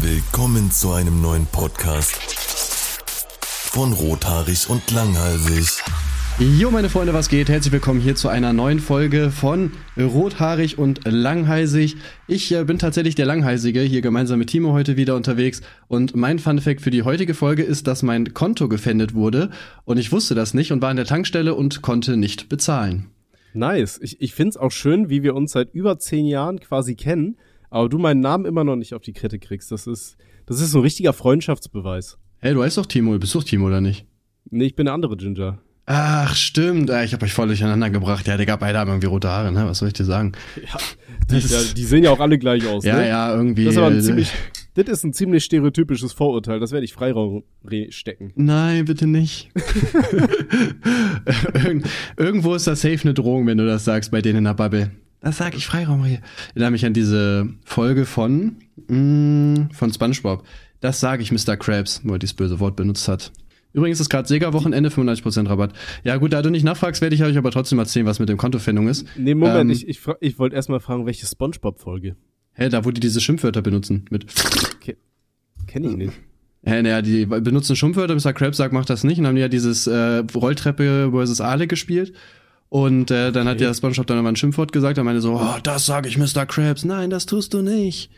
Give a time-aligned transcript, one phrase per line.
[0.00, 2.16] Willkommen zu einem neuen Podcast
[3.72, 5.82] von Rothaarig und Langhalsig.
[6.38, 7.48] Jo, meine Freunde, was geht?
[7.48, 11.96] Herzlich willkommen hier zu einer neuen Folge von Rothaarig und Langhalsig.
[12.28, 15.62] Ich äh, bin tatsächlich der Langhalsige, hier gemeinsam mit Timo heute wieder unterwegs.
[15.88, 19.50] Und mein Funfact für die heutige Folge ist, dass mein Konto gefändet wurde.
[19.84, 23.10] Und ich wusste das nicht und war an der Tankstelle und konnte nicht bezahlen.
[23.52, 23.98] Nice.
[24.00, 27.36] Ich, ich finde es auch schön, wie wir uns seit über zehn Jahren quasi kennen,
[27.70, 29.70] aber du meinen Namen immer noch nicht auf die Kette kriegst.
[29.72, 30.16] Das ist,
[30.46, 32.18] das ist so ein richtiger Freundschaftsbeweis.
[32.38, 34.06] Hey, du heißt doch Timo, du bist doch Timo, oder nicht?
[34.50, 35.58] Nee, ich bin der andere Ginger.
[35.90, 36.90] Ach, stimmt.
[36.90, 38.26] Ich habe euch voll durcheinander gebracht.
[38.28, 39.64] Ja, Digga, beide haben irgendwie rote Haare, ne?
[39.66, 40.32] Was soll ich dir sagen?
[40.56, 40.78] Ja,
[41.30, 43.08] die, ja, die sehen ja auch alle gleich aus, Ja, ne?
[43.08, 43.64] ja, irgendwie.
[43.64, 44.30] Das ist aber ein äh, ziemlich,
[44.74, 46.60] das ist ein ziemlich stereotypisches Vorurteil.
[46.60, 48.32] Das werde ich Freiraum re- stecken.
[48.36, 49.50] Nein, bitte nicht.
[51.54, 54.54] Irgend, irgendwo ist das safe eine Drohung, wenn du das sagst bei denen in der
[54.54, 54.90] Bubble.
[55.20, 56.20] Das sag ich Freiraum hier.
[56.50, 58.56] Erinnere mich an diese Folge von,
[58.88, 60.44] mh, von Spongebob.
[60.80, 61.56] Das sage ich Mr.
[61.56, 63.32] Krabs, wo er dieses böse Wort benutzt hat.
[63.72, 65.72] Übrigens ist gerade Sega-Wochenende, 95% Rabatt.
[66.04, 68.38] Ja gut, da du nicht nachfragst, werde ich euch aber trotzdem erzählen, was mit dem
[68.38, 69.06] Kontofindung ist.
[69.16, 72.16] Nee, Moment, Ähm, ich, ich, ich wollte erstmal fragen, welche Spongebob-Folge?
[72.52, 74.04] Hä, da wo die diese Schimpfwörter benutzen.
[74.10, 74.26] Mit
[75.66, 76.12] Kenn ich nicht.
[76.64, 78.32] Ja, naja, die benutzen Schimpfwörter, Mr.
[78.32, 79.18] Krabs sagt, macht das nicht.
[79.18, 82.14] Und haben ja dieses äh, Rolltreppe versus Ale gespielt.
[82.70, 83.64] Und äh, dann hat Okay.
[83.64, 84.98] ja SpongeBob dann immer ein Schimpfwort gesagt.
[84.98, 86.44] Er meinte so, oh, das sage ich Mr.
[86.46, 86.84] Krabs.
[86.84, 88.10] Nein, das tust du nicht.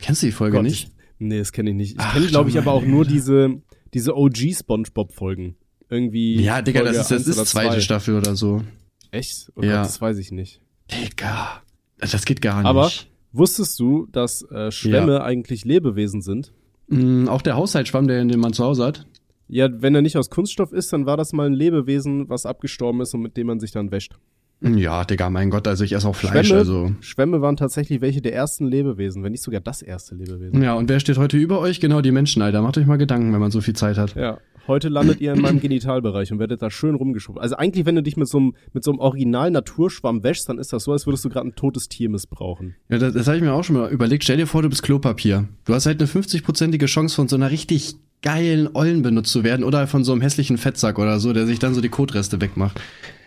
[0.00, 0.88] Kennst du die Folge Gott, nicht?
[0.88, 1.96] Ich, nee, das kenne ich nicht.
[2.00, 3.60] Ich kenne, glaube ich, aber auch nur diese,
[3.94, 5.56] diese OG-Spongebob-Folgen.
[5.88, 6.40] Irgendwie.
[6.42, 7.80] Ja, Digga, Folge das ist, das ist zweite zwei.
[7.80, 8.62] Staffel oder so.
[9.10, 9.52] Echt?
[9.54, 9.76] Oh Ja.
[9.76, 10.60] Gott, das weiß ich nicht.
[10.90, 11.62] Digga.
[11.98, 12.66] Das geht gar nicht.
[12.66, 12.90] Aber
[13.32, 16.52] wusstest du, dass äh, Schwämme eigentlich Lebewesen sind?
[16.88, 19.06] Mm, auch der Haushaltsschwamm, der, den man zu Hause hat.
[19.52, 23.02] Ja, wenn er nicht aus Kunststoff ist, dann war das mal ein Lebewesen, was abgestorben
[23.02, 24.14] ist und mit dem man sich dann wäscht.
[24.62, 26.92] Ja, Digga, mein Gott, also ich esse auch Fleisch, Schwämme, also.
[27.00, 30.62] Schwämme waren tatsächlich welche der ersten Lebewesen, wenn nicht sogar das erste Lebewesen.
[30.62, 31.80] Ja, und wer steht heute über euch?
[31.80, 32.62] Genau, die Menschen, Alter.
[32.62, 34.14] Macht euch mal Gedanken, wenn man so viel Zeit hat.
[34.14, 37.42] Ja, heute landet ihr in meinem Genitalbereich und werdet da schön rumgeschoben.
[37.42, 40.72] Also eigentlich, wenn du dich mit so einem mit so einem Original-Naturschwamm wäschst, dann ist
[40.72, 42.76] das so, als würdest du gerade ein totes Tier missbrauchen.
[42.88, 44.22] Ja, das, das habe ich mir auch schon mal überlegt.
[44.22, 45.48] Stell dir vor, du bist Klopapier.
[45.66, 49.64] Du hast halt eine 50-prozentige Chance von so einer richtig geilen Ollen benutzt zu werden
[49.64, 52.80] oder von so einem hässlichen Fettsack oder so, der sich dann so die Kotreste wegmacht.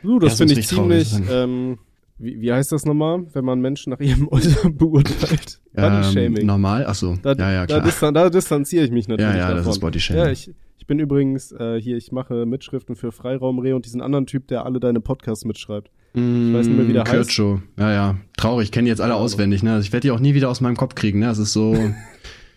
[0.03, 1.77] Du, das Ja, finde ich ziemlich, ähm,
[2.17, 5.59] wie, wie heißt das nochmal, wenn man Menschen nach ihrem Äußeren beurteilt?
[5.73, 6.37] Body-Shaming.
[6.41, 6.85] Ähm, normal?
[6.87, 7.17] Ach so.
[7.21, 7.81] Da, ja, ja, Da, klar.
[7.83, 9.71] distan da distanziere ich mich natürlich Ja, ja, das davon.
[9.73, 10.23] ist Bodyshaming.
[10.23, 14.25] Ja, ich, ich bin übrigens äh, hier, ich mache Mitschriften für Freiraumreh und diesen anderen
[14.27, 15.89] Typ, der alle deine Podcasts mitschreibt.
[16.13, 17.11] Ich weiß nicht mehr, wie der heißt.
[17.31, 17.61] Kircho.
[17.77, 18.15] Ja, ja.
[18.37, 18.65] Traurig.
[18.67, 19.25] Ich kenne die jetzt alle Ahnung.
[19.25, 19.73] auswendig, ne?
[19.73, 21.25] Also ich werde die auch nie wieder aus meinem Kopf kriegen, ne?
[21.25, 21.75] Das ist so.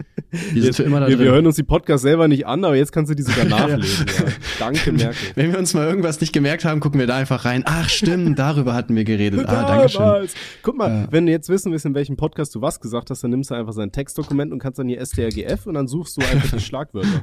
[0.55, 1.25] Die sind für immer da wir, drin.
[1.25, 3.57] wir hören uns die Podcasts selber nicht an, aber jetzt kannst du die sogar Ja,
[3.59, 3.67] ja.
[3.77, 4.07] nachlesen.
[4.07, 4.25] ja.
[4.59, 5.17] Danke, Merkel.
[5.37, 7.63] Wenn wir uns mal irgendwas nicht gemerkt haben, gucken wir da einfach rein.
[7.65, 9.49] Ach, stimmt, darüber hatten wir geredet.
[9.49, 10.29] Ah, danke schön.
[10.63, 11.09] Guck mal, Ja.
[11.11, 13.55] wenn du jetzt wissen willst, in welchem Podcast du was gesagt hast, dann nimmst du
[13.55, 17.23] einfach sein Textdokument und kannst dann hier STRGF und dann suchst du einfach die Schlagwörter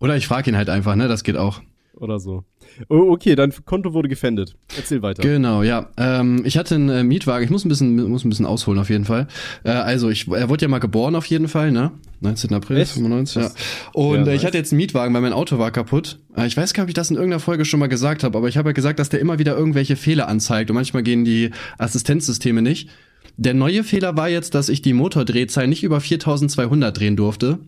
[0.00, 1.08] Oder ich frage ihn halt einfach, ne?
[1.08, 1.62] Das geht auch.
[2.00, 2.44] Oder so.
[2.88, 4.56] Oh, okay, dein Konto wurde gefändet.
[4.76, 5.22] Erzähl weiter.
[5.22, 5.88] Genau, ja.
[5.96, 7.44] Ähm, ich hatte einen äh, Mietwagen.
[7.44, 9.26] Ich muss ein bisschen, muss ein bisschen ausholen auf jeden Fall.
[9.64, 11.92] Äh, also ich, er wurde ja mal geboren auf jeden Fall, ne?
[12.20, 12.52] 19.
[12.54, 12.92] April Echt?
[12.92, 13.50] 95, ja.
[13.92, 16.18] Und ja, äh, ich hatte jetzt einen Mietwagen, weil mein Auto war kaputt.
[16.36, 18.36] Äh, ich weiß gar nicht, ob ich das in irgendeiner Folge schon mal gesagt habe,
[18.38, 21.24] aber ich habe ja gesagt, dass der immer wieder irgendwelche Fehler anzeigt und manchmal gehen
[21.24, 22.88] die Assistenzsysteme nicht.
[23.36, 27.60] Der neue Fehler war jetzt, dass ich die Motordrehzahl nicht über 4200 drehen durfte.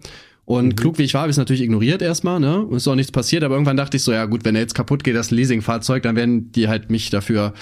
[0.44, 2.60] Und klug wie ich war, habe ich es natürlich ignoriert erstmal, ne?
[2.60, 4.74] Und ist auch nichts passiert, aber irgendwann dachte ich so, ja gut, wenn er jetzt
[4.74, 7.54] kaputt geht, das Leasingfahrzeug, dann werden die halt mich dafür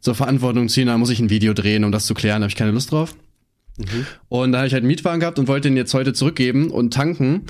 [0.00, 2.50] zur Verantwortung ziehen, dann muss ich ein Video drehen, um das zu klären, da habe
[2.50, 3.14] ich keine Lust drauf.
[4.28, 6.92] Und da habe ich halt einen Mietwagen gehabt und wollte den jetzt heute zurückgeben und
[6.92, 7.42] tanken.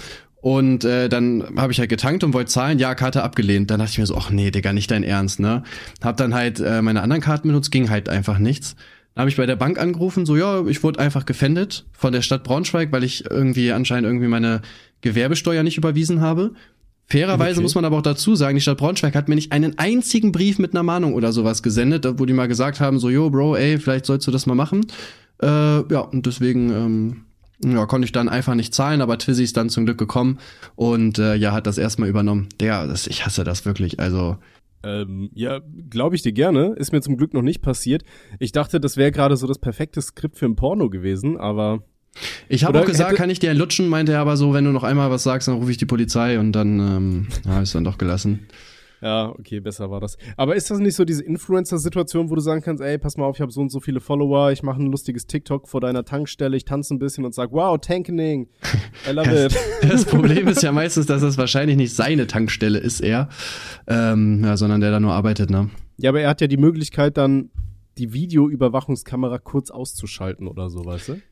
[0.42, 3.70] Und äh, dann habe ich halt getankt und wollte zahlen, ja, Karte abgelehnt.
[3.70, 5.64] Dann dachte ich mir so, ach nee, Digga, nicht dein Ernst, ne?
[6.02, 8.74] Hab dann halt äh, meine anderen Karten benutzt, ging halt einfach nichts.
[9.14, 12.22] Dann habe ich bei der Bank angerufen, so ja, ich wurde einfach gefändet von der
[12.22, 14.62] Stadt Braunschweig, weil ich irgendwie anscheinend irgendwie meine
[15.00, 16.52] Gewerbesteuer nicht überwiesen habe.
[17.06, 17.62] Fairerweise Okay.
[17.62, 20.60] muss man aber auch dazu sagen, die Stadt Braunschweig hat mir nicht einen einzigen Brief
[20.60, 23.78] mit einer Mahnung oder sowas gesendet, wo die mal gesagt haben, so, yo, Bro, ey,
[23.78, 24.86] vielleicht sollst du das mal machen.
[25.42, 27.16] Äh, ja, und deswegen ähm,
[27.64, 30.38] ja, konnte ich dann einfach nicht zahlen, aber Twizzy ist dann zum Glück gekommen
[30.76, 32.48] und äh, ja, hat das erstmal übernommen.
[32.60, 33.98] Der, das, ich hasse das wirklich.
[33.98, 34.36] Also,
[34.82, 35.60] Ähm, ja,
[35.90, 36.74] glaube ich dir gerne.
[36.76, 38.02] Ist mir zum Glück noch nicht passiert.
[38.38, 41.82] Ich dachte, das wäre gerade so das perfekte Skript für ein Porno gewesen, aber
[42.48, 44.82] ich habe auch gesagt, kann ich dir lutschen, meinte er aber so, wenn du noch
[44.82, 47.98] einmal was sagst, dann rufe ich die Polizei und dann ähm, ja, ist dann doch
[47.98, 48.46] gelassen.
[49.02, 50.18] Ja, okay, besser war das.
[50.36, 53.36] Aber ist das nicht so diese Influencer-Situation, wo du sagen kannst, ey, pass mal auf,
[53.36, 56.56] ich habe so und so viele Follower, ich mache ein lustiges TikTok vor deiner Tankstelle,
[56.56, 58.48] ich tanze ein bisschen und sag, wow, Tankening,
[59.08, 59.56] I love it.
[59.88, 63.28] Das Problem ist ja meistens, dass das wahrscheinlich nicht seine Tankstelle ist, er,
[63.86, 65.70] ähm, ja, sondern der da nur arbeitet, ne?
[65.96, 67.50] Ja, aber er hat ja die Möglichkeit dann,
[67.98, 71.22] die Videoüberwachungskamera kurz auszuschalten oder so, weißt du?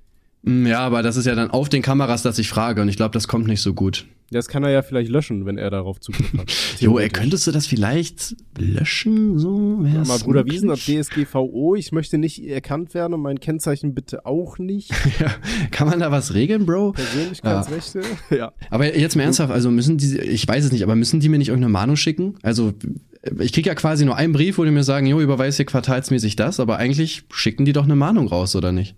[0.43, 2.97] Mm, Ja, aber das ist ja dann auf den Kameras, dass ich frage und ich
[2.97, 4.07] glaube, das kommt nicht so gut.
[4.31, 6.53] Das kann er ja vielleicht löschen, wenn er darauf Zugriff hat.
[6.81, 9.39] Jo, ey, könntest du das vielleicht löschen?
[9.39, 10.57] So, Ja, mal Bruder möglich?
[10.57, 14.91] Wiesen ab DSGVO, ich möchte nicht erkannt werden und mein Kennzeichen bitte auch nicht.
[15.19, 15.31] Ja,
[15.71, 16.93] kann man da was regeln, Bro?
[16.93, 18.03] Persönlichkeitsrechte.
[18.31, 18.53] Ja.
[18.71, 21.39] Aber jetzt mal ernsthaft, also müssen die, ich weiß es nicht, aber müssen die mir
[21.39, 22.35] nicht irgendeine Mahnung schicken?
[22.43, 22.75] Also
[23.41, 26.37] ich krieg ja quasi nur einen Brief, wo die mir sagen, jo, überweis hier quartalsmäßig
[26.37, 28.95] das, aber eigentlich schicken die doch eine Mahnung raus, oder nicht?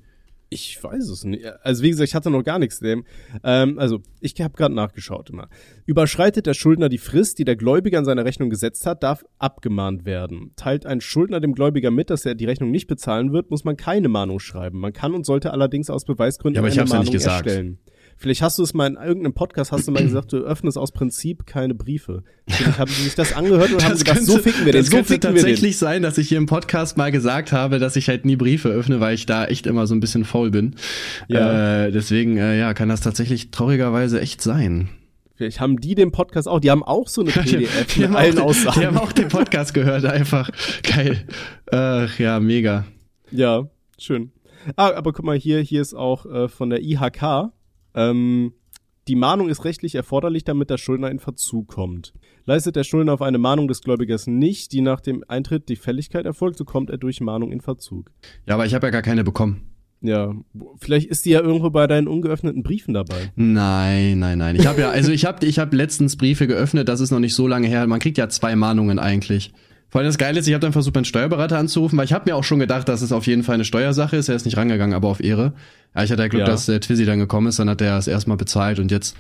[0.53, 1.47] Ich weiß es nicht.
[1.63, 3.05] Also wie gesagt, ich hatte noch gar nichts dem.
[3.45, 5.49] Ähm, also ich habe gerade nachgeschaut immer.
[5.87, 10.05] Überschreitet der Schuldner die Frist, die der Gläubiger in seiner Rechnung gesetzt hat, darf abgemahnt
[10.05, 10.51] werden.
[10.57, 13.77] Teilt ein Schuldner dem Gläubiger mit, dass er die Rechnung nicht bezahlen wird, muss man
[13.77, 14.81] keine Mahnung schreiben.
[14.81, 17.23] Man kann und sollte allerdings aus Beweisgründen Ja, aber ich eine hab's ja Mahnung nicht
[17.23, 17.47] gesagt.
[17.47, 17.79] erstellen.
[18.21, 20.93] Vielleicht hast du es mal in irgendeinem Podcast, hast du mal gesagt, du öffnest aus
[20.93, 22.23] Prinzip keine Briefe.
[22.47, 24.97] Vielleicht haben sie sich das angehört und haben gedacht, so ficken wir den, das so
[24.99, 28.37] könnte tatsächlich sein, dass ich hier im Podcast mal gesagt habe, dass ich halt nie
[28.37, 30.75] Briefe öffne, weil ich da echt immer so ein bisschen faul bin.
[31.29, 31.87] Ja.
[31.87, 34.91] Äh, deswegen, äh, ja, kann das tatsächlich traurigerweise echt sein.
[35.37, 38.17] Vielleicht haben die den Podcast auch, die haben auch so eine PDF Die mit haben,
[38.17, 38.81] allen auch, Aussagen.
[38.81, 40.51] die haben auch den Podcast gehört, einfach.
[40.83, 41.25] Geil.
[41.73, 42.85] Ach ja, mega.
[43.31, 43.67] Ja,
[43.99, 44.33] schön.
[44.77, 47.51] Ah, aber guck mal, hier, hier ist auch äh, von der IHK.
[47.95, 48.53] Ähm,
[49.09, 52.13] die Mahnung ist rechtlich erforderlich, damit der Schuldner in Verzug kommt.
[52.45, 56.27] Leistet der Schuldner auf eine Mahnung des Gläubigers nicht, die nach dem Eintritt die Fälligkeit
[56.27, 58.11] erfolgt, so kommt er durch Mahnung in Verzug.
[58.47, 59.71] Ja, aber ich habe ja gar keine bekommen.
[60.03, 60.35] Ja,
[60.79, 63.33] vielleicht ist die ja irgendwo bei deinen ungeöffneten Briefen dabei.
[63.37, 64.57] Nein, nein, nein.
[64.57, 67.35] Ich habe ja, also ich habe ich hab letztens Briefe geöffnet, das ist noch nicht
[67.35, 67.87] so lange her.
[67.87, 69.53] Man kriegt ja zwei Mahnungen eigentlich.
[69.91, 72.31] Vor allem das Geile ist, ich habe dann versucht, meinen Steuerberater anzurufen, weil ich habe
[72.31, 74.29] mir auch schon gedacht, dass es auf jeden Fall eine Steuersache ist.
[74.29, 75.53] Er ist nicht rangegangen, aber auf Ehre.
[75.97, 76.47] Ja, ich hatte ja Glück, Ja.
[76.47, 79.17] dass der Twizzy dann gekommen ist, dann hat er es erstmal bezahlt und jetzt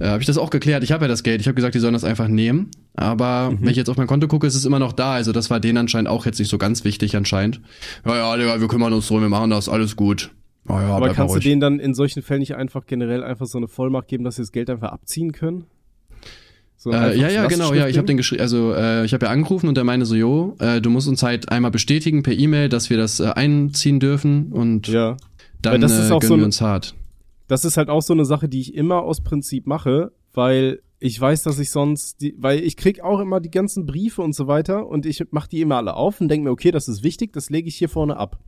[0.00, 0.82] äh, habe ich das auch geklärt.
[0.82, 1.40] Ich habe ja das Geld.
[1.40, 2.70] Ich habe gesagt, die sollen das einfach nehmen.
[2.94, 5.12] Aber wenn ich jetzt auf mein Konto gucke, ist es immer noch da.
[5.14, 7.60] Also das war denen anscheinend auch jetzt nicht so ganz wichtig anscheinend.
[8.04, 10.30] Ja, ja, Digga, wir kümmern uns drum, wir machen das, alles gut.
[10.68, 13.58] Ja, ja, Aber kannst du denen dann in solchen Fällen nicht einfach generell einfach so
[13.58, 15.64] eine Vollmacht geben, dass sie das Geld einfach abziehen können?
[16.82, 19.30] So Äh, ja, ja, genau, ja, ich habe den geschrieben, also äh, ich habe ja
[19.30, 22.68] angerufen und der meinte so, jo, äh, du musst uns halt einmal bestätigen per E-Mail,
[22.68, 25.16] dass wir das äh, einziehen dürfen und Ja.
[25.60, 26.94] dann Weil das ist äh, auch gönnen so wir ein- uns hart.
[27.46, 31.20] das ist halt auch so eine Sache, die ich immer aus Prinzip mache, weil ich
[31.20, 34.48] weiß, dass ich sonst, die, weil ich krieg auch immer die ganzen Briefe und so
[34.48, 37.32] weiter und ich mach die immer alle auf und denke mir, okay, das ist wichtig,
[37.32, 38.40] das lege ich hier vorne ab.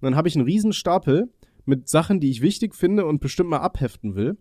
[0.00, 1.28] Und dann habe ich einen riesen Stapel
[1.70, 4.36] mit Sachen, die ich wichtig finde und bestimmt mal abheften will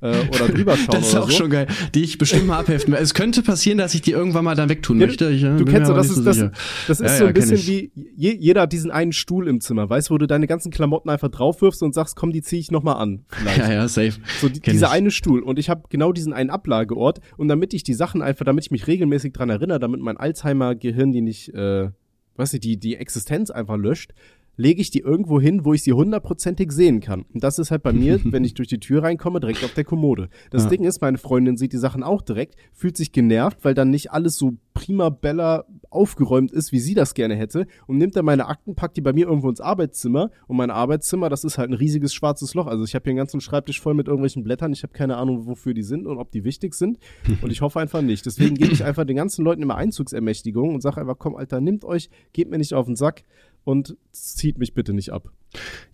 [0.00, 1.36] äh, oder drüber schauen Das ist auch so.
[1.36, 3.00] schon geil, die ich bestimmt mal abheften will.
[3.02, 5.28] Es könnte passieren, dass ich die irgendwann mal dann wegtun Ja, möchte.
[5.28, 6.52] Ich, äh, Du kennst ja, aber das nicht ist, so das,
[6.86, 9.48] das ist Ja, so ja, ein kenn bisschen wie, je, jeder hat diesen einen Stuhl
[9.48, 12.40] im Zimmer, weißt du, wo du deine ganzen Klamotten einfach draufwirfst und sagst, komm, die
[12.40, 13.24] zieh ich nochmal an.
[13.28, 13.58] Vielleicht.
[13.68, 14.12] Ja, ja, safe.
[14.40, 14.92] So die, dieser ich.
[14.92, 15.42] eine Stuhl.
[15.42, 17.18] Und ich habe genau diesen einen Ablageort.
[17.36, 21.10] Und damit ich die Sachen einfach, damit ich mich regelmäßig dran erinnere, damit mein Alzheimer-Gehirn
[21.12, 21.90] die nicht, äh,
[22.36, 24.12] weiß ich, die, die Existenz einfach löscht,
[24.58, 27.24] lege ich die irgendwo hin, wo ich sie hundertprozentig sehen kann.
[27.32, 29.84] Und das ist halt bei mir, wenn ich durch die Tür reinkomme, direkt auf der
[29.84, 30.28] Kommode.
[30.50, 30.68] Das Ja.
[30.70, 34.10] Ding ist, meine Freundin sieht die Sachen auch direkt, fühlt sich genervt, weil dann nicht
[34.10, 38.46] alles so prima bella aufgeräumt ist, wie sie das gerne hätte und nimmt dann meine
[38.46, 41.74] Akten, packt die bei mir irgendwo ins Arbeitszimmer und mein Arbeitszimmer, das ist halt ein
[41.74, 42.66] riesiges schwarzes Loch.
[42.66, 44.72] Also ich habe hier einen ganzen Schreibtisch voll mit irgendwelchen Blättern.
[44.72, 46.98] Ich habe keine Ahnung, wofür die sind und ob die wichtig sind
[47.42, 48.26] und ich hoffe einfach nicht.
[48.26, 51.84] Deswegen gebe ich einfach den ganzen Leuten immer Einzugsermächtigung und sage einfach, komm Alter, nimmt
[51.84, 53.22] euch, geht mir nicht auf den Sack
[53.64, 55.30] und zieht mich bitte nicht ab.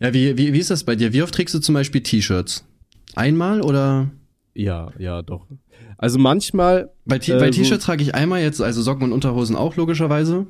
[0.00, 1.12] Ja, wie, wie, wie ist das bei dir?
[1.12, 2.64] Wie oft trägst du zum Beispiel T-Shirts?
[3.14, 4.10] Einmal oder?
[4.54, 5.46] Ja, ja, doch.
[5.98, 9.12] Also manchmal Bei T- Äh, bei so- T-Shirts trage ich einmal jetzt, also Socken und
[9.12, 10.46] Unterhosen auch logischerweise.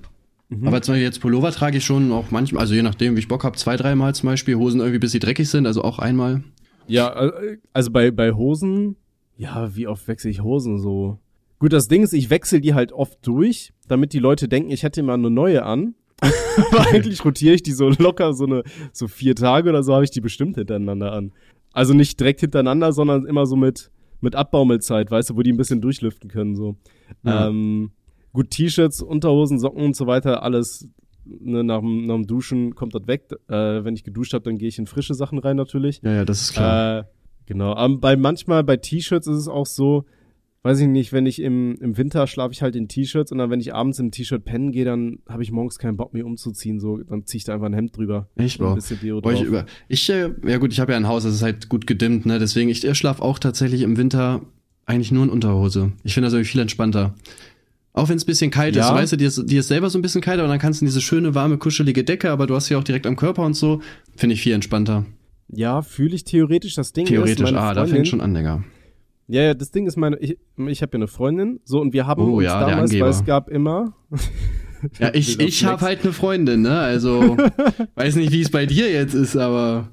[0.48, 0.66] Mhm.
[0.68, 3.28] Aber zum Beispiel jetzt Pullover trage ich schon auch manchmal, also je nachdem, wie ich
[3.28, 4.56] Bock habe, zwei, dreimal zum Beispiel.
[4.56, 6.42] Hosen irgendwie, bis sie dreckig sind, also auch einmal.
[6.86, 8.96] Ja, äh, also bei, bei Hosen,
[9.36, 11.18] ja, wie oft wechsle ich Hosen so?
[11.58, 14.82] Gut, das Ding ist, ich wechsle die halt oft durch, damit die Leute denken, ich
[14.82, 15.94] hätte immer eine neue an.
[16.70, 20.04] Aber eigentlich rotiere ich die so locker, so eine, so vier Tage oder so habe
[20.04, 21.32] ich die bestimmt hintereinander an.
[21.72, 23.90] Also nicht direkt hintereinander, sondern immer so mit,
[24.20, 26.76] mit Abbaumelzeit, weißt du, wo die ein bisschen durchlüften können, so.
[27.24, 27.48] Ja.
[27.48, 27.90] Ähm,
[28.32, 30.88] gut, T-Shirts, Unterhosen, Socken und so weiter, alles,
[31.24, 33.24] ne, nach, dem- nach dem Duschen kommt das weg.
[33.48, 36.00] Äh, wenn ich geduscht habe, dann gehe ich in frische Sachen rein natürlich.
[36.02, 37.00] Ja, ja, das ist klar.
[37.00, 37.04] Äh,
[37.46, 37.74] genau.
[37.74, 40.04] Aber bei manchmal bei T-Shirts ist es auch so,
[40.64, 43.50] weiß ich nicht, wenn ich im, im Winter schlafe ich halt in T-Shirts und dann,
[43.50, 46.80] wenn ich abends im T-Shirt pennen gehe, dann habe ich morgens keinen Bock mehr umzuziehen.
[46.80, 48.28] So, dann ziehe ich da einfach ein Hemd drüber.
[48.36, 51.42] Deo Boah, ich, über, ich äh, ja gut, ich habe ja ein Haus, das ist
[51.42, 52.38] halt gut gedimmt, ne?
[52.38, 54.40] Deswegen, ich äh, schlaf auch tatsächlich im Winter
[54.86, 55.92] eigentlich nur in Unterhose.
[56.02, 57.14] Ich finde das irgendwie viel entspannter.
[57.92, 58.94] Auch wenn es ein bisschen kalt ist, Ja.
[58.94, 60.84] weißt du, dir ist, dir ist selber so ein bisschen kalt, aber dann kannst du
[60.84, 63.54] in diese schöne, warme, kuschelige Decke, aber du hast sie auch direkt am Körper und
[63.54, 63.82] so.
[64.16, 65.04] Finde ich viel entspannter.
[65.48, 66.74] Ja, fühle ich theoretisch.
[66.74, 68.64] Das Ding Theoretisch, ist, ah, da Freundin, fängt schon an, Digga.
[69.26, 72.06] Ja, ja, das Ding ist meine, ich, ich habe ja eine Freundin, so und wir
[72.06, 73.94] haben Oh, uns ja, damals, weil es gab immer.
[74.98, 76.78] Ja, ich, ich habe halt eine Freundin, ne?
[76.78, 77.38] Also,
[77.94, 79.88] weiß nicht, wie es bei dir jetzt ist, aber.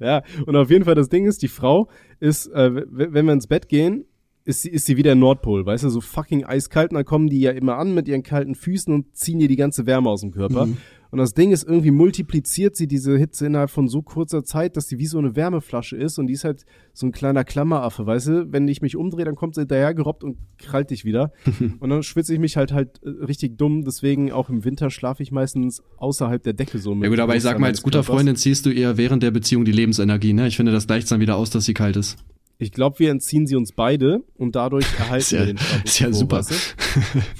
[0.00, 1.88] ja, und auf jeden Fall das Ding ist, die Frau
[2.18, 4.06] ist, äh, wenn wir ins Bett gehen,
[4.46, 7.40] ist sie, ist sie wieder Nordpol, weißt du, so fucking eiskalt und dann kommen die
[7.40, 10.30] ja immer an mit ihren kalten Füßen und ziehen ihr die ganze Wärme aus dem
[10.30, 10.66] Körper.
[10.66, 10.76] Mhm.
[11.10, 14.88] Und das Ding ist, irgendwie multipliziert sie diese Hitze innerhalb von so kurzer Zeit, dass
[14.88, 18.28] sie wie so eine Wärmeflasche ist und die ist halt so ein kleiner Klammeraffe, weißt
[18.28, 18.52] du?
[18.52, 21.32] Wenn ich mich umdrehe, dann kommt sie daher gerobbt und krallt dich wieder.
[21.80, 25.22] und dann schwitze ich mich halt halt äh, richtig dumm, deswegen auch im Winter schlafe
[25.22, 27.04] ich meistens außerhalb der Decke so mit.
[27.04, 29.64] Ja gut, aber ich sag mal, als guter Freundin ziehst du ihr während der Beziehung
[29.64, 30.46] die Lebensenergie, ne?
[30.46, 32.16] Ich finde, das gleicht dann wieder aus, dass sie kalt ist.
[32.58, 35.84] Ich glaube, wir entziehen sie uns beide und dadurch erhalten ja, wir den Status.
[35.84, 36.38] Ist ja quo, super.
[36.38, 36.76] Weißt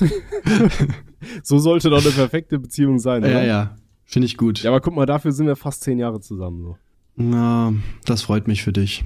[0.01, 0.07] du?
[1.43, 3.43] so sollte doch eine perfekte Beziehung sein, oder?
[3.43, 3.77] Ja, ja.
[4.05, 4.63] Finde ich gut.
[4.63, 6.63] Ja, aber guck mal, dafür sind wir fast zehn Jahre zusammen.
[6.63, 6.77] So.
[7.17, 7.73] Na,
[8.05, 9.05] das freut mich für dich.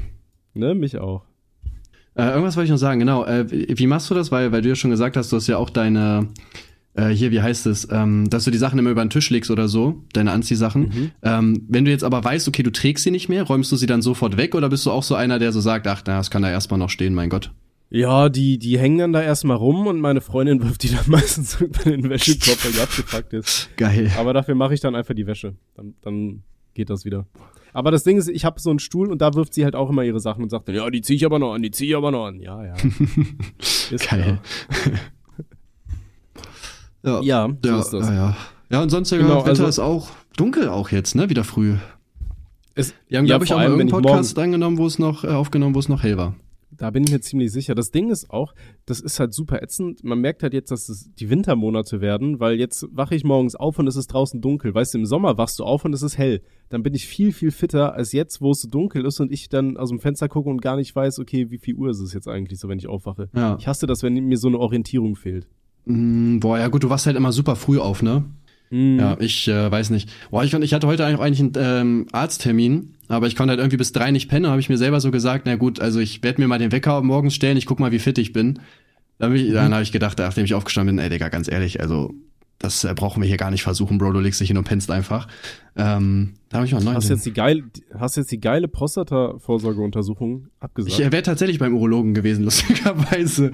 [0.52, 1.24] Ne, mich auch.
[2.14, 3.24] Äh, irgendwas wollte ich noch sagen, genau.
[3.24, 4.30] Äh, wie machst du das?
[4.30, 6.28] Weil, weil du ja schon gesagt hast, du hast ja auch deine,
[6.94, 9.50] äh, hier, wie heißt es, ähm, dass du die Sachen immer über den Tisch legst
[9.50, 10.82] oder so, deine Anziehsachen.
[10.82, 11.10] Mhm.
[11.22, 13.86] Ähm, wenn du jetzt aber weißt, okay, du trägst sie nicht mehr, räumst du sie
[13.86, 16.30] dann sofort weg oder bist du auch so einer, der so sagt, ach, na, das
[16.30, 17.52] kann da erstmal noch stehen, mein Gott?
[17.90, 21.60] Ja, die, die hängen dann da erstmal rum und meine Freundin wirft die dann meistens
[21.60, 23.68] in den Wäschekorb, weil die abgepackt ist.
[23.76, 24.12] Geil.
[24.16, 25.54] Aber dafür mache ich dann einfach die Wäsche.
[25.74, 26.42] Dann, dann
[26.74, 27.26] geht das wieder.
[27.72, 29.90] Aber das Ding ist, ich habe so einen Stuhl und da wirft sie halt auch
[29.90, 31.90] immer ihre Sachen und sagt dann, ja, die ziehe ich aber noch an, die ziehe
[31.90, 32.40] ich aber noch an.
[32.40, 32.74] Ja, ja.
[33.90, 34.40] ist Geil.
[37.02, 38.08] ja, ja, so ja, ist das.
[38.08, 38.36] Ja, ja.
[38.70, 41.30] ja und sonst genau, Wetter also, ist auch dunkel auch jetzt, ne?
[41.30, 41.76] Wieder früh.
[42.74, 45.28] Es, Wir haben, ja, glaube ich, auch mal irgendeinen Podcast angenommen, wo es noch äh,
[45.28, 46.34] aufgenommen, wo es noch hell war.
[46.70, 47.74] Da bin ich mir ziemlich sicher.
[47.74, 48.54] Das Ding ist auch,
[48.86, 50.02] das ist halt super ätzend.
[50.02, 53.78] Man merkt halt jetzt, dass es die Wintermonate werden, weil jetzt wache ich morgens auf
[53.78, 54.74] und es ist draußen dunkel.
[54.74, 56.42] Weißt du, im Sommer wachst du auf und es ist hell.
[56.70, 59.48] Dann bin ich viel, viel fitter als jetzt, wo es so dunkel ist und ich
[59.48, 62.14] dann aus dem Fenster gucke und gar nicht weiß, okay, wie viel Uhr ist es
[62.14, 63.28] jetzt eigentlich so, wenn ich aufwache.
[63.34, 63.56] Ja.
[63.58, 65.48] Ich hasse das, wenn mir so eine Orientierung fehlt.
[65.84, 68.24] Mm, boah, ja gut, du wachst halt immer super früh auf, ne?
[68.70, 68.98] Mm.
[68.98, 70.10] Ja, ich äh, weiß nicht.
[70.30, 73.90] Boah, ich, ich hatte heute eigentlich einen ähm, Arzttermin aber ich konnte halt irgendwie bis
[73.90, 76.46] drei nicht pennen, habe ich mir selber so gesagt, na gut, also ich werde mir
[76.46, 78.60] mal den Wecker morgens stellen, ich guck mal, wie fit ich bin.
[79.18, 79.52] Dann, mhm.
[79.52, 82.14] dann habe ich gedacht, nachdem ich aufgestanden bin, ey Digga, ganz ehrlich, also
[82.60, 84.90] das äh, brauchen wir hier gar nicht versuchen, Bro, du legst dich hin und pennst
[84.90, 85.26] einfach.
[85.76, 86.96] Ähm, da habe ich mal einen neuen.
[86.98, 87.62] Hast jetzt die geile,
[87.98, 90.92] hast jetzt die geile Prostata-Vorsorgeuntersuchung abgesagt?
[90.92, 93.50] Ich äh, wäre tatsächlich beim Urologen gewesen, lustigerweise.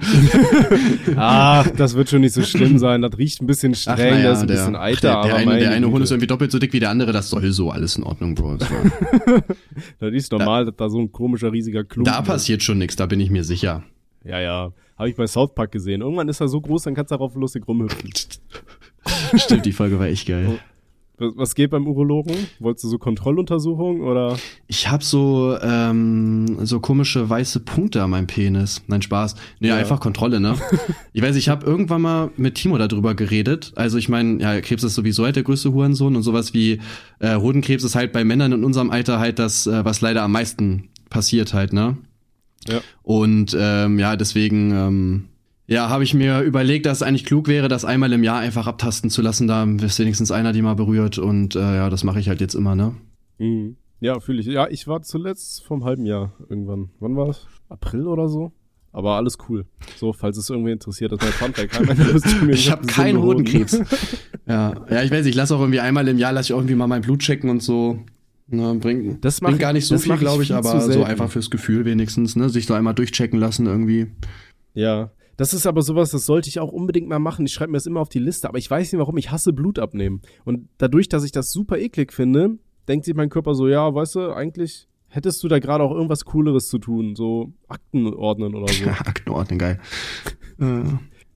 [1.15, 3.01] Ach, das wird schon nicht so schlimm sein.
[3.01, 5.21] Das riecht ein bisschen streng, Ach, ja, das ist ein der, bisschen eiter.
[5.21, 7.29] Der, der, eine, der eine Hund ist irgendwie doppelt so dick wie der andere, das
[7.29, 8.57] soll so alles in Ordnung, Bro.
[8.57, 8.67] Das,
[9.99, 12.97] das ist normal, da, dass da so ein komischer, riesiger Klumpen Da passiert schon nichts,
[12.97, 13.85] da bin ich mir sicher.
[14.25, 14.73] Ja, ja.
[14.97, 16.01] Habe ich bei South Park gesehen.
[16.01, 18.09] Irgendwann ist er so groß, dann kannst du darauf lustig rumhüpfen.
[19.35, 20.59] Stimmt, die Folge war echt geil.
[21.19, 22.35] Was geht beim Urologen?
[22.59, 24.37] Wolltest du so Kontrolluntersuchungen oder?
[24.67, 28.83] Ich habe so ähm, so komische weiße Punkte an meinem Penis.
[28.85, 29.33] Nein, Spaß.
[29.59, 29.77] Nee, ja.
[29.77, 30.53] einfach Kontrolle, ne?
[31.13, 33.71] ich weiß, ich habe irgendwann mal mit Timo darüber geredet.
[33.75, 36.81] Also ich meine, ja, Krebs ist sowieso halt der größte Hurensohn und sowas wie
[37.17, 40.33] äh, Hodenkrebs ist halt bei Männern in unserem Alter halt das, äh, was leider am
[40.33, 41.97] meisten passiert halt, ne?
[42.67, 42.81] Ja.
[43.01, 45.23] Und ähm, ja, deswegen ähm,
[45.67, 48.67] ja, habe ich mir überlegt, dass es eigentlich klug wäre, das einmal im Jahr einfach
[48.67, 49.47] abtasten zu lassen.
[49.47, 51.17] Da ist wenigstens einer, die mal berührt.
[51.17, 52.95] Und äh, ja, das mache ich halt jetzt immer, ne?
[53.37, 53.75] Mhm.
[53.99, 54.47] Ja, fühle ich.
[54.47, 56.91] Ja, ich war zuletzt vom halben Jahr irgendwann.
[56.99, 57.47] Wann war es?
[57.67, 58.53] April oder so?
[58.93, 59.65] Aber alles cool.
[59.97, 62.49] So, falls es irgendwie interessiert, das ist mein Funfact.
[62.49, 63.81] ich habe keinen Hodenkrebs.
[64.47, 64.73] ja.
[64.89, 67.01] ja, ich weiß, ich lasse auch irgendwie einmal im Jahr, lasse ich irgendwie mal mein
[67.01, 67.99] Blut checken und so.
[68.49, 71.83] Ne, bringt, das bringt gar nicht so viel, glaube ich, aber so einfach fürs Gefühl
[71.83, 72.47] wenigstens, ne?
[72.47, 74.07] Sich so einmal durchchecken lassen irgendwie.
[74.73, 77.45] Ja, das ist aber sowas, das sollte ich auch unbedingt mal machen.
[77.45, 79.17] Ich schreibe mir das immer auf die Liste, aber ich weiß nicht warum.
[79.17, 80.21] Ich hasse Blut abnehmen.
[80.45, 84.15] Und dadurch, dass ich das super eklig finde, denkt sich mein Körper so, ja, weißt
[84.15, 88.71] du, eigentlich hättest du da gerade auch irgendwas Cooleres zu tun, so Akten ordnen oder
[88.73, 88.85] so.
[88.89, 89.79] Akten ordnen, geil.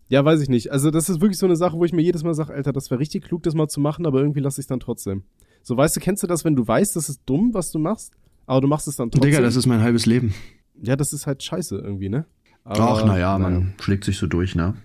[0.09, 0.71] ja, weiß ich nicht.
[0.71, 2.89] Also das ist wirklich so eine Sache, wo ich mir jedes Mal sage, Alter, das
[2.89, 5.23] wäre richtig klug, das mal zu machen, aber irgendwie lasse ich es dann trotzdem.
[5.61, 8.15] So, weißt du, kennst du das, wenn du weißt, das ist dumm, was du machst,
[8.47, 9.29] aber du machst es dann trotzdem?
[9.29, 10.33] Digga, das ist mein halbes Leben.
[10.81, 12.25] Ja, das ist halt scheiße irgendwie, ne?
[12.63, 14.75] Aber, Ach, naja, man schlägt sich so durch, ne?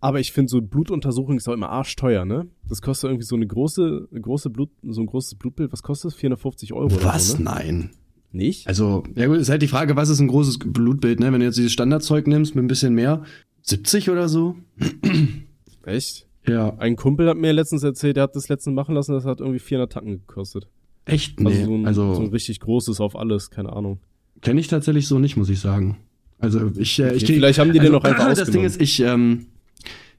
[0.00, 2.46] Aber ich finde, so Blutuntersuchung ist auch immer arschteuer, ne?
[2.68, 5.72] Das kostet irgendwie so eine große, große Blut, so ein großes Blutbild.
[5.72, 6.18] Was kostet das?
[6.18, 7.28] 450 Euro Was?
[7.28, 7.44] So, ne?
[7.44, 7.90] Nein.
[8.30, 8.66] Nicht?
[8.66, 11.32] Also, ja gut, ist halt die Frage, was ist ein großes Blutbild, ne?
[11.32, 13.22] Wenn du jetzt dieses Standardzeug nimmst mit ein bisschen mehr,
[13.62, 14.56] 70 oder so?
[15.84, 16.26] Echt?
[16.46, 16.76] Ja.
[16.78, 19.58] Ein Kumpel hat mir letztens erzählt, der hat das letztens machen lassen, das hat irgendwie
[19.58, 20.68] 400 Tacken gekostet.
[21.04, 21.38] Echt?
[21.38, 21.56] Also nee.
[21.56, 24.00] Also so ein, also so ein richtig großes auf alles, keine Ahnung.
[24.42, 25.96] Kenne ich tatsächlich so nicht, muss ich sagen.
[26.38, 28.80] Also ich, äh, ich okay, vielleicht haben die also, den noch einfach Das Ding ist,
[28.80, 29.46] ich ähm,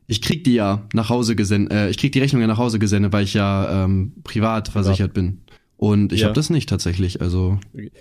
[0.07, 2.79] ich krieg die ja nach Hause gesendet, äh, ich krieg die Rechnung ja nach Hause
[2.79, 5.13] gesendet, weil ich ja ähm, privat versichert ja.
[5.13, 5.41] bin.
[5.77, 6.27] Und ich ja.
[6.27, 7.59] habe das nicht tatsächlich, also.
[7.73, 7.91] Okay.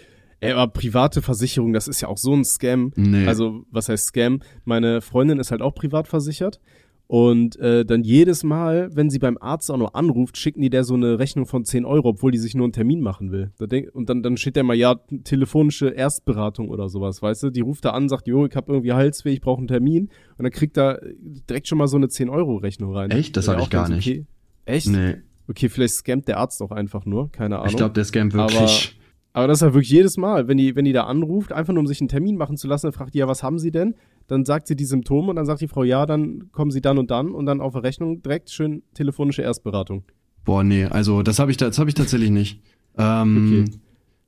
[0.40, 2.92] Ey, aber private Versicherung, das ist ja auch so ein Scam.
[2.96, 3.26] Nee.
[3.26, 4.40] Also, was heißt Scam?
[4.64, 6.60] Meine Freundin ist halt auch privat versichert
[7.08, 10.84] Und äh, dann jedes Mal, wenn sie beim Arzt auch noch anruft, schicken die der
[10.84, 13.50] so eine Rechnung von 10 Euro, obwohl die sich nur einen Termin machen will.
[13.94, 17.50] Und dann, dann steht der mal, ja, telefonische Erstberatung oder sowas, weißt du?
[17.50, 20.10] Die ruft da an, sagt, jo, ich habe irgendwie Halsweh, ich brauche einen Termin.
[20.36, 23.10] Und dann kriegt da direkt schon mal so eine 10-Euro-Rechnung rein.
[23.10, 23.36] Echt?
[23.38, 24.06] Das habe ich gar nicht.
[24.06, 24.26] Okay.
[24.66, 24.88] Echt?
[24.88, 25.16] Nee,
[25.48, 27.70] Okay, vielleicht scammt der Arzt auch einfach nur, keine Ahnung.
[27.70, 28.58] ich glaube, der Scam wirklich.
[28.58, 28.97] Aber
[29.32, 31.86] das ist ja wirklich jedes Mal, wenn die, wenn die da anruft, einfach nur um
[31.86, 33.94] sich einen Termin machen zu lassen, dann fragt die ja, was haben sie denn?
[34.26, 36.98] Dann sagt sie die Symptome und dann sagt die Frau, ja, dann kommen sie dann
[36.98, 40.02] und dann und dann auf der Rechnung direkt schön telefonische Erstberatung.
[40.44, 42.60] Boah, nee, also das habe ich, das hab ich tatsächlich nicht.
[42.96, 43.78] Ähm, Okay.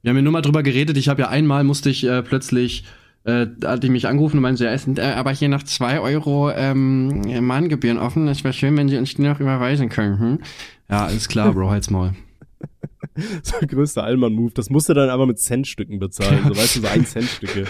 [0.03, 0.97] Wir haben ja nur mal drüber geredet.
[0.97, 2.85] Ich habe ja einmal musste ich äh, plötzlich,
[3.25, 5.51] äh, da hatte ich mich angerufen und meinte, so, ja, es sind äh, aber hier
[5.51, 8.27] noch zwei Euro ähm, Mahngebühren offen.
[8.29, 10.39] Es wäre schön, wenn Sie uns die noch überweisen könnten.
[10.89, 12.13] Ja, alles klar, Bro, halt's Maul.
[13.43, 14.53] So der größte Allmann-Move.
[14.55, 16.45] Das musst du dann aber mit Centstücken bezahlen.
[16.45, 17.65] So, weißt du, so ein Centstücke.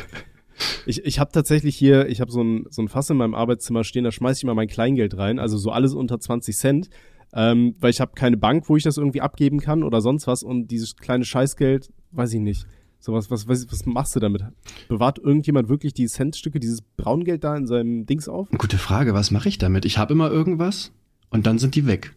[0.87, 3.85] Ich, ich habe tatsächlich hier, ich habe so ein, so ein Fass in meinem Arbeitszimmer
[3.85, 6.91] stehen, da schmeiß ich immer mein Kleingeld rein, also so alles unter 20 Cent,
[7.33, 10.43] ähm, weil ich habe keine Bank, wo ich das irgendwie abgeben kann oder sonst was
[10.43, 12.67] und dieses kleine Scheißgeld, weiß ich nicht.
[12.99, 14.45] So was, was, was, was machst du damit?
[14.89, 18.49] Bewahrt irgendjemand wirklich die Centstücke, dieses Braungeld da in seinem Dings auf?
[18.59, 19.87] Gute Frage, was mache ich damit?
[19.87, 20.93] Ich habe immer irgendwas
[21.31, 22.13] und dann sind die weg.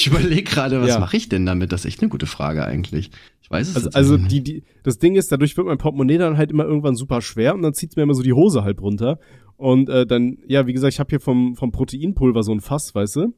[0.00, 0.98] Ich überlege gerade, was Ja.
[0.98, 1.72] mache ich denn damit?
[1.72, 3.10] Das ist echt eine gute Frage eigentlich.
[3.42, 4.30] Ich weiß es Also, also nicht.
[4.32, 7.54] die, die, das Ding ist, dadurch wird mein Portemonnaie dann halt immer irgendwann super schwer
[7.54, 9.18] und dann zieht's mir immer so die Hose halt runter.
[9.56, 12.94] Und äh, dann, ja, wie gesagt, ich habe hier vom, vom Proteinpulver so ein Fass,
[12.94, 13.34] weißt du?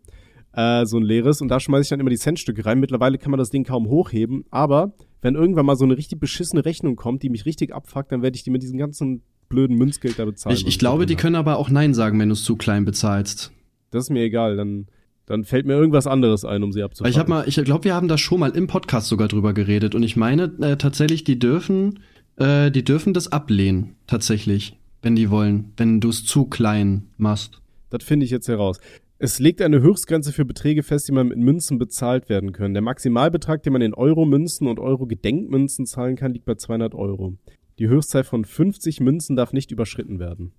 [0.54, 2.78] Äh, so ein leeres und da schmeiße ich dann immer die Centstücke rein.
[2.78, 4.92] Mittlerweile kann man das Ding kaum hochheben, aber
[5.22, 8.36] wenn irgendwann mal so eine richtig beschissene Rechnung kommt, die mich richtig abfuckt, dann werde
[8.36, 10.54] ich die mit diesem ganzen blöden Münzgeld da bezahlen.
[10.56, 13.50] Ich, ich glaube, die können aber auch Nein sagen, wenn du es zu klein bezahlst.
[13.90, 14.86] Das ist mir egal, dann,
[15.26, 17.10] dann fällt mir irgendwas anderes ein, um sie abzufangen.
[17.10, 19.94] ich habe mal, ich glaube, wir haben da schon mal im Podcast sogar drüber geredet
[19.94, 22.00] und ich meine äh, tatsächlich, die dürfen,
[22.36, 27.60] äh, die dürfen das ablehnen, tatsächlich, wenn die wollen, wenn du es zu klein machst.
[27.90, 28.80] Das finde ich jetzt heraus.
[29.18, 32.74] Es legt eine Höchstgrenze für Beträge fest, die man in Münzen bezahlt werden können.
[32.74, 37.34] Der Maximalbetrag, den man in Euro-Münzen und Euro-Gedenkmünzen zahlen kann, liegt bei 200 Euro.
[37.78, 40.52] Die Höchstzahl von 50 Münzen darf nicht überschritten werden.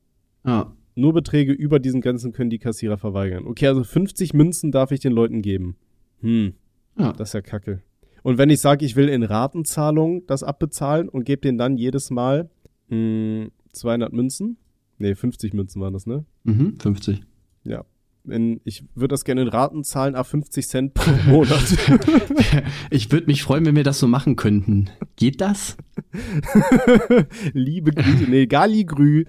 [0.45, 3.45] Ja, Nur Beträge über diesen Grenzen können die Kassierer verweigern.
[3.47, 5.75] Okay, also 50 Münzen darf ich den Leuten geben.
[6.21, 6.53] Hm,
[6.97, 7.13] ja.
[7.13, 7.81] das ist ja kacke.
[8.21, 12.09] Und wenn ich sage, ich will in Ratenzahlung das abbezahlen und gebe denen dann jedes
[12.09, 12.49] Mal
[12.89, 14.57] mh, 200 Münzen?
[14.97, 16.25] Nee, 50 Münzen waren das, ne?
[16.43, 17.21] Mhm, 50.
[17.63, 17.83] Ja.
[18.23, 21.63] Wenn, ich würde das gerne in Raten zahlen, ab 50 Cent pro Monat.
[22.91, 24.89] Ich würde mich freuen, wenn wir das so machen könnten.
[25.15, 25.77] Geht das?
[27.53, 28.29] Liebe Grüße.
[28.29, 29.25] Nee, Galligrü.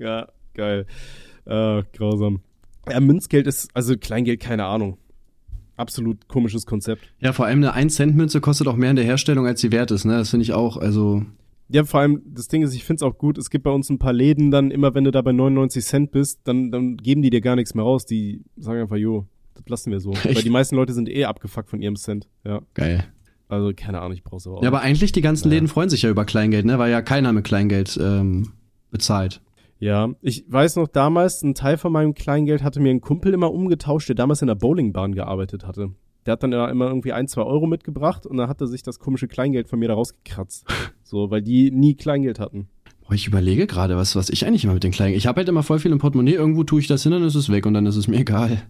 [0.00, 0.86] Ja, geil.
[1.44, 2.40] Äh, grausam.
[2.90, 4.98] Ja, Münzgeld ist, also Kleingeld, keine Ahnung.
[5.76, 7.02] Absolut komisches Konzept.
[7.18, 10.04] Ja, vor allem eine 1-Cent-Münze kostet auch mehr in der Herstellung, als sie wert ist,
[10.04, 10.18] ne?
[10.18, 11.22] Das finde ich auch, also.
[11.68, 13.98] Ja, vor allem, das Ding ist, ich find's auch gut, es gibt bei uns ein
[13.98, 17.30] paar Läden dann, immer wenn du da bei 99 Cent bist, dann, dann geben die
[17.30, 18.06] dir gar nichts mehr raus.
[18.06, 20.12] Die sagen einfach, jo, das lassen wir so.
[20.12, 20.24] Echt?
[20.36, 22.28] Weil die meisten Leute sind eh abgefuckt von ihrem Cent.
[22.44, 22.60] Ja.
[22.74, 23.04] Geil.
[23.48, 24.62] Also, keine Ahnung, ich brauch's aber auch.
[24.62, 25.54] Ja, aber eigentlich die ganzen Ja.
[25.54, 26.78] Läden freuen sich ja über Kleingeld, ne?
[26.78, 28.52] Weil ja keiner mit Kleingeld ähm,
[28.90, 29.40] bezahlt.
[29.84, 33.52] Ja, ich weiß noch damals, ein Teil von meinem Kleingeld hatte mir ein Kumpel immer
[33.52, 35.90] umgetauscht, der damals in der Bowlingbahn gearbeitet hatte.
[36.24, 38.98] Der hat dann immer irgendwie ein, zwei Euro mitgebracht und dann hat er sich das
[38.98, 40.64] komische Kleingeld von mir da rausgekratzt.
[41.06, 42.66] So, weil die nie Kleingeld hatten.
[43.02, 45.18] Boah, ich überlege gerade, was, was ich eigentlich immer mit den Kleingeld.
[45.18, 47.34] Ich habe halt immer voll viel im Portemonnaie, irgendwo tue ich das hin, dann ist
[47.34, 48.62] es weg und dann ist es mir egal.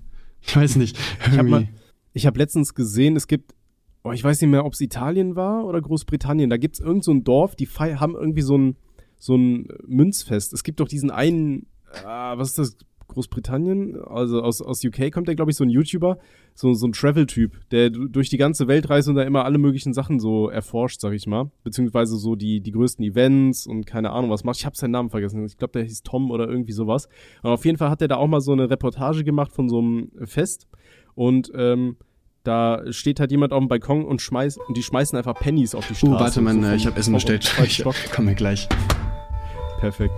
[0.42, 0.98] Ich weiß nicht.
[0.98, 1.50] Ich habe irgendwie.
[1.50, 1.68] mal,
[2.12, 3.54] ich habe letztens gesehen, es gibt,
[4.02, 6.50] oh, ich weiß nicht mehr, ob es Italien war oder Großbritannien.
[6.50, 8.76] Da gibt's irgend so ein Dorf, die haben irgendwie so ein
[9.24, 10.52] so ein Münzfest.
[10.52, 11.66] Es gibt doch diesen einen,
[12.04, 12.76] ah, was ist das?
[13.06, 16.18] Großbritannien, also aus, aus UK kommt der, glaube ich, so ein YouTuber,
[16.54, 19.58] so, so ein Travel-Typ, der du- durch die ganze Welt reist und da immer alle
[19.58, 21.50] möglichen Sachen so erforscht, sag ich mal.
[21.62, 24.58] Beziehungsweise so die, die größten Events und keine Ahnung was macht.
[24.58, 25.44] Ich habe seinen Namen vergessen.
[25.44, 27.08] Ich glaube, der hieß Tom oder irgendwie sowas.
[27.42, 29.78] Und auf jeden Fall hat er da auch mal so eine Reportage gemacht von so
[29.78, 30.66] einem Fest.
[31.14, 31.96] Und ähm,
[32.42, 35.86] da steht halt jemand auf dem Balkon und schmeißt und die schmeißen einfach Pennies auf
[35.86, 36.14] die Straße.
[36.14, 37.54] Uh, warte, Mann, So vom- ich habe Essen bestellt.
[37.62, 38.66] Ich komme gleich.
[39.80, 40.14] Perfekt.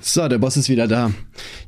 [0.00, 1.10] So, der Boss ist wieder da.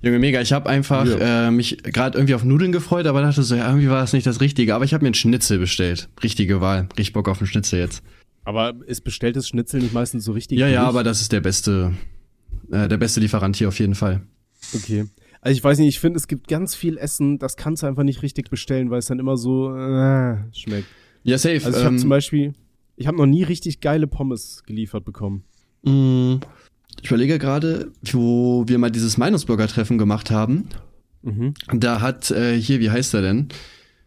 [0.02, 0.38] Junge, mega.
[0.42, 3.88] Ich habe einfach äh, mich gerade irgendwie auf Nudeln gefreut, aber dachte so, ja, irgendwie
[3.88, 4.74] war das nicht das Richtige.
[4.74, 6.10] Aber ich habe mir einen Schnitzel bestellt.
[6.22, 6.88] Richtige Wahl.
[6.98, 8.02] Richtig Bock auf einen Schnitzel jetzt.
[8.44, 10.58] Aber ist bestelltes Schnitzel nicht meistens so richtig?
[10.58, 11.94] Ja, ja, aber das ist der beste,
[12.70, 14.20] äh, der beste Lieferant hier auf jeden Fall.
[14.74, 15.06] Okay.
[15.44, 18.02] Also ich weiß nicht, ich finde, es gibt ganz viel Essen, das kannst du einfach
[18.02, 20.86] nicht richtig bestellen, weil es dann immer so äh, schmeckt.
[21.22, 21.56] Ja, safe.
[21.56, 22.54] Also ich habe ähm, zum Beispiel,
[22.96, 25.44] ich habe noch nie richtig geile Pommes geliefert bekommen.
[25.82, 26.40] mh,
[27.02, 30.68] ich überlege gerade, wo wir mal dieses Meinungsbürger-Treffen gemacht haben.
[31.20, 31.52] Mhm.
[31.74, 33.48] Da hat äh, hier, wie heißt er denn?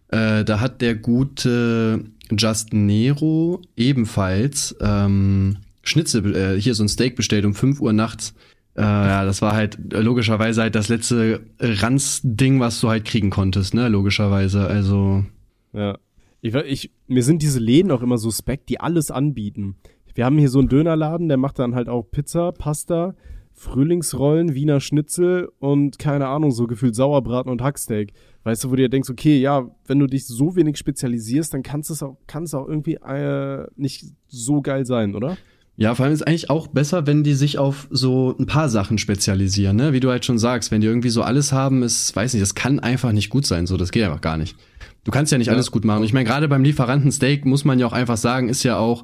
[0.07, 2.03] Äh, da hat der gute
[2.35, 8.33] Just Nero ebenfalls ähm, Schnitzel, äh, hier so ein Steak bestellt um 5 Uhr nachts.
[8.77, 13.31] Äh, ja, das war halt äh, logischerweise halt das letzte Ranz-Ding, was du halt kriegen
[13.31, 14.67] konntest, ne, logischerweise.
[14.67, 15.25] Also.
[15.73, 15.97] Ja.
[16.41, 19.75] Ich, ich, mir sind diese Läden auch immer suspekt, die alles anbieten.
[20.13, 23.15] Wir haben hier so einen Dönerladen, der macht dann halt auch Pizza, Pasta,
[23.53, 28.13] Frühlingsrollen, Wiener Schnitzel und keine Ahnung, so gefühlt Sauerbraten und Hacksteak.
[28.43, 31.63] Weißt du, wo du dir denkst, okay, ja, wenn du dich so wenig spezialisierst, dann
[31.63, 35.37] kann es auch, kann es auch irgendwie äh, nicht so geil sein, oder?
[35.79, 38.97] Ja, vor allem ist eigentlich auch besser, wenn die sich auf so ein paar Sachen
[38.97, 39.93] spezialisieren, ne?
[39.93, 42.55] Wie du halt schon sagst, wenn die irgendwie so alles haben, ist, weiß nicht, das
[42.55, 44.55] kann einfach nicht gut sein, so, das geht einfach gar nicht.
[45.03, 45.53] Du kannst ja nicht ja.
[45.53, 46.03] alles gut machen.
[46.03, 49.03] Ich meine, gerade beim Lieferanten Steak muss man ja auch einfach sagen, ist ja auch,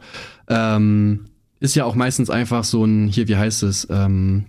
[0.49, 1.25] ähm,
[1.59, 4.45] ist ja auch meistens einfach so ein, hier, wie heißt es, ähm,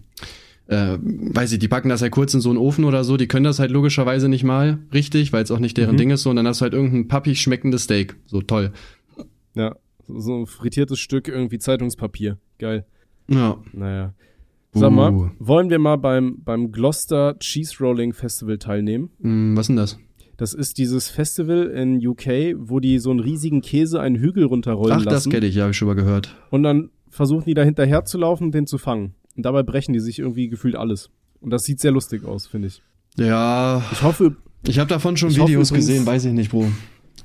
[0.67, 3.29] äh, weiß ich, die packen das halt kurz in so einen Ofen oder so, die
[3.29, 5.99] können das halt logischerweise nicht mal richtig, weil es auch nicht deren mhm.
[5.99, 8.17] Ding ist, so, und dann hast du halt irgendein pappig schmeckendes Steak.
[8.27, 8.73] So toll.
[9.55, 9.77] Ja.
[10.09, 12.39] So ein frittiertes Stück irgendwie Zeitungspapier.
[12.59, 12.87] Geil.
[13.29, 13.59] Ja.
[13.73, 14.15] Naja.
[14.77, 15.31] Sag mal, uh.
[15.39, 19.11] wollen wir mal beim, beim Gloucester Cheese Rolling Festival teilnehmen?
[19.21, 19.99] Mm, was denn das?
[20.37, 24.93] Das ist dieses Festival in UK, wo die so einen riesigen Käse einen Hügel runterrollen
[24.93, 25.09] Ach, lassen.
[25.09, 26.35] Ach, das kenne ich, ja, habe ich schon mal gehört.
[26.51, 29.15] Und dann versuchen die da hinterher zu laufen und den zu fangen.
[29.37, 31.11] Und dabei brechen die sich irgendwie gefühlt alles.
[31.41, 32.83] Und das sieht sehr lustig aus, finde ich.
[33.17, 33.85] Ja.
[33.93, 34.37] Ich hoffe.
[34.67, 36.67] Ich habe davon schon Videos hoffe, gesehen, weiß ich nicht, Bro.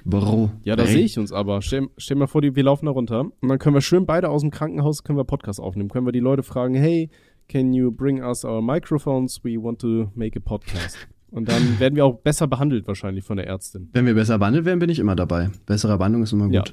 [0.09, 0.51] Bro.
[0.63, 1.61] Ja, da sehe ich uns aber.
[1.61, 4.29] Stell, stell mal vor, die, wir laufen da runter und dann können wir schön beide
[4.29, 5.89] aus dem Krankenhaus können wir Podcast aufnehmen.
[5.89, 7.09] Können wir die Leute fragen, hey,
[7.47, 9.43] can you bring us our microphones?
[9.43, 10.97] We want to make a podcast.
[11.31, 13.89] Und dann werden wir auch besser behandelt wahrscheinlich von der Ärztin.
[13.93, 15.49] Wenn wir besser behandelt werden, bin ich immer dabei.
[15.65, 16.53] Bessere Behandlung ist immer gut.
[16.53, 16.63] Ja,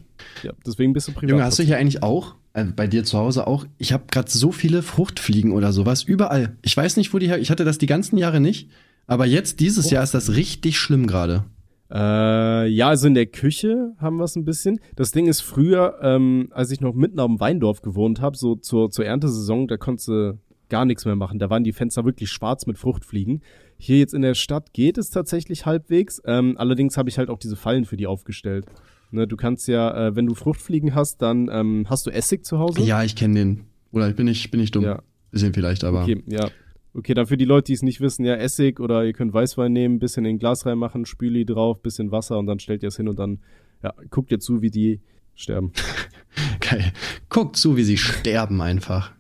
[0.43, 1.31] ja deswegen bist du privat.
[1.31, 4.31] Junge, hast du hier eigentlich auch, äh, bei dir zu Hause auch, ich habe gerade
[4.31, 6.57] so viele Fruchtfliegen oder sowas, überall.
[6.63, 8.71] Ich weiß nicht, wo die her, ich hatte das die ganzen Jahre nicht,
[9.07, 9.95] aber jetzt, dieses oh.
[9.95, 11.45] Jahr ist das richtig schlimm gerade.
[11.91, 14.81] Äh, ja, also in der Küche haben wir es ein bisschen.
[14.97, 18.57] Das Ding ist früher, ähm, als ich noch mitten auf dem Weindorf gewohnt habe, so
[18.57, 21.39] zur, zur Erntesaison, da konntest du gar nichts mehr machen.
[21.39, 23.43] Da waren die Fenster wirklich schwarz mit Fruchtfliegen.
[23.79, 26.21] Hier jetzt in der Stadt geht es tatsächlich halbwegs.
[26.25, 28.67] Ähm, allerdings habe ich halt auch diese Fallen für die aufgestellt.
[29.13, 32.59] Ne, du kannst ja, äh, wenn du Fruchtfliegen hast, dann ähm, hast du Essig zu
[32.59, 32.83] Hause.
[32.83, 33.65] Ja, ich kenne den.
[33.93, 34.85] Oder ich bin nicht, bin nicht dumm.
[34.85, 35.03] Ja.
[35.31, 36.03] Bisschen vielleicht, aber.
[36.03, 36.49] Okay, ja.
[36.97, 39.71] Okay, dann für die Leute, die es nicht wissen, ja, Essig oder ihr könnt Weißwein
[39.71, 42.97] nehmen, bisschen in ein Glas reinmachen, Spüli drauf, bisschen Wasser und dann stellt ihr es
[42.97, 43.41] hin und dann,
[43.83, 45.01] ja, guckt ihr zu, wie die
[45.35, 45.73] sterben.
[46.61, 46.93] Geil.
[47.29, 49.13] Guckt zu, wie sie sterben einfach.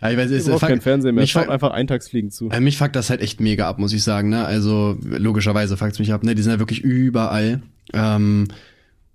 [0.00, 1.26] Ja, ich weiß, es ist kein Fernsehen mehr.
[1.26, 2.50] Schaut einfach Eintagsfliegen zu.
[2.50, 4.28] Äh, mich fuckt das halt echt mega ab, muss ich sagen.
[4.28, 4.44] Ne?
[4.44, 6.24] Also logischerweise fuckt's mich ab.
[6.24, 6.34] Ne?
[6.34, 7.62] Die sind ja wirklich überall.
[7.92, 8.48] Ähm,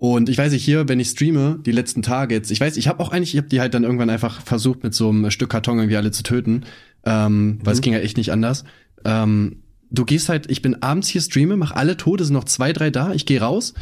[0.02, 2.88] und ich weiß nicht, hier, wenn ich streame, die letzten Tage jetzt, ich weiß, ich
[2.88, 5.52] habe auch eigentlich, ich habe die halt dann irgendwann einfach versucht, mit so einem Stück
[5.52, 6.64] Karton irgendwie alle zu töten,
[7.06, 7.78] ähm, weil mhm.
[7.78, 8.64] es ging ja echt nicht anders.
[9.06, 9.62] Ähm,
[9.92, 12.90] du gehst halt, ich bin abends hier streame, mach alle Tode, sind noch zwei, drei
[12.90, 13.76] da, ich gehe raus,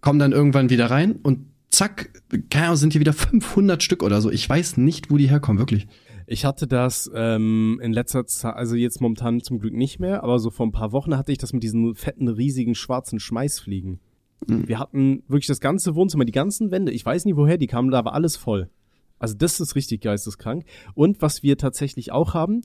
[0.00, 2.08] komm dann irgendwann wieder rein und zack,
[2.48, 4.30] keine Ahnung, sind hier wieder 500 Stück oder so.
[4.30, 5.88] Ich weiß nicht, wo die herkommen, wirklich.
[6.26, 10.38] Ich hatte das ähm, in letzter Zeit, also jetzt momentan zum Glück nicht mehr, aber
[10.38, 14.00] so vor ein paar Wochen hatte ich das mit diesen fetten, riesigen, schwarzen Schmeißfliegen.
[14.46, 14.68] Mhm.
[14.68, 17.90] Wir hatten wirklich das ganze Wohnzimmer, die ganzen Wände, ich weiß nie woher die kamen,
[17.90, 18.70] da war alles voll.
[19.18, 20.64] Also das ist richtig geisteskrank.
[20.94, 22.62] Und was wir tatsächlich auch haben,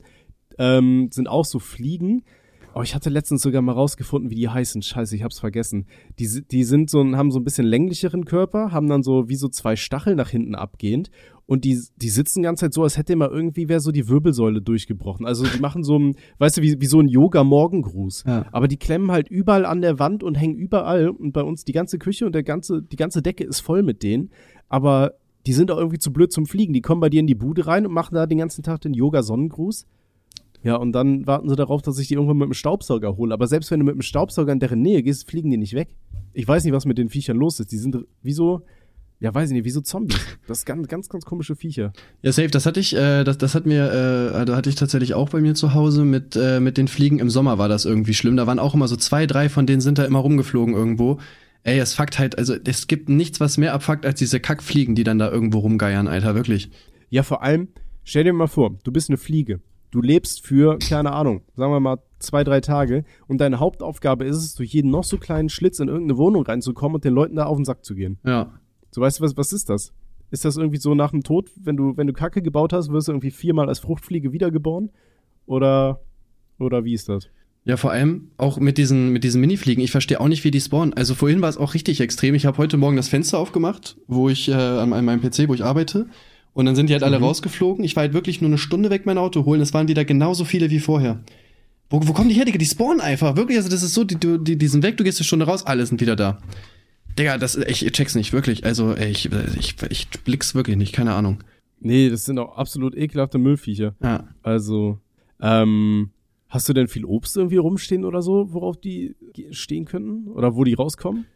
[0.58, 2.24] ähm, sind auch so Fliegen.
[2.74, 4.82] Oh, ich hatte letztens sogar mal rausgefunden, wie die heißen.
[4.82, 5.86] Scheiße, ich hab's vergessen.
[6.18, 9.48] Die, die sind so, haben so ein bisschen länglicheren Körper, haben dann so wie so
[9.48, 11.10] zwei Stacheln nach hinten abgehend
[11.46, 14.08] und die, die sitzen die ganze Zeit so, als hätte mal irgendwie wer so die
[14.08, 15.26] Wirbelsäule durchgebrochen.
[15.26, 18.24] Also die machen so ein, weißt du, wie, wie so ein Yoga-Morgengruß.
[18.26, 18.46] Ja.
[18.50, 21.08] Aber die klemmen halt überall an der Wand und hängen überall.
[21.08, 24.02] Und bei uns die ganze Küche und der ganze, die ganze Decke ist voll mit
[24.02, 24.30] denen.
[24.68, 25.12] Aber
[25.46, 26.72] die sind auch irgendwie zu blöd zum Fliegen.
[26.72, 28.92] Die kommen bei dir in die Bude rein und machen da den ganzen Tag den
[28.92, 29.86] Yoga-Sonnengruß.
[30.64, 33.32] Ja, und dann warten sie darauf, dass ich die irgendwann mit dem Staubsauger hole.
[33.32, 35.90] Aber selbst wenn du mit dem Staubsauger in deren Nähe gehst, fliegen die nicht weg.
[36.32, 37.70] Ich weiß nicht, was mit den Viechern los ist.
[37.70, 38.62] Die sind wie so,
[39.18, 40.20] ja, weiß ich nicht, wie so Zombies.
[40.46, 41.92] Das ist ganz, ganz, ganz komische Viecher.
[42.22, 45.14] Ja, safe, das hatte ich, äh, das, das hat mir, äh, da hatte ich tatsächlich
[45.14, 47.18] auch bei mir zu Hause mit, äh, mit den Fliegen.
[47.18, 48.36] Im Sommer war das irgendwie schlimm.
[48.36, 51.18] Da waren auch immer so zwei, drei von denen sind da immer rumgeflogen irgendwo.
[51.62, 55.02] Ey, es fuckt halt, also es gibt nichts, was mehr abfuckt als diese Kackfliegen, die
[55.02, 56.70] dann da irgendwo rumgeiern, Alter, wirklich.
[57.08, 57.68] Ja, vor allem,
[58.04, 59.60] stell dir mal vor, du bist eine Fliege.
[59.90, 64.36] Du lebst für, keine Ahnung, sagen wir mal zwei, drei Tage und deine Hauptaufgabe ist
[64.36, 67.46] es, durch jeden noch so kleinen Schlitz in irgendeine Wohnung reinzukommen und den Leuten da
[67.46, 68.18] auf den Sack zu gehen.
[68.24, 68.52] Ja.
[68.96, 69.92] So, weißt du, was, was ist das?
[70.30, 73.08] Ist das irgendwie so nach dem Tod, wenn du, wenn du Kacke gebaut hast, wirst
[73.08, 74.88] du irgendwie viermal als Fruchtfliege wiedergeboren?
[75.44, 76.00] Oder,
[76.58, 77.28] oder wie ist das?
[77.66, 79.84] Ja, vor allem auch mit diesen, mit diesen Minifliegen.
[79.84, 80.94] Ich verstehe auch nicht, wie die spawnen.
[80.94, 82.34] Also vorhin war es auch richtig extrem.
[82.34, 85.52] Ich habe heute Morgen das Fenster aufgemacht, wo ich, äh, an, an meinem PC, wo
[85.52, 86.06] ich arbeite.
[86.54, 87.24] Und dann sind die halt alle mhm.
[87.24, 87.84] rausgeflogen.
[87.84, 89.60] Ich war halt wirklich nur eine Stunde weg, mein Auto holen.
[89.60, 91.22] Es waren wieder genauso viele wie vorher.
[91.90, 92.56] Wo, wo kommen die her, Digga?
[92.56, 93.36] Die spawnen einfach.
[93.36, 95.66] Wirklich, also das ist so, die, die, die sind weg, du gehst eine Stunde raus,
[95.66, 96.38] alle sind wieder da.
[97.18, 98.64] Digga, das, ich check's nicht, wirklich.
[98.64, 101.42] Also, ey, ich, ich, ich blick's wirklich nicht, keine Ahnung.
[101.80, 103.94] Nee, das sind auch absolut ekelhafte Müllviecher.
[104.02, 104.24] Ja.
[104.42, 104.98] Also,
[105.40, 106.10] ähm,
[106.48, 109.16] hast du denn viel Obst irgendwie rumstehen oder so, worauf die
[109.50, 110.28] stehen könnten?
[110.28, 111.26] Oder wo die rauskommen?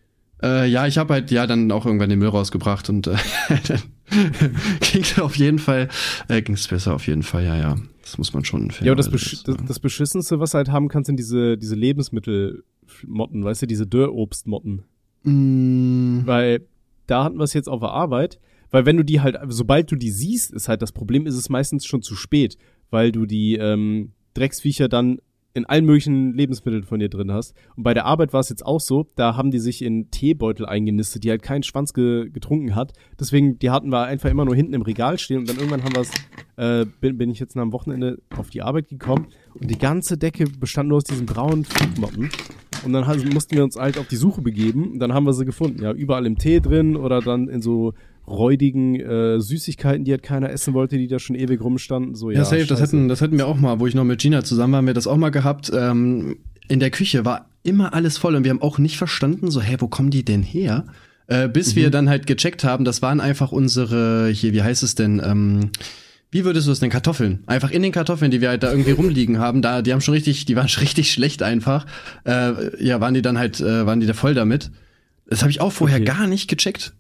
[0.42, 3.16] Äh, ja, ich habe halt ja dann auch irgendwann den Müll rausgebracht und äh,
[3.68, 3.82] dann
[4.80, 5.88] ging's auf jeden Fall,
[6.28, 7.76] äh, ging's besser auf jeden Fall, ja, ja.
[8.02, 10.88] Das muss man schon Ja, aber das, Besch das, das Beschissenste, was du halt haben
[10.88, 14.84] kannst, sind diese, diese Lebensmittelmotten, weißt du, diese Dörrobstmotten.
[15.22, 16.66] Mm, Weil
[17.06, 18.38] da hatten wir es jetzt auf der Arbeit,
[18.70, 21.48] weil wenn du die halt, sobald du die siehst, ist halt das Problem, ist es
[21.48, 22.56] meistens schon zu spät,
[22.90, 25.18] weil du die ähm, Drecksviecher dann
[25.52, 27.54] in allen möglichen Lebensmitteln von dir drin hast.
[27.76, 30.64] Und bei der Arbeit war es jetzt auch so, da haben die sich in Teebeutel
[30.64, 32.92] eingenistet, die halt keinen Schwanz ge getrunken hat.
[33.18, 35.94] Deswegen, die hatten wir einfach immer nur hinten im Regal stehen und dann irgendwann haben
[35.94, 36.10] wir es,
[36.56, 40.16] äh, bin, bin ich jetzt nach dem Wochenende auf die Arbeit gekommen und die ganze
[40.16, 42.30] Decke bestand nur aus diesen braunen Flugmotten.
[42.84, 45.44] Und dann mussten wir uns halt auf die Suche begeben und dann haben wir sie
[45.44, 45.82] gefunden.
[45.82, 47.94] Ja, überall im Tee drin oder dann in so
[48.26, 52.14] räudigen äh, Süßigkeiten, die halt keiner essen wollte, die da schon ewig rumstanden.
[52.14, 52.96] So, ja, ja, safe, das scheiße.
[52.96, 54.94] hätten, das hätten wir auch mal, wo ich noch mit Gina zusammen war, haben wir
[54.94, 55.70] das auch mal gehabt.
[55.74, 56.36] Ähm,
[56.68, 59.76] in der Küche war immer alles voll und wir haben auch nicht verstanden, so, hä,
[59.80, 60.86] wo kommen die denn her?
[61.26, 64.94] Äh, bis wir dann halt gecheckt haben, das waren einfach unsere, hier, wie heißt es
[64.94, 65.70] denn, ähm,
[66.30, 67.42] wie würdest du es denn, Kartoffeln?
[67.46, 70.14] Einfach in den Kartoffeln, die wir halt da irgendwie rumliegen haben, da, die haben schon
[70.14, 71.86] richtig, die waren schon richtig schlecht einfach.
[72.24, 74.70] Äh, ja, waren die dann halt, äh, waren die da voll damit.
[75.26, 76.06] Das habe ich auch vorher Okay.
[76.06, 76.94] gar nicht gecheckt.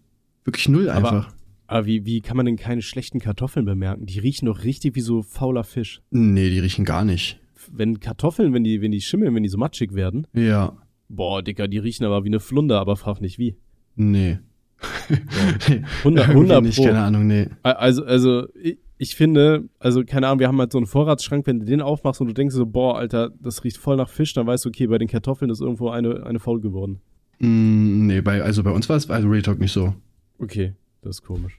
[0.44, 1.12] Wirklich null einfach.
[1.12, 1.26] Aber,
[1.66, 4.06] aber wie, wie kann man denn keine schlechten Kartoffeln bemerken?
[4.06, 6.00] Die riechen doch richtig wie so fauler Fisch.
[6.10, 7.38] nee, die riechen gar nicht.
[7.70, 10.76] Wenn Kartoffeln, wenn die, wenn die schimmeln, wenn die so matschig werden, Ja.
[11.08, 13.56] boah, Dicker, die riechen aber wie eine Flunder, aber frag nicht wie.
[13.96, 14.38] Nee.
[15.08, 15.20] 100,
[16.04, 16.84] Irgendwie 100 nicht, Pro.
[16.84, 17.48] keine Ahnung, nee.
[17.62, 21.58] Also, also, ich, ich finde, also, keine Ahnung, wir haben halt so einen Vorratsschrank, wenn
[21.58, 24.46] du den aufmachst und du denkst so, boah, Alter, das riecht voll nach Fisch, dann
[24.46, 27.00] weißt du, okay, bei den Kartoffeln ist irgendwo eine, eine faul geworden.
[27.38, 29.94] Mm, nee, bei, also bei uns war es also Real Talk nicht so.
[30.38, 31.58] Okay, das ist komisch.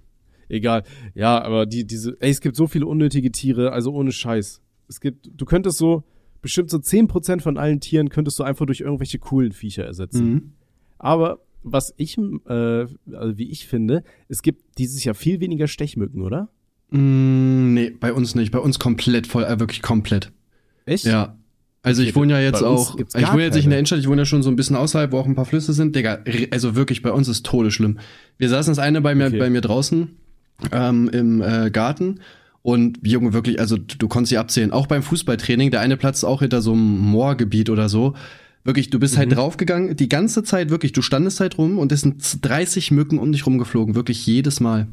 [0.50, 0.84] Egal.
[1.16, 4.62] Ja, aber die, diese, ey, es gibt so viele unnötige Tiere, also ohne Scheiß.
[4.88, 6.04] Es gibt, du könntest so,
[6.44, 10.30] bestimmt so 10% von allen Tieren könntest du einfach durch irgendwelche coolen Viecher ersetzen.
[10.30, 10.52] Mhm.
[11.00, 16.22] Aber was ich, äh, also wie ich finde, es gibt dieses Jahr viel weniger Stechmücken,
[16.22, 16.50] oder?
[16.92, 18.52] Mm, nee, bei uns nicht.
[18.52, 20.32] Bei uns komplett voll, äh, wirklich komplett.
[20.86, 21.06] Echt?
[21.06, 21.36] Ja.
[21.84, 24.22] Also ich wohne ja jetzt auch, ich wohne jetzt nicht in der Innenstadt, ich wohne
[24.22, 25.96] ja schon so ein bisschen außerhalb, wo auch ein paar Flüsse sind.
[25.96, 26.20] Digga,
[26.52, 27.98] also wirklich, bei uns ist todesschlimm.
[28.38, 29.40] Wir saßen das eine bei mir, Okay.
[29.40, 30.10] bei mir draußen
[30.72, 32.20] ähm, im äh, Garten
[32.62, 34.72] und Junge, wirklich, also du, du konntest sie abzählen.
[34.72, 38.14] Auch beim Fußballtraining, der eine Platz ist auch hinter so einem Moorgebiet oder so.
[38.64, 39.20] Wirklich, du bist Mhm.
[39.20, 43.18] halt draufgegangen, die ganze Zeit wirklich, du standest halt rum und es sind 30 Mücken
[43.18, 44.86] um dich rumgeflogen, wirklich jedes Mal.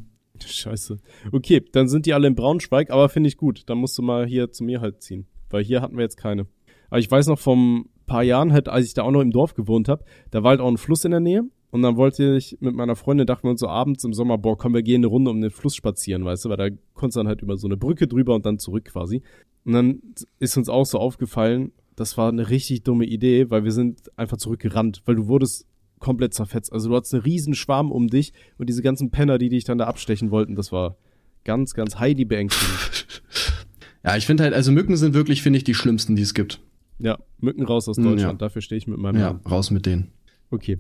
[0.47, 0.99] Scheiße.
[1.33, 3.63] Okay, dann sind die alle in Braunschweig, aber finde ich gut.
[3.67, 5.27] Dann musst du mal hier zu mir halt ziehen.
[5.51, 6.47] Weil hier hatten wir jetzt keine.
[6.91, 9.55] Aber ich weiß noch vom paar Jahren halt, als ich da auch noch im Dorf
[9.55, 11.43] gewohnt habe, da war halt auch ein Fluss in der Nähe.
[11.71, 14.57] Und dann wollte ich mit meiner Freundin, dachten wir uns so abends im Sommer, boah,
[14.57, 17.21] komm, wir gehen eine Runde um den Fluss spazieren, weißt du, weil da konntest du
[17.21, 19.23] dann halt über so eine Brücke drüber und dann zurück quasi.
[19.67, 20.03] Und dann
[20.39, 24.39] ist uns auch so aufgefallen, das war eine richtig dumme Idee, weil wir sind einfach
[24.39, 25.67] zurückgerannt, weil du wurdest
[25.99, 26.73] komplett zerfetzt.
[26.73, 29.79] Also du hattest einen riesen Schwarm um dich und diese ganzen Penner, die dich dann
[29.79, 30.97] da abstechen wollten, das war
[31.45, 33.23] ganz, ganz heidi beängstigend.
[34.05, 36.61] Ja, ich finde halt, also Mücken sind wirklich, finde ich, die schlimmsten, die es gibt.
[37.01, 38.47] ja, Mücken raus aus Mm, Deutschland, ja.
[38.47, 39.41] dafür stehe ich mit meinem Ja, Namen.
[39.45, 40.13] raus mit denen.
[40.51, 40.79] Okay.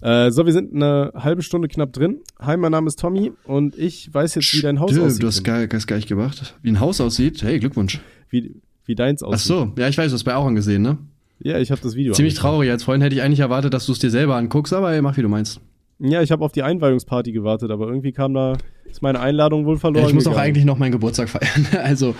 [0.00, 2.20] Äh, so, wir sind eine halbe Stunde knapp drin.
[2.40, 5.22] Hi, mein Name ist Tommy und ich weiß jetzt, wie dein Haus Stimmt, aussieht.
[5.22, 6.54] Du hast gar, hast gar nicht gemacht.
[6.62, 7.42] Wie ein Haus aussieht?
[7.42, 8.00] Hey, Glückwunsch.
[8.30, 8.54] wie,
[8.86, 9.46] wie deins Ach aussieht.
[9.48, 10.96] so, ja, ich weiß, du hast bei Auren gesehen, ne?
[11.40, 12.12] Ja, ich habe das Video.
[12.14, 12.50] Ziemlich angeschaut.
[12.50, 12.70] traurig.
[12.70, 15.16] Als Freund hätte ich eigentlich erwartet, dass du es dir selber anguckst, aber ey, mach
[15.16, 15.60] wie du meinst.
[16.00, 18.56] Ja, ich habe auf die Einweihungsparty gewartet, aber irgendwie kam da,
[18.88, 20.04] ist meine Einladung wohl verloren.
[20.04, 20.48] Ja, ich muss auch gegangen.
[20.48, 21.66] eigentlich noch meinen Geburtstag feiern.
[21.82, 22.14] also,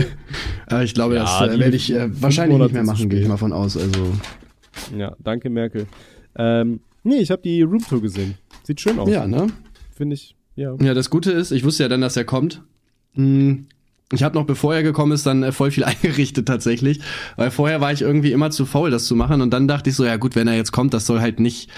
[0.70, 3.28] äh, ich glaube, Ja, das äh, werde ich äh, wahrscheinlich nicht mehr machen, gehe ich
[3.28, 3.76] mal von aus.
[3.76, 4.12] Also,
[4.96, 5.86] Ja, danke Merkel.
[6.36, 8.34] Ähm, nee, ich habe die Roomtour gesehen.
[8.62, 9.08] Sieht schön aus.
[9.10, 9.48] ja, ne?
[9.96, 10.76] Finde ich, ja.
[10.80, 12.62] Ja, das Gute ist, ich wusste ja dann, dass er kommt.
[13.14, 13.66] Hm,
[14.12, 17.00] Ich habe noch, bevor er gekommen ist, dann äh, voll viel eingerichtet tatsächlich.
[17.36, 19.40] Weil vorher war ich irgendwie immer zu faul, das zu machen.
[19.40, 21.70] Und dann dachte ich so, ja gut, wenn er jetzt kommt, das soll halt nicht,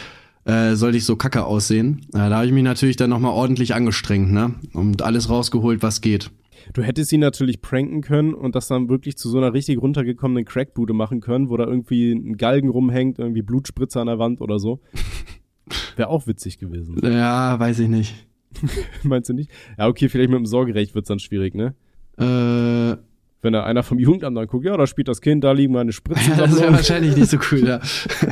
[0.44, 2.06] äh, soll nicht so kacke aussehen.
[2.12, 4.54] Äh, da habe ich mich natürlich dann nochmal ordentlich angestrengt, ne?
[4.72, 6.30] Und alles rausgeholt, was geht.
[6.72, 10.44] Du hättest ihn natürlich pranken können und das dann wirklich zu so einer richtig runtergekommenen
[10.44, 14.58] Crackbude machen können, wo da irgendwie ein Galgen rumhängt, irgendwie Blutspritzer an der Wand oder
[14.58, 14.80] so.
[15.96, 17.00] Wäre auch witzig gewesen.
[17.02, 18.14] Ja, weiß ich nicht.
[19.02, 19.50] Meinst du nicht?
[19.78, 21.74] Ja, okay, vielleicht mit dem Sorgerecht wird's dann schwierig, ne?
[22.20, 22.96] Äh,
[23.42, 25.92] Wenn da einer vom Jugendamt dann guckt, ja, da spielt das Kind, da liegen meine
[25.92, 26.34] Spritzen.
[26.38, 27.80] das wäre wahrscheinlich nicht so cool, ja.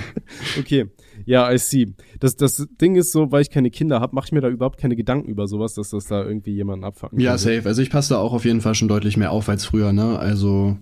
[0.59, 0.87] Okay,
[1.25, 1.95] ja, I see.
[2.21, 4.79] Das, das Ding ist so, weil ich keine Kinder habe, mache ich mir da überhaupt
[4.79, 7.63] keine Gedanken über sowas, dass das da irgendwie jemanden abfacken Ja, safe.
[7.65, 10.19] Also ich passe da auch auf jeden Fall schon deutlich mehr auf als früher, ne?
[10.19, 10.77] Also,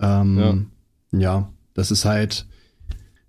[0.00, 0.70] ähm,
[1.12, 1.50] ja.
[1.74, 2.46] das ist halt,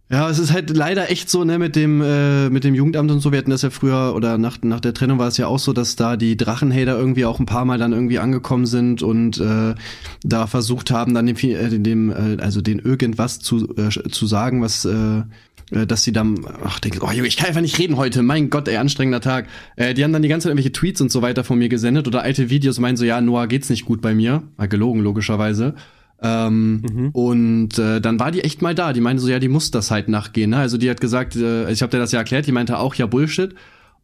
[0.09, 3.19] Ja, es ist halt leider echt so, ne, mit dem, äh, mit dem Jugendamt und
[3.19, 3.33] so.
[3.33, 5.73] Wir hatten das ja früher, oder nach, nach der Trennung war es ja auch so,
[5.73, 9.75] dass da die Drachenhater irgendwie auch ein paar Mal dann irgendwie angekommen sind und äh,
[10.23, 14.61] da versucht haben, dann dem, äh, dem äh, also den irgendwas zu, äh, zu sagen,
[14.61, 15.23] was äh,
[15.71, 18.69] äh, dass sie dann, ach, denke, oh ich kann einfach nicht reden heute, mein Gott,
[18.69, 19.47] ey, anstrengender Tag.
[19.75, 22.07] Äh, die haben dann die ganze Zeit irgendwelche Tweets und so weiter von mir gesendet
[22.07, 24.43] oder alte Videos meinen so, ja, Noah geht's nicht gut bei mir.
[24.55, 25.75] War gelogen, logischerweise.
[26.21, 27.09] Ähm, mhm.
[27.11, 28.93] Und äh, dann war die echt mal da.
[28.93, 30.51] Die meinte so, ja, die muss das halt nachgehen.
[30.51, 30.57] Ne?
[30.57, 33.05] Also die hat gesagt, äh, ich habe dir das ja erklärt, die meinte auch, ja,
[33.05, 33.53] Bullshit.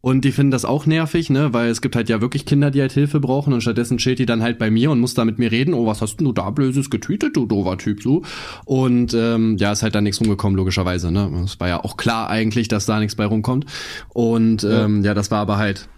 [0.04, 2.82] Und die finden das auch nervig, ne, weil es gibt halt ja wirklich Kinder, die
[2.82, 5.38] halt Hilfe brauchen und stattdessen chillt die dann halt bei mir und muss da mit
[5.38, 5.72] mir reden.
[5.72, 8.20] Oh, was hast denn du da Blödes getweetet, du dover Typ, so.
[8.66, 11.30] Und ähm, ja, ist halt da nichts rumgekommen, logischerweise, ne.
[11.42, 13.64] Es war ja auch klar eigentlich, dass da nichts bei rumkommt.
[14.10, 15.88] Und ähm, ja, das war aber halt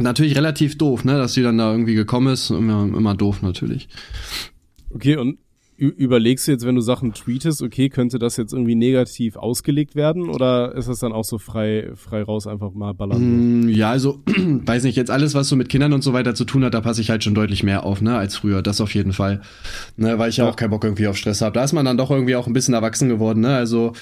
[0.00, 2.48] natürlich relativ doof, ne, dass sie dann da irgendwie gekommen ist.
[2.48, 3.90] Immer, immer doof natürlich.
[4.88, 5.36] Okay, und
[5.76, 10.28] überlegst du jetzt, wenn du Sachen tweetest, okay, könnte das jetzt irgendwie negativ ausgelegt werden
[10.28, 13.64] oder ist das dann auch so frei, frei raus einfach mal ballern?
[13.64, 16.44] Mm, ja, also, weiß nicht, jetzt alles, was so mit Kindern und so weiter zu
[16.44, 18.62] tun hat, da passe ich halt schon deutlich mehr auf, ne, als früher.
[18.62, 19.42] Das auf jeden Fall.
[19.96, 21.54] Ne, weil ich ja, auch keinen Bock irgendwie auf Stress habe.
[21.54, 23.56] Da ist man dann doch irgendwie auch ein bisschen erwachsen geworden, ne?
[23.56, 23.92] Also,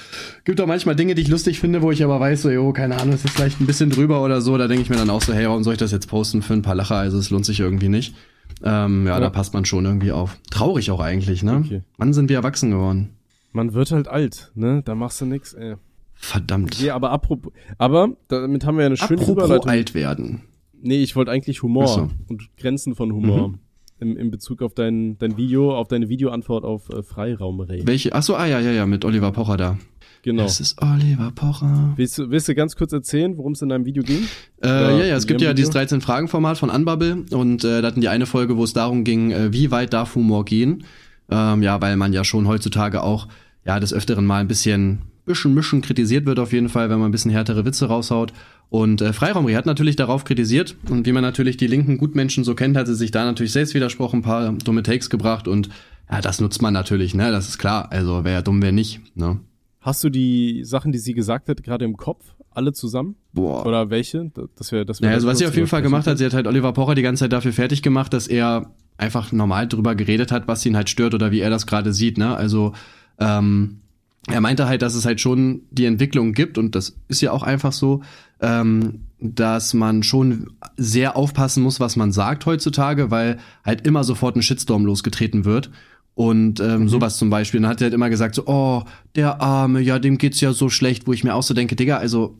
[0.44, 2.98] gibt auch manchmal Dinge, die ich lustig finde, wo ich aber weiß, so, jo, keine
[3.00, 4.58] Ahnung, es ist vielleicht ein bisschen drüber oder so.
[4.58, 6.52] Da denke ich mir dann auch so, hey, warum soll ich das jetzt posten für
[6.52, 6.96] ein paar Lacher?
[6.96, 8.14] Also, es lohnt sich irgendwie nicht.
[8.64, 10.38] Ähm, ja, ja, da passt man schon irgendwie auf.
[10.50, 11.62] Traurig auch eigentlich, ne?
[11.64, 11.82] Okay.
[11.98, 13.10] Wann sind wir erwachsen geworden?
[13.52, 14.82] Man wird halt alt, ne?
[14.84, 15.74] Da machst du nix, ey.
[16.14, 16.80] Verdammt.
[16.80, 19.70] Nee, aber apropos, aber damit haben wir ja eine schöne apropos Überleitung.
[19.70, 20.42] alt werden.
[20.80, 22.10] Nee, ich wollte eigentlich Humor so.
[22.28, 23.48] und Grenzen von Humor.
[23.48, 23.58] Mhm.
[23.98, 27.86] Im, in Bezug auf dein, dein Video, auf deine Videoantwort auf äh, Freiraumrede.
[27.86, 28.12] Welche?
[28.12, 29.78] Achso, ah ja, ja, ja, mit Oliver Pocher da.
[30.22, 30.44] Genau.
[30.44, 31.94] Es ist Oliver Pocher.
[31.96, 34.28] Willst du, willst du ganz kurz erzählen, worum es in deinem Video ging?
[34.62, 35.54] Äh, ja, ja, es gibt ja Video?
[35.54, 39.32] dieses 13-Fragen-Format von Unbubble und äh, da hatten die eine Folge, wo es darum ging,
[39.32, 40.84] äh, wie weit darf Humor gehen?
[41.28, 43.26] Ähm, ja, weil man ja schon heutzutage auch
[43.64, 47.08] ja des Öfteren mal ein bisschen bisschen mischen kritisiert wird auf jeden Fall, wenn man
[47.08, 48.32] ein bisschen härtere Witze raushaut.
[48.70, 52.54] Und äh, Freiraumri hat natürlich darauf kritisiert und wie man natürlich die linken Gutmenschen so
[52.54, 55.68] kennt, hat sie sich da natürlich selbst widersprochen, ein paar dumme Takes gebracht und
[56.10, 57.30] ja, das nutzt man natürlich, ne?
[57.30, 57.90] Das ist klar.
[57.90, 59.40] Also wäre ja dumm, wer nicht, ne?
[59.82, 62.24] Hast du die Sachen, die sie gesagt hat, gerade im Kopf?
[62.52, 63.16] Alle zusammen?
[63.32, 63.66] Boah.
[63.66, 64.30] Oder welche?
[64.56, 65.08] Das wäre, das wäre.
[65.08, 67.02] Naja, also was sie auf jeden Fall gemacht hat, sie hat halt Oliver Pocher die
[67.02, 70.88] ganze Zeit dafür fertig gemacht, dass er einfach normal drüber geredet hat, was ihn halt
[70.88, 72.36] stört oder wie er das gerade sieht, ne?
[72.36, 72.74] Also,
[73.18, 73.80] ähm,
[74.28, 77.42] er meinte halt, dass es halt schon die Entwicklung gibt und das ist ja auch
[77.42, 78.02] einfach so,
[78.40, 84.36] ähm, dass man schon sehr aufpassen muss, was man sagt heutzutage, weil halt immer sofort
[84.36, 85.70] ein Shitstorm losgetreten wird
[86.14, 86.88] und ähm, mhm.
[86.88, 87.60] sowas zum Beispiel.
[87.60, 88.82] dann hat er halt immer gesagt so, oh,
[89.14, 91.96] der Arme, ja, dem geht's ja so schlecht, wo ich mir auch so denke, Digga,
[91.96, 92.36] also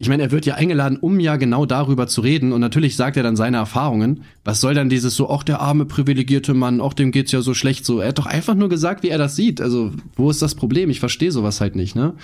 [0.00, 3.16] ich meine, er wird ja eingeladen, um ja genau darüber zu reden und natürlich sagt
[3.16, 4.22] er dann seine Erfahrungen.
[4.44, 7.52] Was soll dann dieses so, ach, der arme privilegierte Mann, ach, dem geht's ja so
[7.52, 7.98] schlecht so.
[7.98, 9.60] Er hat doch einfach nur gesagt, wie er das sieht.
[9.60, 10.88] Also, wo ist das Problem?
[10.88, 12.14] Ich verstehe sowas halt nicht, ne?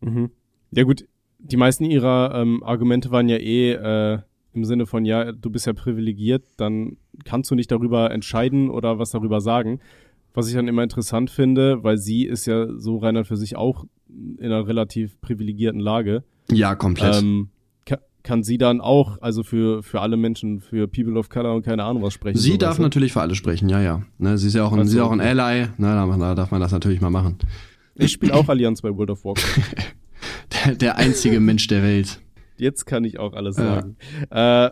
[0.00, 0.30] Mhm.
[0.70, 1.06] Ja gut,
[1.38, 4.18] die meisten ihrer ähm, Argumente waren ja eh äh,
[4.56, 8.98] im Sinne von, ja, du bist ja privilegiert, dann kannst du nicht darüber entscheiden oder
[8.98, 9.80] was darüber sagen.
[10.34, 13.86] Was ich dann immer interessant finde, weil sie ist ja so reiner für sich auch
[14.08, 16.24] in einer relativ privilegierten Lage.
[16.50, 17.16] Ja, komplett.
[17.22, 17.50] Ähm,
[18.26, 21.84] kann sie dann auch, also für, für alle Menschen, für People of Color und keine
[21.84, 22.36] Ahnung was sprechen.
[22.36, 24.02] Sie so darf natürlich für alle sprechen, ja, ja.
[24.18, 26.50] Ne, sie ist ja auch ein, also, sie ist auch ein Ally, ne, da darf
[26.50, 27.38] man das natürlich mal machen.
[27.94, 29.62] Ich spiele auch Allianz bei World of Warcraft.
[30.66, 32.20] der, der einzige Mensch der Welt.
[32.60, 33.96] Jetzt kann ich auch alles sagen.
[34.30, 34.66] Ja.
[34.66, 34.70] Äh,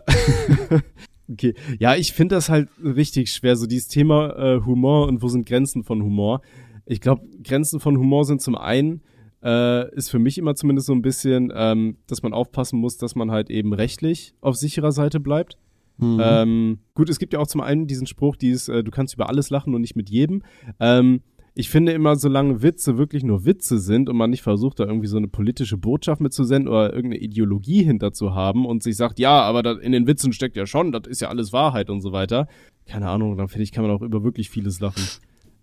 [1.31, 1.53] okay.
[1.79, 5.47] Ja, ich finde das halt richtig schwer, so dieses Thema äh, Humor und wo sind
[5.47, 6.41] Grenzen von Humor.
[6.85, 9.01] Ich glaube, Grenzen von Humor sind zum einen,
[9.43, 13.15] äh, ist für mich immer zumindest so ein bisschen, ähm, dass man aufpassen muss, dass
[13.15, 15.57] man halt eben rechtlich auf sicherer Seite bleibt.
[15.97, 16.21] Mhm.
[16.21, 19.29] Ähm, gut, es gibt ja auch zum einen diesen Spruch, dieses, äh, du kannst über
[19.29, 20.43] alles lachen und nicht mit jedem.
[20.79, 21.21] Ähm,
[21.57, 25.07] ich finde immer, solange Witze wirklich nur Witze sind und man nicht versucht, da irgendwie
[25.07, 29.41] so eine politische Botschaft mitzusenden oder irgendeine Ideologie hinter zu haben und sich sagt, ja,
[29.41, 32.47] aber in den Witzen steckt ja schon, das ist ja alles Wahrheit und so weiter.
[32.85, 35.01] Keine Ahnung, dann finde ich, kann man auch über wirklich vieles lachen.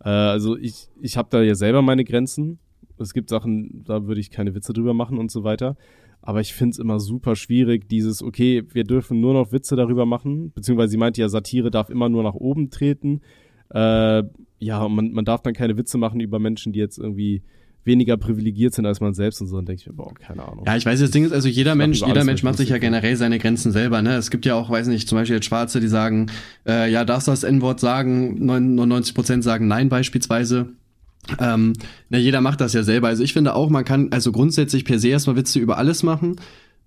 [0.02, 2.58] Äh, also ich, ich habe da ja selber meine Grenzen.
[2.98, 5.76] Es gibt Sachen, da würde ich keine Witze drüber machen und so weiter.
[6.22, 10.06] Aber ich finde es immer super schwierig, dieses, okay, wir dürfen nur noch Witze darüber
[10.06, 13.20] machen, beziehungsweise sie meinte ja, Satire darf immer nur nach oben treten.
[13.70, 14.22] Äh,
[14.62, 17.42] ja, man, man darf dann keine Witze machen über Menschen, die jetzt irgendwie
[17.84, 20.64] weniger privilegiert sind als man selbst und so, dann denke ich mir, boah, keine Ahnung.
[20.66, 23.16] Ja, ich weiß, das Ding ist, also jeder Mensch, jeder Mensch macht sich ja generell
[23.16, 24.14] seine Grenzen selber, ne?
[24.14, 26.30] Es gibt ja auch, weiß nicht, zum Beispiel jetzt Schwarze, die sagen,
[26.64, 30.68] äh, ja, darfst du das N-Wort sagen, 99 Prozent sagen nein beispielsweise.
[31.40, 31.72] Ähm,
[32.08, 33.08] na, jeder macht das ja selber.
[33.08, 36.36] Also ich finde auch, man kann also grundsätzlich per se erstmal Witze über alles machen.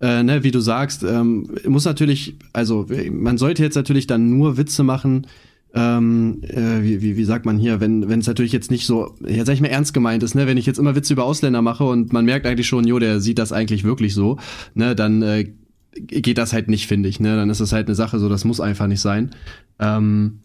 [0.01, 4.57] Äh, ne, wie du sagst, ähm, muss natürlich, also man sollte jetzt natürlich dann nur
[4.57, 5.27] Witze machen,
[5.75, 9.15] ähm, äh, wie, wie, wie sagt man hier, wenn wenn es natürlich jetzt nicht so,
[9.27, 11.61] ja, sag ich mal, ernst gemeint ist, ne, wenn ich jetzt immer Witze über Ausländer
[11.61, 14.37] mache und man merkt eigentlich schon, jo, der sieht das eigentlich wirklich so,
[14.73, 15.51] ne, dann äh,
[15.93, 18.45] geht das halt nicht, finde ich, ne, dann ist das halt eine Sache so, das
[18.45, 19.31] muss einfach nicht sein.
[19.79, 20.39] Ähm,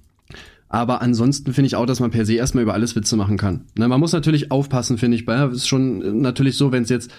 [0.68, 3.66] aber ansonsten finde ich auch, dass man per se erstmal über alles Witze machen kann.
[3.78, 5.26] Ne, man muss natürlich aufpassen, finde ich.
[5.26, 7.12] Bei ist schon natürlich so, wenn es jetzt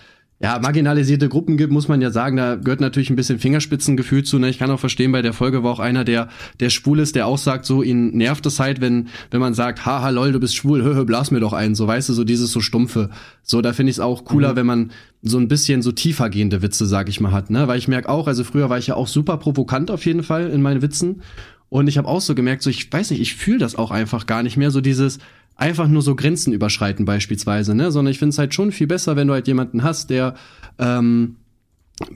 [0.43, 4.39] ja, marginalisierte Gruppen gibt, muss man ja sagen, da gehört natürlich ein bisschen Fingerspitzengefühl zu.
[4.39, 4.49] Ne?
[4.49, 6.29] Ich kann auch verstehen, bei der Folge war auch einer, der,
[6.59, 9.85] der schwul ist, der auch sagt, so, ihn nervt es halt, wenn, wenn man sagt,
[9.85, 11.75] haha, lol, du bist schwul, hö, hö, blas mir doch ein.
[11.75, 13.11] So, weißt du, so dieses so stumpfe.
[13.43, 14.55] So, da finde ich es auch cooler, mhm.
[14.55, 17.67] wenn man so ein bisschen so tiefer gehende Witze, sag ich mal, hat, ne?
[17.67, 20.49] Weil ich merke auch, also früher war ich ja auch super provokant auf jeden Fall
[20.49, 21.21] in meinen Witzen.
[21.69, 24.25] Und ich habe auch so gemerkt, so, ich weiß nicht, ich fühle das auch einfach
[24.25, 25.19] gar nicht mehr, so dieses,
[25.55, 27.91] einfach nur so Grenzen überschreiten beispielsweise, ne?
[27.91, 30.35] Sondern ich finde es halt schon viel besser, wenn du halt jemanden hast, der
[30.79, 31.37] ähm,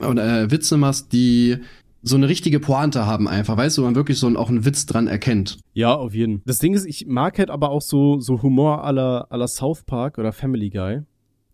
[0.00, 1.58] oder, äh, Witze machst, die
[2.02, 5.08] so eine richtige Pointe haben einfach, weißt du, man wirklich so auch einen Witz dran
[5.08, 5.58] erkennt.
[5.72, 6.42] Ja, auf jeden.
[6.44, 10.18] Das Ding ist, ich mag halt aber auch so, so Humor aller, aller South Park
[10.18, 11.00] oder Family Guy,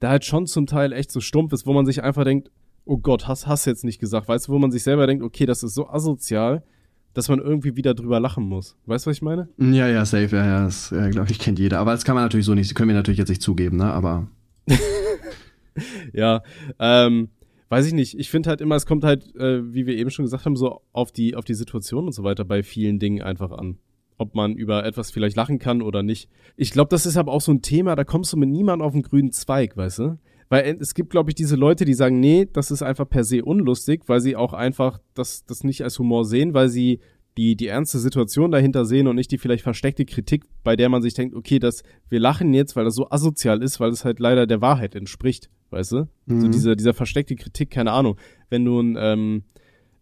[0.03, 2.51] der halt schon zum Teil echt so stumpf ist, wo man sich einfach denkt,
[2.85, 5.47] oh Gott, hast, hast jetzt nicht gesagt, weißt du, wo man sich selber denkt, okay,
[5.47, 6.62] das ist so asozial,
[7.14, 8.76] dass man irgendwie wieder drüber lachen muss.
[8.86, 9.48] Weißt du, was ich meine?
[9.58, 11.78] Ja, ja, safe, ja, ja, das, ja, glaube ich, kennt jeder.
[11.78, 14.28] Aber das kann man natürlich so nicht, können wir natürlich jetzt nicht zugeben, ne, aber.
[16.12, 16.42] ja,
[16.78, 17.28] ähm,
[17.68, 18.18] weiß ich nicht.
[18.18, 20.80] Ich finde halt immer, es kommt halt, äh, wie wir eben schon gesagt haben, so
[20.92, 23.78] auf die, auf die Situation und so weiter bei vielen Dingen einfach an.
[24.18, 26.28] Ob man über etwas vielleicht lachen kann oder nicht.
[26.56, 28.92] Ich glaube, das ist aber auch so ein Thema, da kommst du mit niemandem auf
[28.92, 30.18] den grünen Zweig, weißt du?
[30.53, 33.42] Weil es gibt, glaube ich, diese Leute, die sagen, nee, das ist einfach per se
[33.42, 37.00] unlustig, weil sie auch einfach das, das nicht als Humor sehen, weil sie
[37.38, 41.00] die, die ernste Situation dahinter sehen und nicht die vielleicht versteckte Kritik, bei der man
[41.00, 44.20] sich denkt, okay, das, wir lachen jetzt, weil das so asozial ist, weil es halt
[44.20, 46.09] leider der Wahrheit entspricht, weißt du?
[46.26, 46.40] Mhm.
[46.42, 48.18] So diese, dieser versteckte Kritik, keine Ahnung.
[48.50, 49.44] Wenn du einen, ähm,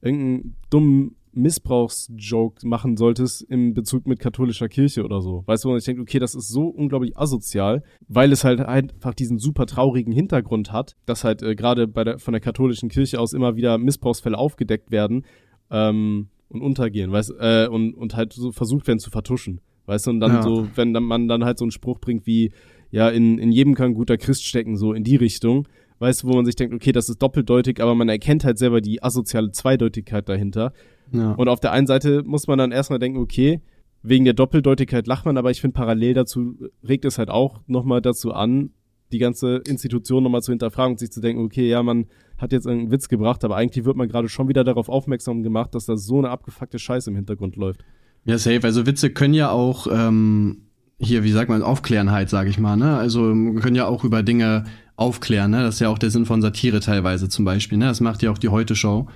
[0.02, 5.44] irgendeinen dummen Missbrauchsjoke machen solltest im Bezug mit katholischer Kirche oder so.
[5.46, 9.14] Weißt du, und ich denke, okay, das ist so unglaublich asozial, weil es halt einfach
[9.14, 13.20] diesen super traurigen Hintergrund hat, dass halt äh, gerade bei der, von der katholischen Kirche
[13.20, 15.24] aus immer wieder Missbrauchsfälle aufgedeckt werden
[15.70, 19.60] ähm, und untergehen, weißt äh, und, und halt so versucht werden zu vertuschen.
[19.86, 20.42] Weißt du, und dann ja.
[20.42, 22.52] so, wenn dann man dann halt so einen Spruch bringt wie,
[22.90, 25.66] ja, in, in jedem kann ein guter Christ stecken, so in die Richtung,
[26.00, 28.80] weißt du, wo man sich denkt, okay, das ist doppeldeutig, aber man erkennt halt selber
[28.80, 30.72] die asoziale Zweideutigkeit dahinter.
[31.12, 31.32] Ja.
[31.32, 33.60] Und auf der einen Seite muss man dann erstmal denken, okay,
[34.02, 36.56] wegen der Doppeldeutigkeit lacht man, aber ich finde parallel dazu
[36.86, 38.70] regt es halt auch nochmal dazu an,
[39.12, 42.06] die ganze Institution nochmal zu hinterfragen und sich zu denken, okay, ja, man
[42.38, 45.74] hat jetzt einen Witz gebracht, aber eigentlich wird man gerade schon wieder darauf aufmerksam gemacht,
[45.74, 47.84] dass da so eine abgefuckte Scheiße im Hintergrund läuft.
[48.24, 48.60] Ja, safe.
[48.62, 50.62] Also Witze können ja auch ähm,
[50.98, 52.96] hier, wie sagt man, Aufklären halt, sag ich mal, ne?
[52.96, 54.64] Also können ja auch über Dinge
[54.96, 55.62] aufklären, ne?
[55.62, 57.86] Das ist ja auch der Sinn von Satire teilweise zum Beispiel, ne?
[57.86, 59.08] Das macht ja auch die Heute-Show.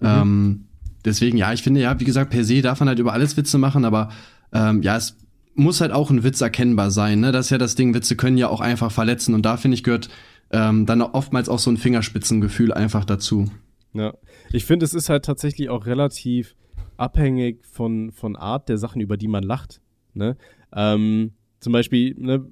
[0.00, 0.06] Mhm.
[0.06, 0.64] Ähm,
[1.04, 3.58] deswegen, ja, ich finde ja, wie gesagt, per se darf man halt über alles Witze
[3.58, 4.10] machen, aber
[4.52, 5.16] ähm, ja, es
[5.54, 7.32] muss halt auch ein Witz erkennbar sein, ne?
[7.32, 9.84] Das ist ja das Ding, Witze können ja auch einfach verletzen und da finde ich
[9.84, 10.08] gehört
[10.50, 13.50] ähm, dann oftmals auch so ein Fingerspitzengefühl einfach dazu.
[13.92, 14.14] Ja,
[14.52, 16.56] ich finde, es ist halt tatsächlich auch relativ
[16.96, 19.80] abhängig von, von Art der Sachen, über die man lacht.
[20.14, 20.36] Ne?
[20.74, 22.44] Ähm, zum Beispiel, ne,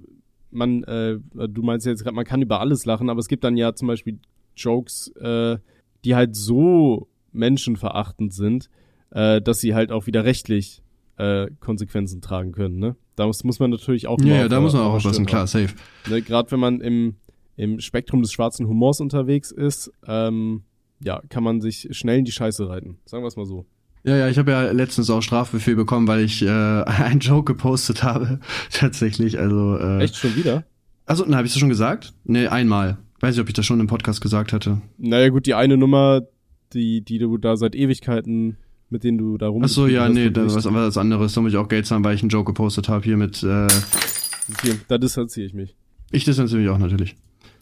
[0.50, 3.56] man, äh, du meinst jetzt gerade, man kann über alles lachen, aber es gibt dann
[3.56, 4.18] ja zum Beispiel
[4.56, 5.58] Jokes, äh,
[6.04, 8.68] die halt so menschenverachtend sind,
[9.10, 10.82] äh, dass sie halt auch wieder rechtlich
[11.18, 12.78] äh, Konsequenzen tragen können.
[12.78, 12.96] Ne?
[13.16, 14.18] Da muss, muss man natürlich auch.
[14.20, 15.74] Ja, ja da muss man auch aufpassen, klar, safe.
[16.08, 17.16] Ne, Gerade wenn man im,
[17.56, 20.62] im Spektrum des schwarzen Humors unterwegs ist, ähm,
[21.00, 22.98] ja, kann man sich schnell in die Scheiße reiten.
[23.04, 23.66] Sagen wir es mal so.
[24.04, 28.02] Ja, ja, ich habe ja letztens auch Strafbefehl bekommen, weil ich äh, einen Joke gepostet
[28.02, 28.40] habe.
[28.72, 29.76] Tatsächlich, also.
[29.76, 30.64] Äh, Echt schon wieder?
[31.06, 32.14] Also, na, habe ich das schon gesagt?
[32.24, 32.98] Nee, einmal.
[33.20, 34.82] Weiß nicht, ob ich das schon im Podcast gesagt hatte.
[34.98, 36.22] Naja, gut, die eine Nummer,
[36.74, 38.56] die, die du da seit Ewigkeiten,
[38.90, 39.62] mit denen du da rum.
[39.64, 41.34] Ach so, ja, nee, das was, was anderes.
[41.34, 43.42] Da muss ich auch Geld zahlen, weil ich einen Joke gepostet habe hier mit.
[43.42, 43.66] Äh,
[44.50, 45.74] okay, da distanziere ich mich.
[46.10, 47.16] Ich distanziere mich auch natürlich.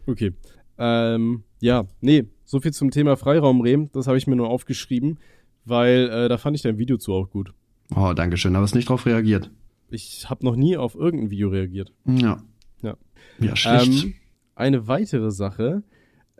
[0.07, 0.33] Okay.
[0.79, 3.91] Ähm, ja, nee, so viel zum Thema Freiraumrehm.
[3.93, 5.19] Das habe ich mir nur aufgeschrieben
[5.65, 7.53] weil äh, da fand ich dein Video zu auch gut.
[7.95, 8.55] Oh, danke schön.
[8.57, 9.51] Aber es nicht drauf reagiert.
[9.89, 11.93] Ich habe noch nie auf irgendein Video reagiert.
[12.05, 12.43] Ja.
[12.83, 12.97] Ja.
[13.39, 14.05] Ja, schlecht.
[14.05, 14.15] Ähm,
[14.55, 15.83] eine weitere Sache.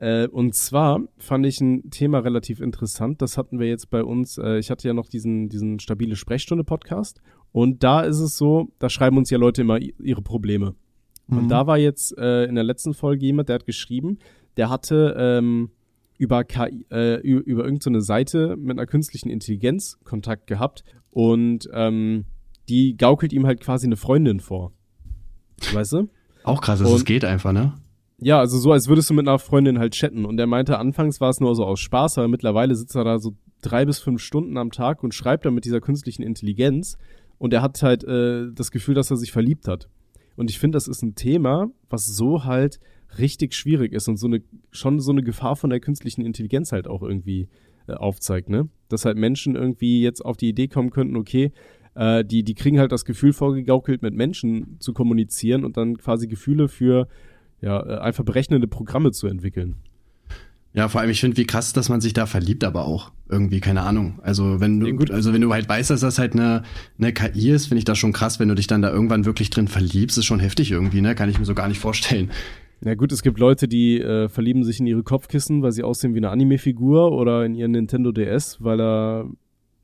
[0.01, 3.21] Äh, und zwar fand ich ein Thema relativ interessant.
[3.21, 4.39] Das hatten wir jetzt bei uns.
[4.39, 7.21] Äh, ich hatte ja noch diesen, diesen stabile Sprechstunde-Podcast.
[7.53, 10.75] Und da ist es so, da schreiben uns ja Leute immer ihre Probleme.
[11.27, 11.39] Mhm.
[11.39, 14.19] Und da war jetzt äh, in der letzten Folge jemand, der hat geschrieben,
[14.57, 15.71] der hatte ähm,
[16.17, 22.25] über KI, äh, über irgendeine so Seite mit einer künstlichen Intelligenz Kontakt gehabt und ähm,
[22.69, 24.73] die gaukelt ihm halt quasi eine Freundin vor.
[25.73, 26.09] Weißt du?
[26.45, 27.75] Auch krass, dass es geht einfach, ne?
[28.23, 30.25] Ja, also so, als würdest du mit einer Freundin halt chatten.
[30.25, 33.19] Und er meinte, anfangs war es nur so aus Spaß, aber mittlerweile sitzt er da
[33.19, 36.97] so drei bis fünf Stunden am Tag und schreibt dann mit dieser künstlichen Intelligenz.
[37.41, 39.89] und er hat halt äh, das Gefühl, dass er sich verliebt hat.
[40.37, 42.79] Und ich finde, das ist ein Thema, was so halt
[43.19, 46.87] richtig schwierig ist und so eine schon so eine Gefahr von der künstlichen Intelligenz halt
[46.87, 47.49] auch irgendwie
[47.89, 48.69] äh, aufzeigt, ne?
[48.91, 51.53] Dass halt Menschen irgendwie jetzt auf die Idee kommen könnten, okay,
[51.95, 56.29] äh, die, die kriegen halt das Gefühl vorgegaukelt, mit Menschen zu kommunizieren und dann quasi
[56.29, 57.09] Gefühle für
[57.61, 59.77] ja, äh, einfach berechnende Programme zu entwickeln.
[60.73, 63.59] Ja, vor allem, ich finde, wie krass, dass man sich da verliebt, aber auch irgendwie,
[63.59, 64.21] keine Ahnung.
[64.23, 66.63] Also wenn du, ja, also wenn du halt weißt, dass das halt eine,
[66.97, 69.51] eine KI ist, finde ich das schon krass, wenn du dich dann da irgendwann wirklich
[69.51, 71.17] drin verliebst, ist schon heftig irgendwie, ne?
[71.17, 72.31] Kann ich mir so gar nicht vorstellen.
[72.85, 76.15] Ja gut, es gibt Leute, die äh, verlieben sich in ihre Kopfkissen, weil sie aussehen
[76.15, 79.27] wie eine Anime-Figur oder in ihren Nintendo DS, weil da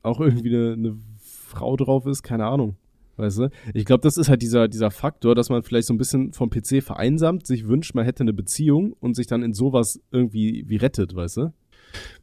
[0.03, 2.77] auch irgendwie eine, eine Frau drauf ist, keine Ahnung.
[3.17, 3.49] Weißt du?
[3.73, 6.49] Ich glaube, das ist halt dieser, dieser Faktor, dass man vielleicht so ein bisschen vom
[6.49, 10.77] PC vereinsamt, sich wünscht, man hätte eine Beziehung und sich dann in sowas irgendwie wie
[10.77, 11.53] rettet, weißt du?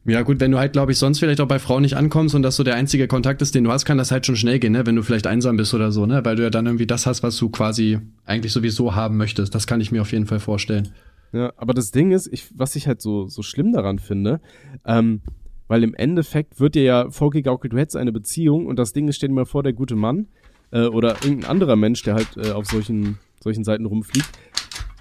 [0.05, 2.43] Ja, gut, wenn du halt, glaube ich, sonst vielleicht auch bei Frauen nicht ankommst und
[2.43, 4.73] das so der einzige Kontakt ist, den du hast, kann das halt schon schnell gehen,
[4.73, 4.85] ne?
[4.85, 6.23] Wenn du vielleicht einsam bist oder so, ne?
[6.23, 9.55] Weil du ja dann irgendwie das hast, was du quasi eigentlich sowieso haben möchtest.
[9.55, 10.89] Das kann ich mir auf jeden Fall vorstellen.
[11.33, 14.39] Ja, aber das Ding ist, ich, was ich halt so, so schlimm daran finde,
[14.85, 15.21] ähm,
[15.67, 19.15] weil im Endeffekt wird dir ja vorgegaukelt, du hättest eine Beziehung und das Ding ist,
[19.15, 20.27] stell dir mal vor, der gute Mann
[20.71, 24.29] äh, oder irgendein anderer Mensch, der halt äh, auf solchen, solchen Seiten rumfliegt,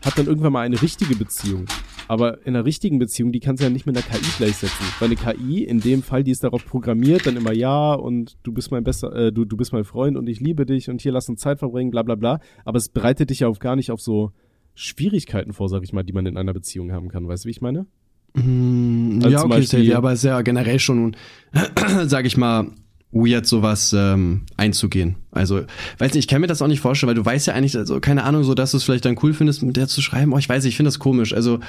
[0.04, 1.66] hat dann irgendwann mal eine richtige Beziehung.
[2.06, 4.84] Aber in einer richtigen Beziehung, die kannst du ja nicht mit einer KI gleichsetzen.
[4.98, 8.52] Weil eine KI, in dem Fall, die ist darauf programmiert, dann immer ja und du
[8.52, 11.12] bist mein bester, äh, du, du bist mein Freund und ich liebe dich und hier
[11.12, 12.40] lass uns Zeit verbringen, bla bla bla.
[12.64, 14.32] Aber es bereitet dich ja auch gar nicht auf so
[14.74, 17.26] Schwierigkeiten vor, sag ich mal, die man in einer Beziehung haben kann.
[17.26, 17.86] Weißt du, wie ich meine?
[18.34, 21.16] Mm, also ja, okay, Beispiel, ja, aber es ist ja generell schon,
[22.04, 22.72] sag ich mal,
[23.14, 25.16] weird, sowas ähm, einzugehen.
[25.30, 25.62] Also,
[25.98, 28.00] weiß nicht, ich kann mir das auch nicht vorstellen, weil du weißt ja eigentlich, also
[28.00, 30.32] keine Ahnung, so dass du es vielleicht dann cool findest, mit der zu schreiben.
[30.32, 31.32] Oh, ich weiß, ich finde das komisch.
[31.32, 31.60] Also,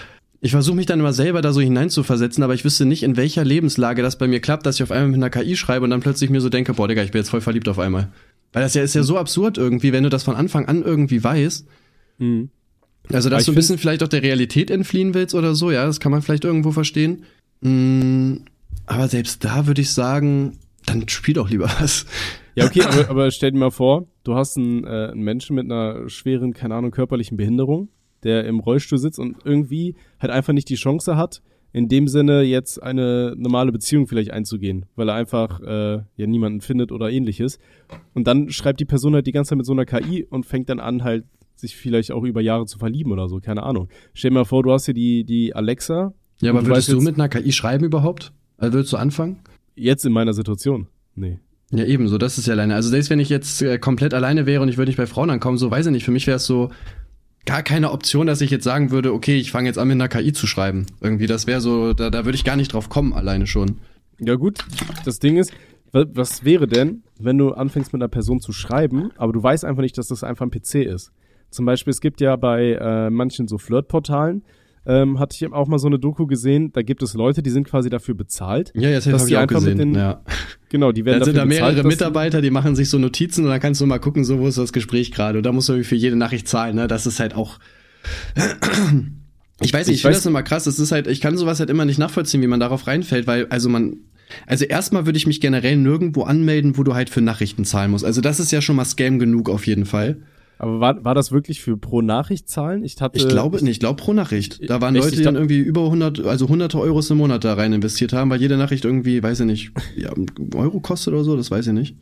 [0.42, 3.46] ich versuche mich dann immer selber da so hineinzuversetzen, aber ich wüsste nicht, in welcher
[3.46, 6.02] Lebenslage das bei mir klappt, dass ich auf einmal mit einer KI schreibe und dann
[6.02, 8.10] plötzlich mir so denke, boah, Digga, ich bin jetzt voll verliebt auf einmal.
[8.52, 11.24] Weil das ja ist ja so absurd irgendwie, wenn du das von Anfang an irgendwie
[11.24, 11.66] weißt.
[12.20, 12.50] Mhm.
[13.12, 16.00] Also, dass du ein bisschen vielleicht auch der Realität entfliehen willst oder so, ja, das
[16.00, 17.24] kann man vielleicht irgendwo verstehen.
[17.62, 18.38] Mm,
[18.86, 22.06] aber selbst da würde ich sagen, dann spiel doch lieber was.
[22.56, 25.66] Ja, okay, aber, aber stell dir mal vor, du hast einen, äh, einen Menschen mit
[25.66, 27.90] einer schweren, keine Ahnung, körperlichen Behinderung,
[28.24, 31.42] der im Rollstuhl sitzt und irgendwie halt einfach nicht die Chance hat,
[31.74, 36.62] in dem Sinne jetzt eine normale Beziehung vielleicht einzugehen, weil er einfach äh, ja niemanden
[36.62, 37.60] findet oder ähnliches.
[38.14, 40.70] Und dann schreibt die Person halt die ganze Zeit mit so einer KI und fängt
[40.70, 41.26] dann an, halt
[41.56, 43.90] sich vielleicht auch über Jahre zu verlieben oder so, keine Ahnung.
[44.14, 46.14] Stell dir mal vor, du hast hier die, die Alexa.
[46.40, 48.32] Ja, aber würdest du mit einer KI schreiben überhaupt?
[48.58, 49.40] Also würdest du anfangen?
[49.76, 50.88] Jetzt in meiner Situation?
[51.16, 51.40] Nee.
[51.72, 52.76] Ja, ebenso, das ist ja alleine.
[52.76, 55.30] Also selbst wenn ich jetzt äh, komplett alleine wäre und ich würde nicht bei Frauen
[55.30, 56.70] ankommen, so weiß ich nicht, für mich wäre es so
[57.46, 60.08] gar keine Option, dass ich jetzt sagen würde, okay, ich fange jetzt an mit einer
[60.08, 60.86] KI zu schreiben.
[61.02, 63.80] Irgendwie, das wäre so, da, da würde ich gar nicht drauf kommen, alleine schon.
[64.20, 64.60] Ja gut,
[65.04, 65.52] das Ding ist,
[65.92, 69.82] was wäre denn, wenn du anfängst mit einer Person zu schreiben, aber du weißt einfach
[69.82, 71.12] nicht, dass das einfach ein PC ist?
[71.50, 74.44] Zum Beispiel, es gibt ja bei äh, manchen so Flirtportalen,
[74.86, 77.68] ähm, hatte ich auch mal so eine Doku gesehen, da gibt es Leute, die sind
[77.68, 78.72] quasi dafür bezahlt.
[78.76, 79.78] Ja, jetzt dass die einfach gesehen.
[79.78, 80.22] den, ja.
[80.70, 83.50] genau, die werden da sind da mehrere bezahlt, Mitarbeiter, die machen sich so Notizen und
[83.50, 85.40] dann kannst du mal gucken, so wo ist das Gespräch gerade.
[85.40, 86.88] Und da musst du für jede Nachricht zahlen, ne?
[86.88, 87.60] Das ist halt auch
[89.62, 90.68] ich weiß nicht, ich, ich finde das immer krass.
[90.68, 93.48] Es ist halt, ich kann sowas halt immer nicht nachvollziehen, wie man darauf reinfällt, weil,
[93.48, 93.98] also man,
[94.48, 98.04] also erstmal würde ich mich generell nirgendwo anmelden, wo du halt für Nachrichten zahlen musst.
[98.04, 100.18] Also das ist ja schon mal Scam genug auf jeden Fall.
[100.58, 102.84] Aber war, war das wirklich für pro Nachricht zahlen?
[102.84, 104.70] Ich hatte Ich glaube nicht, ich glaube pro Nachricht.
[104.70, 107.54] Da waren echt, Leute, die dann irgendwie über 100, also hunderte Euros im Monat da
[107.56, 110.14] rein investiert haben, weil jede Nachricht irgendwie, weiß ich nicht, ja,
[110.56, 111.96] Euro kostet oder so, das weiß ich nicht.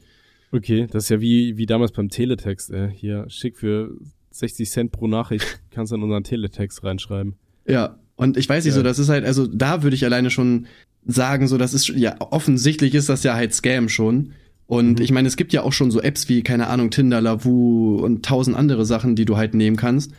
[0.51, 2.89] Okay, das ist ja wie, wie damals beim Teletext, äh.
[2.89, 3.91] Hier, schick für
[4.31, 7.35] 60 Cent pro Nachricht, kannst du in unseren Teletext reinschreiben.
[7.67, 8.77] Ja, und ich weiß nicht ja.
[8.77, 10.67] so, das ist halt, also da würde ich alleine schon
[11.05, 14.33] sagen, so, das ist, ja, offensichtlich ist das ja halt Scam schon.
[14.73, 15.03] Und mhm.
[15.03, 18.25] ich meine, es gibt ja auch schon so Apps wie, keine Ahnung, Tinder, Lavu und
[18.25, 20.11] tausend andere Sachen, die du halt nehmen kannst,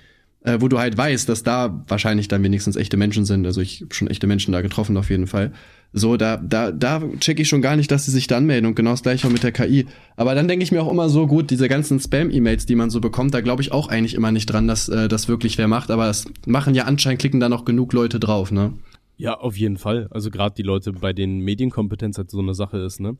[0.44, 3.44] äh, wo du halt weißt, dass da wahrscheinlich dann wenigstens echte Menschen sind.
[3.46, 5.50] Also ich habe schon echte Menschen da getroffen auf jeden Fall.
[5.92, 8.76] So, da, da, da check ich schon gar nicht, dass sie sich da anmelden und
[8.76, 9.86] genau das gleiche auch mit der KI.
[10.14, 13.00] Aber dann denke ich mir auch immer so, gut, diese ganzen Spam-E-Mails, die man so
[13.00, 15.90] bekommt, da glaube ich auch eigentlich immer nicht dran, dass äh, das wirklich wer macht.
[15.90, 18.72] Aber das machen ja anscheinend, klicken da noch genug Leute drauf, ne?
[19.16, 20.08] Ja, auf jeden Fall.
[20.10, 23.10] Also gerade die Leute, bei denen Medienkompetenz halt so eine Sache ist, ne?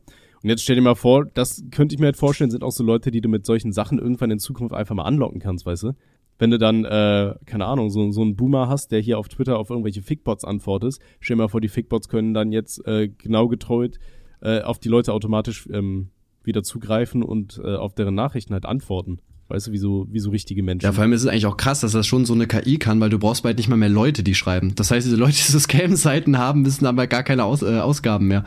[0.43, 2.83] Und jetzt stell dir mal vor, das könnte ich mir halt vorstellen, sind auch so
[2.83, 5.91] Leute, die du mit solchen Sachen irgendwann in Zukunft einfach mal anlocken kannst, weißt du?
[6.37, 9.57] Wenn du dann, äh, keine Ahnung, so, so einen Boomer hast, der hier auf Twitter
[9.57, 13.47] auf irgendwelche Fickbots antwortet, stell dir mal vor, die Fickbots können dann jetzt äh, genau
[13.47, 13.97] getreut
[14.41, 16.09] äh, auf die Leute automatisch ähm,
[16.43, 19.19] wieder zugreifen und äh, auf deren Nachrichten halt antworten.
[19.47, 20.85] Weißt du, wie so, wie so richtige Menschen.
[20.85, 22.99] Ja, vor allem ist es eigentlich auch krass, dass das schon so eine KI kann,
[22.99, 24.73] weil du brauchst bald nicht mal mehr Leute, die schreiben.
[24.73, 28.27] Das heißt, diese Leute, die so Scam-Seiten haben, müssen aber gar keine Aus äh, Ausgaben
[28.27, 28.43] mehr.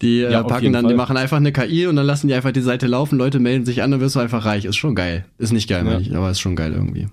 [0.00, 0.92] Die äh, Ja, packen dann, Fall.
[0.92, 3.66] die machen einfach eine KI und dann lassen die einfach die Seite laufen, Leute melden
[3.66, 4.64] sich an, dann wirst du einfach reich.
[4.64, 5.26] Ist schon geil.
[5.36, 5.90] Ist nicht geil, Ja.
[5.92, 7.08] meine ich, aber ist schon geil irgendwie.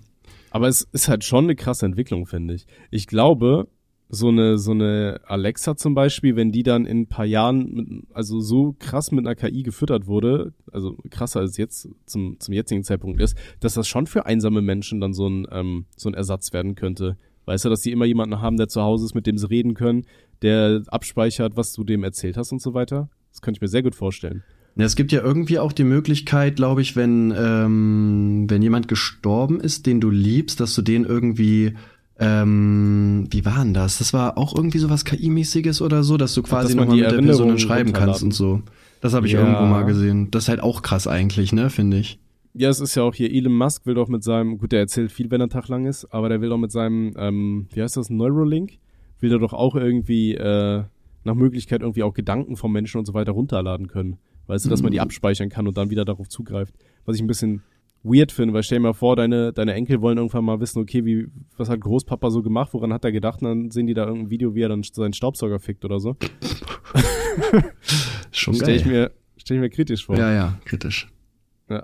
[0.52, 2.66] Aber es ist halt schon eine krasse Entwicklung, finde ich.
[2.90, 3.68] Ich glaube,
[4.16, 7.88] so eine, so eine Alexa zum Beispiel, wenn die dann in ein paar Jahren, mit,
[8.14, 12.84] also so krass mit einer KI gefüttert wurde, also krasser als jetzt zum, zum jetzigen
[12.84, 16.54] Zeitpunkt ist, dass das schon für einsame Menschen dann so ein, ähm, so ein Ersatz
[16.54, 17.18] werden könnte.
[17.46, 19.76] Weißt du, dass die immer jemanden haben, der zu Hause ist, mit dem sie reden
[19.76, 20.06] können,
[20.42, 23.10] der abspeichert, was du dem erzählt hast und so weiter.
[23.32, 24.44] Das könnte ich mir sehr gut vorstellen.
[24.78, 29.62] Ja, es gibt ja irgendwie auch die Möglichkeit, glaube ich, wenn, ähm, wenn jemand gestorben
[29.62, 31.76] ist, den du liebst, dass du den irgendwie,
[32.20, 33.98] ähm, wie war denn das?
[33.98, 37.04] Das war auch irgendwie sowas KI-mäßiges oder so, dass du quasi dass man nochmal die
[37.04, 38.62] mit der Person schreiben kannst und so.
[39.02, 39.40] Das habe ich Ja.
[39.42, 40.32] irgendwo mal gesehen.
[40.32, 42.20] Das ist halt auch krass eigentlich, ne, finde ich.
[42.54, 45.12] Ja, es ist ja auch hier, Elon Musk will doch mit seinem, gut, der erzählt
[45.12, 47.98] viel, wenn er Tag lang ist, aber der will doch mit seinem, ähm, wie heißt
[47.98, 48.80] das, Neuralink,
[49.20, 50.84] will er doch auch irgendwie äh,
[51.26, 54.18] nach Möglichkeit irgendwie auch Gedanken vom Menschen und so weiter runterladen können.
[54.48, 56.74] Weißt du, dass man die abspeichern kann und dann wieder darauf zugreift.
[57.06, 57.64] Was ich ein bisschen
[58.06, 61.04] weird finde, weil stell dir mal vor, deine, deine Enkel wollen irgendwann mal wissen, okay,
[61.06, 61.28] wie,
[61.58, 64.30] was hat Großpapa so gemacht, woran hat er gedacht, und dann sehen die da irgendein
[64.30, 66.16] Video, wie er dann seinen Staubsauger fickt oder so.
[68.32, 68.76] Schon Stell geil.
[68.76, 70.18] ich mir, stell ich mir kritisch vor.
[70.18, 71.10] ja, ja, kritisch.
[71.70, 71.84] Ja.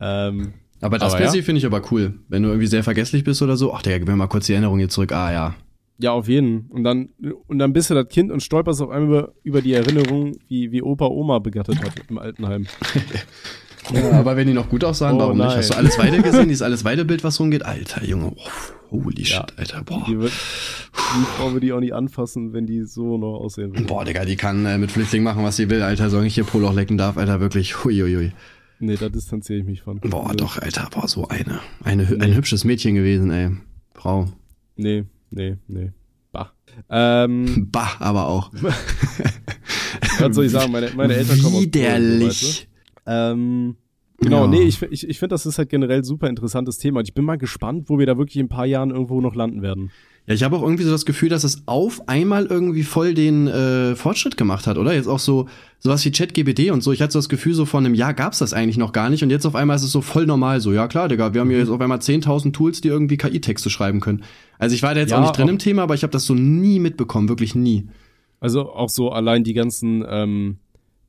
[0.00, 1.30] ähm, Aber das Aber ja.
[1.30, 2.20] finde ich aber cool.
[2.28, 4.52] Wenn du irgendwie sehr vergesslich bist oder so, ach, Digga, gib mir mal kurz die
[4.52, 5.12] Erinnerung hier zurück.
[5.12, 5.54] Ah, ja.
[5.98, 6.66] Ja, auf jeden.
[6.70, 7.10] Und dann,
[7.46, 10.72] und dann bist du das Kind und stolperst auf einmal über, über die Erinnerung, wie,
[10.72, 12.66] wie Opa Oma begattet hat im Altenheim.
[13.92, 14.10] ja.
[14.18, 15.46] Aber wenn die noch gut aussahen, Oh, warum nicht?
[15.48, 15.56] nein.
[15.58, 16.48] Hast du alles Weide gesehen?
[16.48, 17.64] Dieses alles Weide-Bild, was rumgeht?
[17.64, 18.32] Alter, Junge.
[18.90, 19.24] Oh, holy Ja.
[19.26, 19.82] shit, Alter.
[19.82, 20.04] Boah.
[20.08, 23.84] Die, wird, die Frau würde die auch nicht anfassen, wenn die so noch aussehen würde.
[23.84, 26.10] Boah, Digga, die kann äh, mit Flüchtlingen machen, was sie will, Alter.
[26.10, 27.84] Solange ich hier Poloch lecken darf, Alter, wirklich.
[27.84, 28.32] Huiuiui.
[28.80, 30.00] Nee, da distanziere ich mich von.
[30.00, 30.88] Boah, Also, doch, Alter.
[30.90, 31.60] Boah, so eine.
[31.84, 33.50] eine hü- Ein hübsches Mädchen gewesen, ey.
[33.94, 34.28] Frau.
[34.76, 35.92] Nee, nee, nee.
[36.32, 36.52] Bah.
[36.90, 38.50] Ähm, Bah, aber auch.
[40.18, 40.72] was soll ich sagen?
[40.72, 42.68] Meine, meine Eltern kommen aus Polen, so, weißt Widerlich.
[42.70, 42.73] du?
[43.06, 43.76] Ähm,
[44.20, 44.48] genau, Ja.
[44.48, 47.00] nee, ich, ich, ich finde, das ist halt generell super interessantes Thema.
[47.00, 49.34] Und ich bin mal gespannt, wo wir da wirklich in ein paar Jahren irgendwo noch
[49.34, 49.90] landen werden.
[50.26, 53.46] Ja, ich habe auch irgendwie so das Gefühl, dass es auf einmal irgendwie voll den
[53.46, 54.94] äh, Fortschritt gemacht hat, oder?
[54.94, 55.48] Jetzt auch so
[55.78, 56.92] sowas wie ChatGPT und so.
[56.92, 59.22] Ich hatte so das Gefühl, so vor einem Jahr gab's das eigentlich noch gar nicht
[59.22, 60.60] und jetzt auf einmal ist es so voll normal.
[60.60, 63.68] So, ja klar, Digga, wir haben hier jetzt auf einmal 10.000 Tools, die irgendwie KI-Texte
[63.68, 64.22] schreiben können.
[64.58, 66.12] Also ich war da jetzt Ja, auch nicht drin auch- im Thema, aber ich habe
[66.12, 67.88] das so nie mitbekommen, wirklich nie.
[68.40, 70.56] Also auch so allein die ganzen ähm,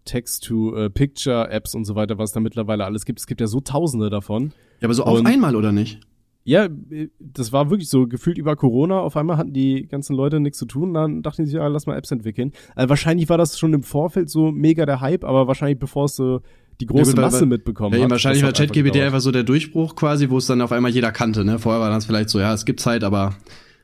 [0.06, 3.20] Text-to-Picture-Apps und so weiter, was da mittlerweile alles gibt.
[3.20, 4.54] Es gibt ja so tausende davon.
[4.80, 6.00] Ja, aber so auf Und- einmal, oder nicht?
[6.48, 9.00] Ja, äh, das war wirklich so gefühlt über Corona.
[9.00, 10.94] Auf einmal hatten die ganzen Leute nichts zu tun.
[10.94, 12.52] Dann dachten die sich, ja, lass mal Apps entwickeln.
[12.76, 16.16] Also wahrscheinlich war das schon im Vorfeld so mega der Hype, aber wahrscheinlich bevor es
[16.16, 16.42] so
[16.82, 18.12] die große Ja, gut, Masse weil- mitbekommen Ja, hat.
[18.12, 21.44] wahrscheinlich war ChatGPT einfach so der Durchbruch quasi, wo es dann auf einmal jeder kannte.
[21.46, 21.58] Ne?
[21.58, 23.34] Vorher war das vielleicht so, ja, es gibt's halt, aber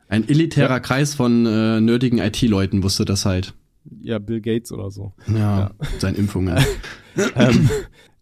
[0.08, 0.80] ein elitärer Ja.
[0.82, 3.56] Kreis von äh, nerdigen IT-Leuten wusste das halt.
[4.02, 5.14] Ja, Bill Gates oder so.
[5.28, 6.58] Ja, seine Impfungen.
[7.36, 7.70] ähm,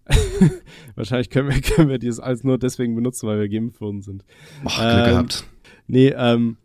[0.95, 4.23] wahrscheinlich können wir, können wir dieses alles nur deswegen benutzen, weil wir geimpft worden sind.
[4.63, 5.43] Boah, Glück Ähm, gehabt.
[5.87, 6.57] Nee, ähm,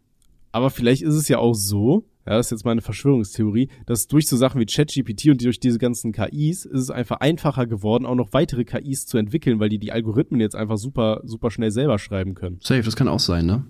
[0.52, 4.26] aber vielleicht ist es ja auch so, ja, das ist jetzt meine Verschwörungstheorie, dass durch
[4.28, 8.14] so Sachen wie ChatGPT und durch diese ganzen KIs ist es einfach einfacher geworden, auch
[8.14, 11.98] noch weitere KIs zu entwickeln, weil die die Algorithmen jetzt einfach super, super schnell selber
[11.98, 12.58] schreiben können.
[12.62, 13.66] Safe, das kann auch sein, ne?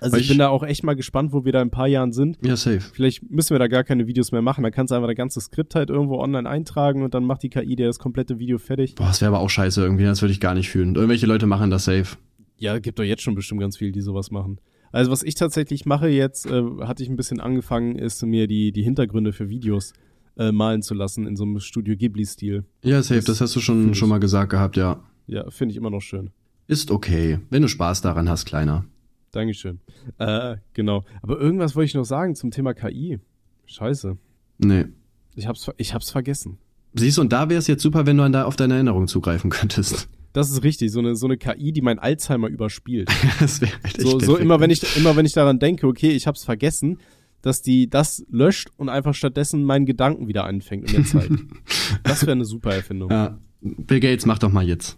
[0.00, 1.86] Also ich, ich- bin da auch echt mal gespannt, wo wir da in ein paar
[1.88, 2.38] Jahren sind.
[2.44, 2.80] Ja, safe.
[2.80, 4.62] Vielleicht müssen wir da gar keine Videos mehr machen.
[4.62, 7.48] Dann kannst du einfach das ganze Skript halt irgendwo online eintragen und dann macht die
[7.50, 8.94] KI dir das komplette Video fertig.
[8.94, 10.94] Boah, das wäre aber auch scheiße irgendwie, das würde ich gar nicht fühlen.
[10.94, 12.16] Irgendwelche Leute machen das safe.
[12.56, 14.58] Ja, gibt doch jetzt schon bestimmt ganz viele, die sowas machen.
[14.90, 18.72] Also was ich tatsächlich mache jetzt, äh, hatte ich ein bisschen angefangen, ist mir die,
[18.72, 19.92] die Hintergründe für Videos
[20.38, 22.64] äh, malen zu lassen in so einem Studio Ghibli-Stil.
[22.82, 25.00] Ja, safe, Das das hast du schon, schon mal gesagt gehabt, ja.
[25.26, 26.30] Ja, finde ich immer noch schön.
[26.68, 28.84] Ist okay, wenn du Spaß daran hast, Kleiner.
[29.32, 29.80] Dankeschön.
[30.18, 31.04] Äh, genau.
[31.22, 33.18] Aber irgendwas wollte ich noch sagen zum Thema KI.
[33.66, 34.16] Scheiße.
[34.58, 34.86] Nee.
[35.34, 36.58] Ich hab's, ich hab's vergessen.
[36.94, 39.06] Siehst du, und da wäre es jetzt super, wenn du an da auf deine Erinnerung
[39.06, 40.08] zugreifen könntest.
[40.32, 43.10] Das ist richtig, so eine, so eine KI, die mein Alzheimer überspielt.
[43.40, 46.26] Das wäre halt So, so immer wenn ich immer wenn ich daran denke, okay, ich
[46.26, 46.98] hab's vergessen,
[47.42, 51.32] dass die das löscht und einfach stattdessen meinen Gedanken wieder anfängt und mir zeigt.
[52.02, 53.10] das wäre eine super Erfindung.
[53.10, 54.96] Ja, Bill Gates, mach doch mal jetzt.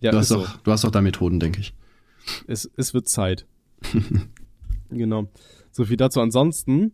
[0.00, 0.44] Ja, du, hast ist so.
[0.44, 1.74] doch, du hast doch da Methoden, denke ich.
[2.46, 3.46] Es, es wird Zeit.
[4.90, 5.28] genau.
[5.70, 6.20] So viel dazu.
[6.20, 6.92] Ansonsten,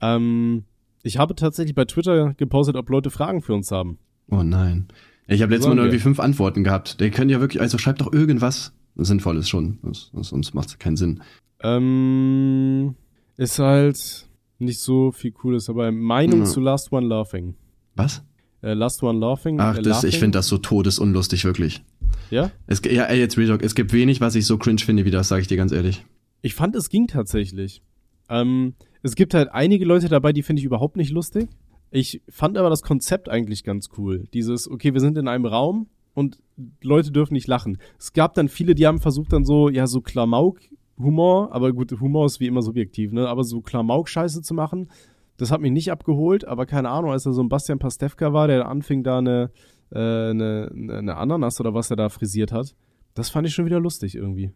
[0.00, 0.64] ähm,
[1.02, 3.98] ich habe tatsächlich bei Twitter gepostet, ob Leute Fragen für uns haben.
[4.30, 4.88] Oh nein.
[5.26, 7.00] Ich habe letztes Mal nur irgendwie fünf Antworten gehabt.
[7.00, 9.78] Der können ja wirklich, also schreibt doch irgendwas Sinnvolles schon.
[9.92, 11.22] Sonst macht keinen Sinn.
[11.62, 12.94] Ähm,
[13.36, 14.26] ist halt
[14.58, 16.44] nicht so viel Cooles, aber Meinung Ja.
[16.44, 17.54] zu Last One Laughing.
[17.96, 18.22] Was?
[18.62, 19.60] Äh, Last One Laughing.
[19.60, 20.20] Ach, äh, das, ich Laughing.
[20.20, 21.82] finde das so todesunlustig, wirklich.
[22.30, 22.50] Ja?
[22.66, 25.10] Es, ja, ey, jetzt Real Talk, es gibt wenig, was ich so cringe finde wie
[25.10, 26.04] das, sage ich dir ganz ehrlich.
[26.44, 27.80] Ich fand, es ging tatsächlich.
[28.28, 31.48] Ähm, es gibt halt einige Leute dabei, die finde ich überhaupt nicht lustig.
[31.90, 34.28] Ich fand aber das Konzept eigentlich ganz cool.
[34.34, 36.42] Dieses, okay, wir sind in einem Raum und
[36.82, 37.78] Leute dürfen nicht lachen.
[37.98, 42.26] Es gab dann viele, die haben versucht dann so, ja, so Klamauk-Humor, aber gut, Humor
[42.26, 43.26] ist wie immer subjektiv, ne?
[43.26, 44.90] Aber so Klamauk-Scheiße zu machen,
[45.38, 48.48] das hat mich nicht abgeholt, aber keine Ahnung, als da so ein Bastian Pastewka war,
[48.48, 49.50] der anfing da eine,
[49.92, 52.74] äh, eine, eine Ananas oder was er da frisiert hat,
[53.14, 54.50] das fand ich schon wieder lustig irgendwie.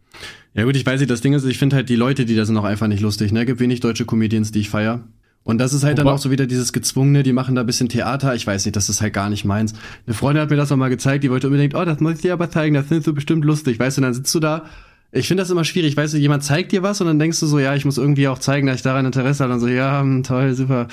[0.53, 2.45] Ja gut, ich weiß nicht, das Ding ist, ich finde halt die Leute, die da
[2.45, 3.31] sind, auch einfach nicht lustig.
[3.31, 5.07] Ne, gibt wenig deutsche Comedians, die ich feier.
[5.43, 7.65] Und das ist halt dann Wobei- auch so wieder dieses Gezwungene, die machen da ein
[7.65, 8.35] bisschen Theater.
[8.35, 9.73] Ich weiß nicht, das ist halt gar nicht meins.
[10.05, 12.21] Eine Freundin hat mir das auch mal gezeigt, die wollte unbedingt, oh, das muss ich
[12.21, 13.79] dir aber zeigen, das findest du bestimmt lustig.
[13.79, 14.65] Weißt du, und dann sitzt du da.
[15.11, 17.47] Ich finde das immer schwierig, weißt du, jemand zeigt dir was und dann denkst du
[17.47, 19.53] so, ja, ich muss irgendwie auch zeigen, dass ich daran Interesse habe.
[19.53, 20.87] Und dann so, ja, hm, toll, super.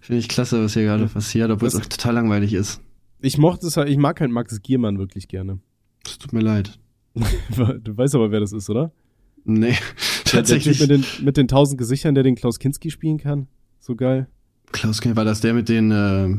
[0.00, 2.80] Finde ich klasse, was hier gerade passiert, obwohl es auch total langweilig ist.
[3.20, 5.60] Ich mochte es halt, ich mag halt Max Giermann wirklich gerne.
[6.04, 6.78] Es tut mir leid.
[7.82, 8.92] Du weißt aber, wer das ist, oder?
[9.44, 10.78] Nee, Der, der tatsächlich.
[10.78, 13.48] Typ mit den, mit den tausend Gesichtern, der den Klaus Kinski spielen kann.
[13.78, 14.28] So geil.
[14.72, 16.36] Klaus, war das der mit den äh,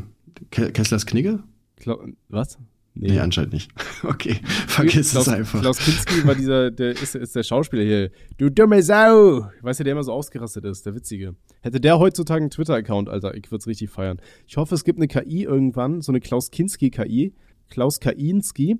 [0.51, 1.43] Ke Kesslers Knigge?
[1.78, 1.97] Kla
[2.30, 2.57] was?
[2.93, 3.72] Nee, anscheinend nicht.
[4.03, 5.61] Okay, vergiss Klaus, es einfach.
[5.61, 8.11] Klaus Kinski war dieser, der ist, ist der Schauspieler hier.
[8.38, 9.47] Du dumme Sau!
[9.61, 11.36] Weißt du, der immer so ausgerastet ist, der Witzige.
[11.61, 14.19] Hätte der heutzutage einen Twitter-Account, Alter, ich würde es richtig feiern.
[14.47, 17.34] Ich hoffe, es gibt eine KI irgendwann, so eine Klaus Kinski-KI,
[17.69, 18.78] Klaus Kainski,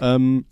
[0.00, 0.46] ähm,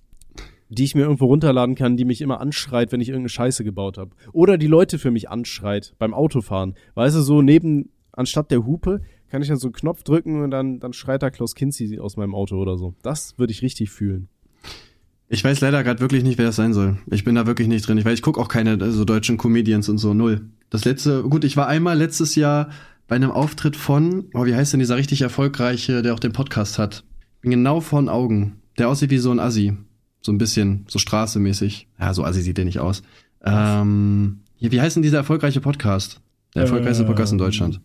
[0.68, 3.98] die ich mir irgendwo runterladen kann, die mich immer anschreit, wenn ich irgendeine Scheiße gebaut
[3.98, 4.10] habe.
[4.32, 6.74] Oder die Leute für mich anschreit beim Autofahren.
[6.94, 9.00] Weißt du, so neben, anstatt der Hupe,
[9.30, 12.16] kann ich dann so einen Knopf drücken und dann, dann schreit da Klaus Kinski aus
[12.16, 12.94] meinem Auto oder so.
[13.02, 14.28] Das würde ich richtig fühlen.
[15.30, 16.96] Ich weiß leider gerade wirklich nicht, wer das sein soll.
[17.10, 17.98] Ich bin da wirklich nicht drin.
[17.98, 20.48] Ich ich gucke auch keine äh, so deutschen Comedians und so, null.
[20.70, 22.70] Das letzte, gut, ich war einmal letztes Jahr
[23.06, 26.78] bei einem Auftritt von, oh, wie heißt denn dieser richtig erfolgreiche, der auch den Podcast
[26.78, 27.04] hat?
[27.42, 28.62] Bin genau von Augen.
[28.78, 29.76] Der aussieht wie so ein Assi.
[30.20, 31.88] So ein bisschen, so straßemäßig.
[31.98, 33.02] Ja, so Assi sieht der nicht aus.
[33.44, 36.20] Ähm, hier, wie heißt denn dieser erfolgreiche Podcast?
[36.54, 37.80] Der erfolgreichste Podcast in Deutschland.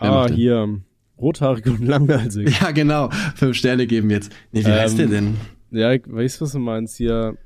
[0.00, 0.80] Wer Ah, hier,
[1.18, 2.48] rothaarig und langhalsig.
[2.60, 3.10] Ja, genau.
[3.34, 4.32] Fünf Sterne geben jetzt.
[4.52, 5.36] Nee, wie Ähm, heißt der denn?
[5.70, 6.96] ja, ich weiß, was du meinst.
[6.96, 7.36] Hier,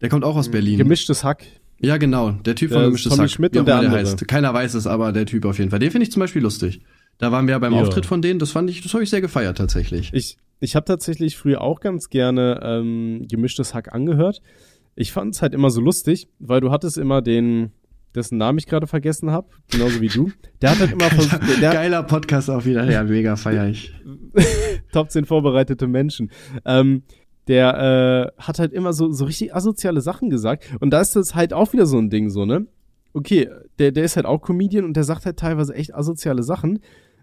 [0.00, 0.78] Der kommt auch aus Berlin.
[0.78, 1.44] gemischtes Hack.
[1.80, 2.32] Ja, genau.
[2.32, 3.30] Der Typ von Der Gemischtes Tommy Hack.
[3.30, 4.00] Schmidt wie und der immer andere.
[4.00, 4.26] heißt.
[4.28, 5.78] Keiner weiß es, aber der Typ auf jeden Fall.
[5.78, 6.80] Den finde ich zum Beispiel lustig.
[7.18, 7.80] Da waren wir ja beim Ja.
[7.80, 8.38] Auftritt von denen.
[8.38, 10.10] Das fand ich, das habe ich sehr gefeiert tatsächlich.
[10.12, 14.40] Ich, ich habe tatsächlich früher auch ganz gerne ähm, gemischtes Hack angehört.
[14.94, 17.72] Ich fand es halt immer so lustig, weil du hattest immer den,
[18.14, 20.32] dessen Namen ich gerade vergessen habe, genauso wie du.
[20.60, 22.90] Der hat halt immer versucht, der, der, Geiler Podcast auch wieder.
[22.90, 23.94] Ja, mega feier ich.
[24.92, 26.30] Top 10 vorbereitete Menschen.
[26.64, 27.04] Ähm,
[27.46, 30.68] der äh, hat halt immer so, so richtig asoziale Sachen gesagt.
[30.80, 32.66] Und da ist das halt auch wieder so ein Ding, so, ne?
[33.14, 33.48] Okay,
[33.78, 36.80] der, der ist halt auch Comedian und der sagt halt teilweise echt asoziale Sachen.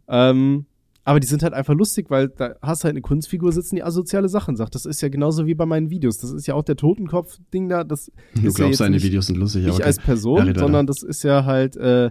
[0.08, 0.66] Ähm,
[1.06, 4.28] aber die sind halt einfach lustig, weil da hast halt eine Kunstfigur sitzen, die asoziale
[4.28, 4.74] Sachen sagt.
[4.74, 6.18] Das ist ja genauso wie bei meinen Videos.
[6.18, 7.84] Das ist ja auch der Totenkopf-Ding da.
[7.84, 10.06] Das Du ist ja glaubst, seine nicht Videos sind lustig, aber als okay.
[10.08, 12.10] Person, Ja, sondern das ist ja halt äh,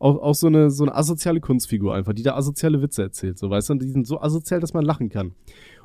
[0.00, 3.48] auch, auch so, eine, so eine asoziale Kunstfigur einfach, die da asoziale Witze erzählt, so
[3.48, 5.32] weißt du, und die sind so asozial, dass man lachen kann.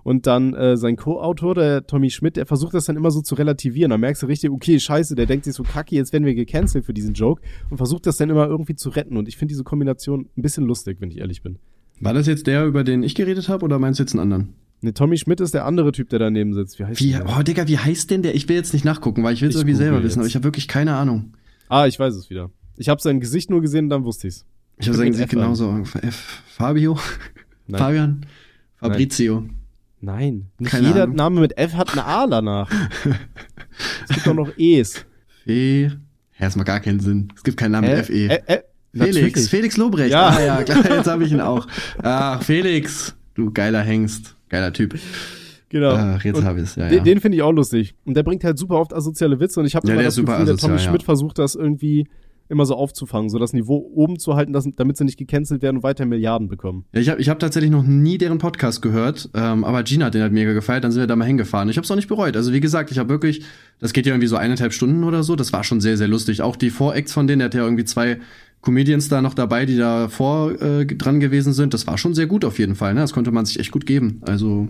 [0.04, 3.36] Und dann äh, sein Co-Autor, der Tommy Schmidt, der versucht das dann immer so zu
[3.36, 3.92] relativieren.
[3.92, 6.86] Da merkst du richtig, okay, scheiße, der denkt sich so, kacke, jetzt werden wir gecancelt
[6.86, 9.18] für diesen Joke und versucht das dann immer irgendwie zu retten.
[9.18, 11.60] Und ich finde diese Kombination ein bisschen lustig, wenn ich ehrlich bin.
[12.00, 14.54] War das jetzt der, über den ich geredet habe, oder meinst du jetzt einen anderen?
[14.82, 16.78] Ne, Tommy Schmidt ist der andere Typ, der daneben sitzt.
[16.78, 17.26] Wie heißt Wie, der?
[17.28, 18.36] oh, Digga, wie heißt denn der?
[18.36, 20.26] Ich will jetzt nicht nachgucken, weil ich will es Ich irgendwie selber google wissen, aber
[20.26, 20.32] jetzt.
[20.32, 21.34] ich habe wirklich keine Ahnung.
[21.70, 22.52] Ah, ich weiß es wieder.
[22.76, 24.46] Ich habe sein Gesicht nur gesehen und dann wusste ich's.
[24.78, 25.40] Ich habe mit sie F an.
[25.40, 25.80] genauso.
[26.04, 26.44] F.
[26.48, 27.00] Fabio?
[27.66, 27.80] Nein.
[27.80, 28.26] Fabian?
[28.76, 29.46] Fabrizio?
[30.00, 31.16] Nein, nicht Keine jeder Ahnung.
[31.16, 32.70] Name mit F hat eine A danach.
[34.08, 35.04] es gibt auch noch E's.
[35.44, 35.88] Fe?
[35.88, 35.92] Ja,
[36.46, 37.30] erstmal gar keinen Sinn.
[37.36, 38.14] Es gibt keinen Namen mit FE.
[38.30, 38.60] Äh, äh,
[38.98, 39.50] Felix, natürlich.
[39.50, 40.12] Felix Lobrecht.
[40.12, 40.30] Ja.
[40.30, 41.68] Ah ja, klar, jetzt habe ich ihn auch.
[42.02, 44.96] Ach, Felix, du geiler Hengst, geiler Typ.
[45.70, 45.92] Genau.
[45.92, 46.76] Ach, jetzt habe ich es.
[46.76, 47.04] Ja, Den, ja.
[47.04, 47.96] den finde ich auch lustig.
[48.06, 50.16] Und der bringt halt super oft asoziale Witze und ich habe Ja, immer der das
[50.16, 50.90] Gefühl, der asozial, Tommy ja.
[50.90, 52.08] Schmidt versucht das irgendwie
[52.50, 55.78] immer so aufzufangen, so das Niveau oben zu halten, dass, damit sie nicht gecancelt werden
[55.78, 56.86] und weiter Milliarden bekommen.
[56.94, 60.14] Ja, ich habe ich hab tatsächlich noch nie deren Podcast gehört, ähm, aber Gina hat
[60.14, 61.70] den halt mega gefeiert, dann sind wir da mal hingefahren.
[61.70, 62.38] Ich habe es auch nicht bereut.
[62.38, 63.44] Also wie gesagt, ich habe wirklich,
[63.80, 66.42] das geht ja irgendwie so eineinhalb Stunden oder so, das war schon sehr, sehr lustig.
[66.42, 68.20] Auch die Voracts von denen, der hat ja irgendwie zwei
[68.62, 71.74] Comedians da noch dabei, die da vor äh, dran gewesen sind.
[71.74, 72.94] Das war schon sehr gut auf jeden Fall.
[72.94, 73.02] Ne?
[73.02, 74.22] Das konnte man sich echt gut geben.
[74.22, 74.68] Also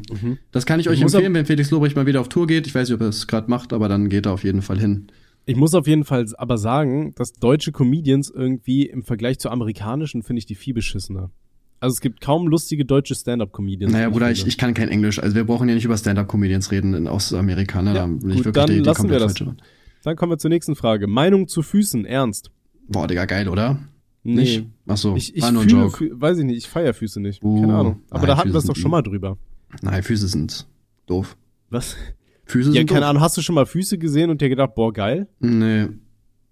[0.52, 2.68] das kann ich euch Ich empfehlen, wenn Felix Lobrecht mal wieder auf Tour geht.
[2.68, 4.80] Ich weiß nicht, ob er es gerade macht, aber dann geht er auf jeden Fall
[4.80, 5.08] hin.
[5.46, 10.22] Ich muss auf jeden Fall aber sagen, dass deutsche Comedians irgendwie im Vergleich zu amerikanischen
[10.22, 11.32] finde ich die viel beschissener.
[11.80, 13.94] Also es gibt kaum lustige deutsche Stand-up-Comedians.
[13.94, 15.20] Naja, Bruder, ich, ich kann kein Englisch.
[15.20, 17.82] Also wir brauchen ja nicht über Stand-Up-Comedians reden in, aus Amerika.
[17.82, 17.90] Ne?
[17.90, 19.38] Ja, da bin gut, ich wirklich dann die, die lassen wir das.
[19.38, 19.56] falsche.
[20.04, 21.08] Dann kommen wir zur nächsten Frage.
[21.08, 22.52] Meinung zu Füßen, ernst?
[22.88, 23.80] Boah, Digga, geil, oder?
[24.24, 24.36] Nee.
[24.36, 24.66] Nicht?
[24.88, 25.98] Ach so, Ich, ich war nur ein fühle, Joke.
[25.98, 27.44] Fü weiß ich nicht, ich feier Füße nicht.
[27.44, 28.02] Uh, Keine Ahnung.
[28.10, 29.38] Aber nein, da hatten wir es doch schon mal drüber.
[29.82, 30.68] Nein, Füße sind
[31.06, 31.38] doof.
[31.70, 31.96] Was?
[32.46, 33.10] Füße Ja, sind keine doof.
[33.10, 35.28] Ahnung, hast du schon mal Füße gesehen und dir gedacht, boah, geil?
[35.40, 35.88] Nee.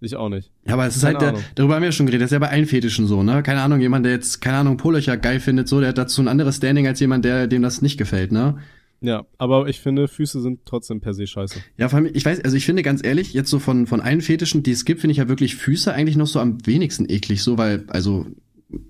[0.02, 0.52] Ich auch nicht.
[0.68, 2.34] Ja, aber es ist Keine halt, der, darüber haben wir ja schon geredet, das ist
[2.36, 3.42] ja bei allen Fetischen so, ne?
[3.44, 6.28] Keine Ahnung, jemand, der jetzt, keine Ahnung, Polöcher geil findet, so, der hat dazu ein
[6.28, 8.58] anderes Standing als jemand, der, dem das nicht gefällt, ne?
[9.06, 11.60] Ja, aber ich finde, Füße sind trotzdem per se scheiße.
[11.78, 14.22] Ja, vor allem, ich weiß, also ich finde ganz ehrlich, jetzt so von, von allen
[14.22, 17.44] Fetischen, die es gibt, finde ich ja wirklich Füße eigentlich noch so am wenigsten eklig,
[17.44, 18.26] so, weil, also,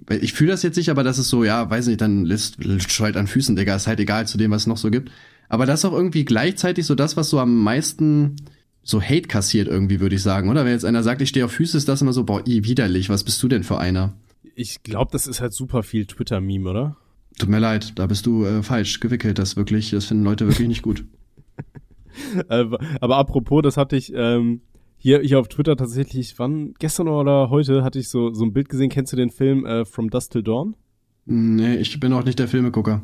[0.10, 2.58] ich fühle das jetzt nicht, aber das ist so, ja, weiß nicht, dann lässt
[3.00, 5.12] halt an Füßen, Digga, ist halt egal zu dem, was es noch so gibt.
[5.50, 8.38] Aber das ist auch irgendwie gleichzeitig so das, was so am meisten
[8.84, 10.64] so Hate kassiert irgendwie, würde ich sagen, oder?
[10.64, 13.10] Wenn jetzt einer sagt, ich stehe auf Füße, ist das immer so, boah, i, widerlich,
[13.10, 14.14] was bist du denn für einer?
[14.56, 16.98] Ich glaube, das ist halt super viel Twitter-Meme, oder?
[17.38, 20.68] Tut mir leid, da bist du äh, falsch gewickelt, das wirklich, das finden Leute wirklich
[20.68, 21.06] nicht gut.
[22.48, 22.66] Äh,
[23.02, 24.62] aber apropos, das hatte ich ähm,
[24.98, 28.70] hier, hier auf Twitter tatsächlich, wann, gestern oder heute, hatte ich so, so ein Bild
[28.70, 28.90] gesehen.
[28.90, 30.76] Kennst du den Film äh, From Dusk Till Dawn?
[31.26, 33.02] Nee, ich bin auch nicht der Filmegucker.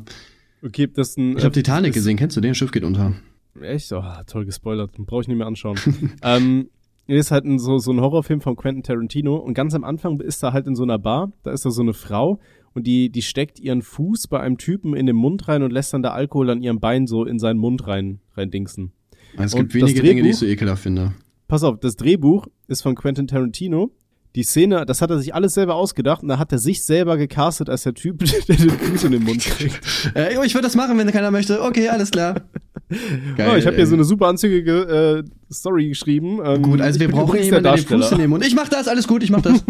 [0.64, 1.36] Okay, das ist ein.
[1.36, 2.54] Ich habe äh, Titanic gesehen, kennst du den?
[2.54, 3.12] Schiff geht unter.
[3.60, 3.92] Echt?
[3.92, 4.92] Oh, toll gespoilert.
[4.96, 5.76] Brauche ich nicht mehr anschauen.
[6.22, 6.70] ähm,
[7.06, 10.42] ist halt ein, so, so ein Horrorfilm von Quentin Tarantino und ganz am Anfang ist
[10.42, 12.38] er halt in so einer Bar, da ist da so eine Frau
[12.74, 15.92] und die, die steckt ihren Fuß bei einem Typen in den Mund rein und lässt
[15.92, 18.92] dann der Alkohol an ihrem Bein so in seinen Mund rein, rein dingsen.
[19.36, 20.40] Es Und gibt wenige Dinge, die ich Drehbuch?
[20.40, 21.12] so ekelhaft finde.
[21.48, 23.92] Pass auf, das Drehbuch ist von Quentin Tarantino.
[24.34, 27.18] Die Szene, das hat er sich alles selber ausgedacht und da hat er sich selber
[27.18, 28.18] gecastet als der Typ,
[28.48, 29.80] der den Fuß in den Mund kriegt.
[30.14, 31.62] Äh, ich würde das machen, wenn keiner möchte.
[31.62, 32.40] Okay, alles klar.
[32.90, 36.40] oh, ich habe hier so eine super anzügige äh, Story geschrieben.
[36.44, 37.86] Ähm, Gut, also wir brauchen jemanden, der den.
[37.86, 38.46] Fuß in den Mund.
[38.46, 39.64] Ich mach das, alles gut, ich mach das.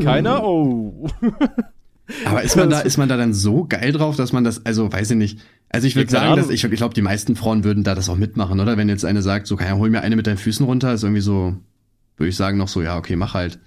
[0.00, 0.44] Keiner?
[0.44, 1.08] Oh.
[2.24, 4.92] Aber ist man da, ist man da dann so geil drauf, dass man das, also
[4.92, 5.38] weiß ich nicht.
[5.68, 8.16] Also ich würde sagen, dass ich, ich glaube, die meisten Frauen würden da das auch
[8.16, 8.76] mitmachen, oder?
[8.76, 11.20] Wenn jetzt eine sagt, so, ja, hol mir eine mit deinen Füßen runter, ist irgendwie
[11.20, 11.54] so,
[12.16, 13.60] würde ich sagen, noch so, ja, okay, mach halt.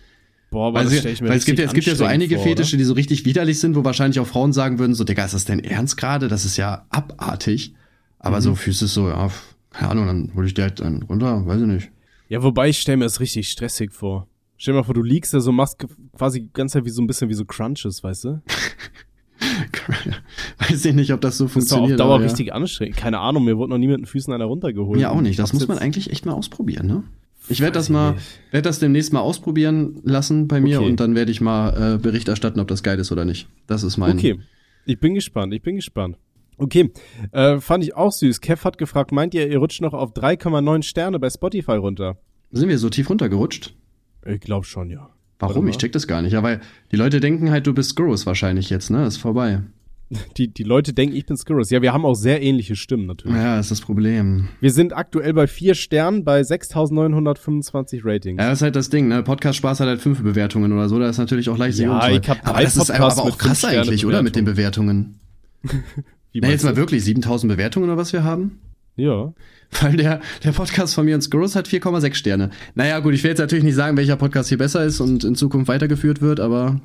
[0.51, 2.35] Boah, aber Weil, das ich mir weil es gibt ja, es gibt ja so einige
[2.35, 5.23] vor, Fetische, die so richtig widerlich sind, wo wahrscheinlich auch Frauen sagen würden, so, Digga,
[5.23, 6.27] ist das denn ernst gerade?
[6.27, 7.73] Das ist ja abartig.
[8.19, 8.41] Aber Mhm.
[8.41, 9.29] so Füße ist so, ja,
[9.71, 11.91] keine Ahnung, dann hol ich dir halt dann runter, weiß ich nicht.
[12.27, 14.27] Ja, wobei ich stell mir das richtig stressig vor.
[14.63, 15.85] Stell dir mal vor, du liegst da so, machst
[16.15, 18.41] quasi die ganze Zeit wie so ein bisschen wie so Crunches, weißt du?
[20.59, 21.99] weiß ich nicht, ob das so Das ist doch auf funktioniert.
[21.99, 22.29] Dauer aber ja.
[22.29, 22.95] richtig anstrengend.
[22.95, 25.01] Keine Ahnung, mir wurde noch nie mit den Füßen einer runtergeholt.
[25.01, 25.37] Ja, auch nicht.
[25.37, 27.03] Das muss man eigentlich echt mal ausprobieren, ne?
[27.49, 28.15] Ich werde das mal,
[28.51, 30.91] werde das demnächst mal ausprobieren lassen bei mir Okay.
[30.91, 33.49] und dann werde ich mal äh, Bericht erstatten, ob das geil ist oder nicht.
[33.67, 34.17] Das ist mein.
[34.17, 34.39] Okay,
[34.85, 36.15] ich bin gespannt, ich bin gespannt.
[36.55, 36.93] Okay,
[37.33, 38.39] äh, fand ich auch süß.
[38.39, 42.17] Kev hat gefragt, meint ihr, ihr rutscht noch auf 3,9 Sterne bei Spotify runter?
[42.51, 43.73] Sind wir so tief runtergerutscht?
[44.25, 45.09] Ich glaube schon, ja.
[45.39, 45.67] Warum?
[45.67, 46.31] Ich check das gar nicht.
[46.33, 46.61] Ja, weil
[46.91, 49.05] die Leute denken halt, du bist Gross wahrscheinlich jetzt, ne?
[49.05, 49.61] Ist vorbei.
[50.37, 51.69] Die, die Leute denken, ich bin Skurrus.
[51.69, 53.35] Ja, wir haben auch sehr ähnliche Stimmen natürlich.
[53.35, 54.47] Ja, ist das Problem.
[54.59, 58.39] Wir sind aktuell bei vier Sternen bei 6.925 Ratings.
[58.39, 59.23] Ja, das ist halt das Ding, ne?
[59.23, 62.29] Podcast Spaß hat halt fünf Bewertungen oder so, da ist natürlich auch leicht Ja, ich
[62.29, 64.21] hab Aber das ist aber auch krass eigentlich, oder?
[64.21, 64.45] Mit den.
[64.45, 65.19] Bewertungen.
[66.31, 68.59] Wie Na, jetzt mal wirklich 7000 Bewertungen oder was wir haben?
[68.95, 69.33] Ja.
[69.81, 72.49] Weil der, der Podcast von mir und Skurrus hat 4,6 Sterne.
[72.75, 75.35] Naja, gut, ich will jetzt natürlich nicht sagen, welcher Podcast hier besser ist und in
[75.35, 76.79] Zukunft weitergeführt wird, aber.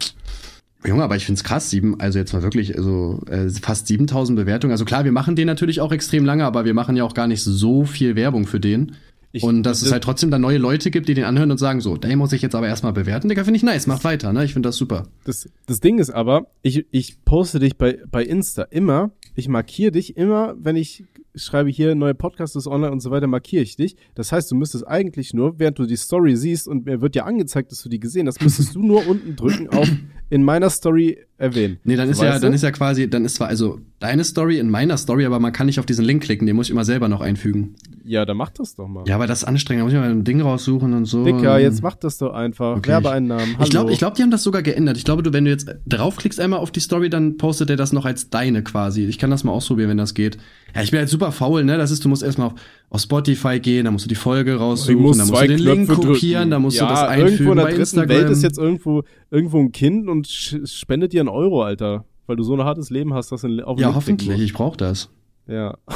[0.86, 4.70] Junge, aber ich find's krass, sieben, also jetzt mal wirklich, also äh, fast 7000 Bewertungen.
[4.70, 7.26] Also klar, wir machen den natürlich auch extrem lange, aber wir machen ja auch gar
[7.26, 8.92] nicht so viel Werbung für den.
[9.32, 11.80] Ich- und dass es halt trotzdem dann neue Leute gibt, die den anhören und sagen,
[11.80, 13.28] so, den muss ich jetzt aber erstmal bewerten.
[13.28, 14.44] Digga, finde ich nice, macht weiter, ne?
[14.44, 15.08] Ich finde das super.
[15.24, 19.92] Das, das Ding ist aber, ich, ich poste dich bei, bei Insta immer, ich markiere
[19.92, 21.04] dich immer, wenn ich
[21.42, 23.96] schreibe hier, neue Podcast ist online und so weiter, markiere ich dich.
[24.14, 27.24] Das heißt, du müsstest eigentlich nur, während du die Story siehst und mir wird ja
[27.24, 29.88] angezeigt, dass du die gesehen hast, müsstest du nur unten drücken auf
[30.30, 31.78] in meiner Story erwähnen.
[31.84, 32.56] Nee, dann ist So, ja, weißt dann du?
[32.56, 35.66] ist ja quasi, dann ist zwar also deine Story in meiner Story, aber man kann
[35.66, 37.74] nicht auf diesen Link klicken, den muss ich immer selber noch einfügen.
[38.04, 39.04] Ja, dann mach das doch mal.
[39.06, 41.24] Ja, aber das ist anstrengend, da muss ich mal ein Ding raussuchen und so.
[41.24, 42.76] Dicker, jetzt mach das doch einfach.
[42.76, 43.54] Okay, Werbeeinnahmen.
[43.54, 43.64] Hallo.
[43.64, 44.96] Ich glaube, ich glaub, die haben das sogar geändert.
[44.96, 47.92] Ich glaube, du, wenn du jetzt draufklickst einmal auf die Story, dann postet er das
[47.92, 49.04] noch als deine quasi.
[49.04, 50.38] Ich kann das mal ausprobieren, wenn das geht.
[50.74, 51.76] Ja, ich bin halt super faul, ne?
[51.76, 52.54] Das ist, du musst erstmal auf,
[52.90, 55.86] auf Spotify gehen, dann musst du die Folge raussuchen, musst dann musst du den Link
[55.86, 56.50] Knöpfe kopieren, drücken.
[56.50, 58.08] dann musst ja, du das irgendwo einfügen in der bei dritten Instagram.
[58.08, 62.04] Welt ist jetzt irgendwo, irgendwo ein Kind und spendet dir einen Euro, Alter.
[62.28, 65.10] Weil du so ein hartes Leben hast, dass du auf ja, hoffentlich, ich brauch das.
[65.48, 65.76] Ja,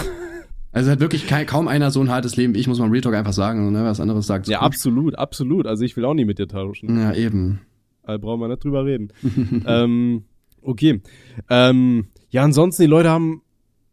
[0.72, 3.02] Also hat wirklich kein, kaum einer so ein hartes Leben wie ich, muss man Real
[3.02, 3.84] Talk einfach sagen, ne?
[3.84, 4.48] Was anderes sagt.
[4.48, 5.66] ja absolut, absolut.
[5.66, 6.98] Also ich will auch nie mit dir tauschen.
[6.98, 7.60] Ja, eben.
[8.04, 9.12] Da brauchen wir nicht drüber reden.
[9.66, 10.24] ähm,
[10.62, 11.02] okay.
[11.50, 13.42] Ähm, ja, ansonsten, die Leute haben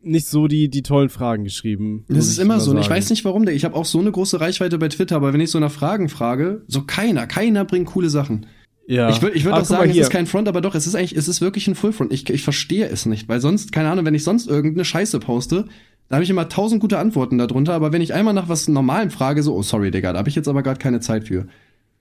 [0.01, 2.05] nicht so die, die tollen Fragen geschrieben.
[2.07, 2.71] Das ist immer so.
[2.71, 2.95] und Ich sagen.
[2.95, 3.45] weiß nicht warum.
[3.49, 6.07] Ich habe auch so eine große Reichweite bei Twitter, aber wenn ich so nach Fragen
[6.07, 8.45] frage, so keiner, keiner bringt coole Sachen.
[8.89, 9.09] Ja.
[9.11, 10.95] Ich würde ich würd Ah, auch sagen, es ist kein Front, aber doch, es ist
[10.95, 12.11] eigentlich, es ist wirklich ein Full Front.
[12.11, 15.65] Ich, ich verstehe es nicht, weil sonst, keine Ahnung, wenn ich sonst irgendeine Scheiße poste,
[16.07, 19.11] da habe ich immer tausend gute Antworten darunter, aber wenn ich einmal nach was Normalem
[19.11, 21.45] frage, so, oh sorry, Digga, da habe ich jetzt aber gerade keine Zeit für.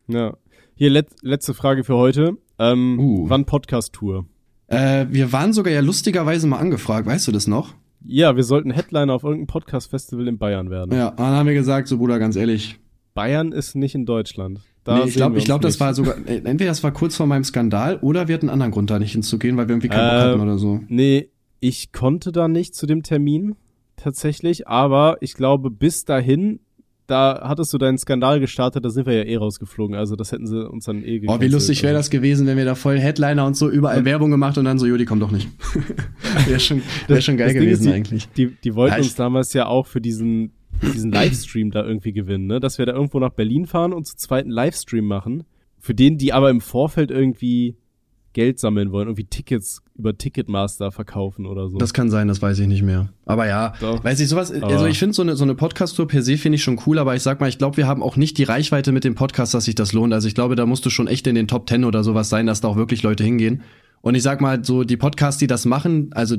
[0.07, 0.35] Ja.
[0.77, 2.39] Hier, let, letzte Frage für heute.
[2.59, 3.29] Ähm, Uh.
[3.29, 4.25] Wann Podcast-Tour?
[4.69, 7.75] Äh, wir waren sogar ja lustigerweise mal angefragt, weißt du das noch?
[8.03, 10.97] Ja, wir sollten Headliner auf irgendeinem Podcast-Festival in Bayern werden.
[10.97, 12.79] Ja, dann haben wir gesagt, so Bruder, ganz ehrlich.
[13.13, 14.61] Bayern ist nicht in Deutschland.
[14.89, 17.45] Da Nee, ich glaube, glaub, das war sogar, äh, entweder das war kurz vor meinem
[17.45, 20.25] Skandal oder wir hatten einen anderen Grund, da nicht hinzugehen, weil wir irgendwie keinen Bock
[20.25, 20.81] Ähm, hatten oder so.
[20.89, 21.29] Nee,
[21.61, 23.55] ich konnte da nicht zu dem Termin
[23.97, 26.61] tatsächlich, aber ich glaube, bis dahin,
[27.07, 29.97] da hattest du deinen Skandal gestartet, da sind wir ja eh rausgeflogen.
[29.97, 31.53] Also das hätten sie uns dann eh Oh, wie gecancelt.
[31.53, 34.67] lustig wäre das gewesen, wenn wir da voll Headliner und so überall Werbung gemacht und
[34.67, 35.49] dann so, Jodi, komm doch nicht.
[36.47, 38.29] wäre schon, wär schon geil Das Ding ist, gewesen die, eigentlich.
[38.37, 40.53] Die, die wollten Ja, uns damals ja auch für diesen,
[40.83, 42.61] diesen Livestream da irgendwie gewinnen, ne?
[42.61, 45.45] Dass wir da irgendwo nach Berlin fahren und zu zweiten Livestream machen,
[45.79, 47.77] für den die aber im Vorfeld irgendwie
[48.35, 51.79] Geld sammeln wollen, irgendwie Tickets über Ticketmaster verkaufen oder so.
[51.79, 53.09] Das kann sein, das weiß ich nicht mehr.
[53.27, 54.05] Aber ja, Doch.
[54.05, 56.57] weiß ich, sowas, also Aber- ich finde so eine, so eine Podcast-Tour per se finde
[56.57, 58.93] ich schon cool, aber ich sag mal, ich glaube, wir haben auch nicht die Reichweite
[58.93, 60.13] mit dem Podcast, dass sich das lohnt.
[60.13, 62.47] Also ich glaube, da musst du schon echt in den Top Ten oder sowas sein,
[62.47, 63.63] dass da auch wirklich Leute hingehen.
[64.03, 66.37] Und ich sag mal, so die Podcasts, die das machen, also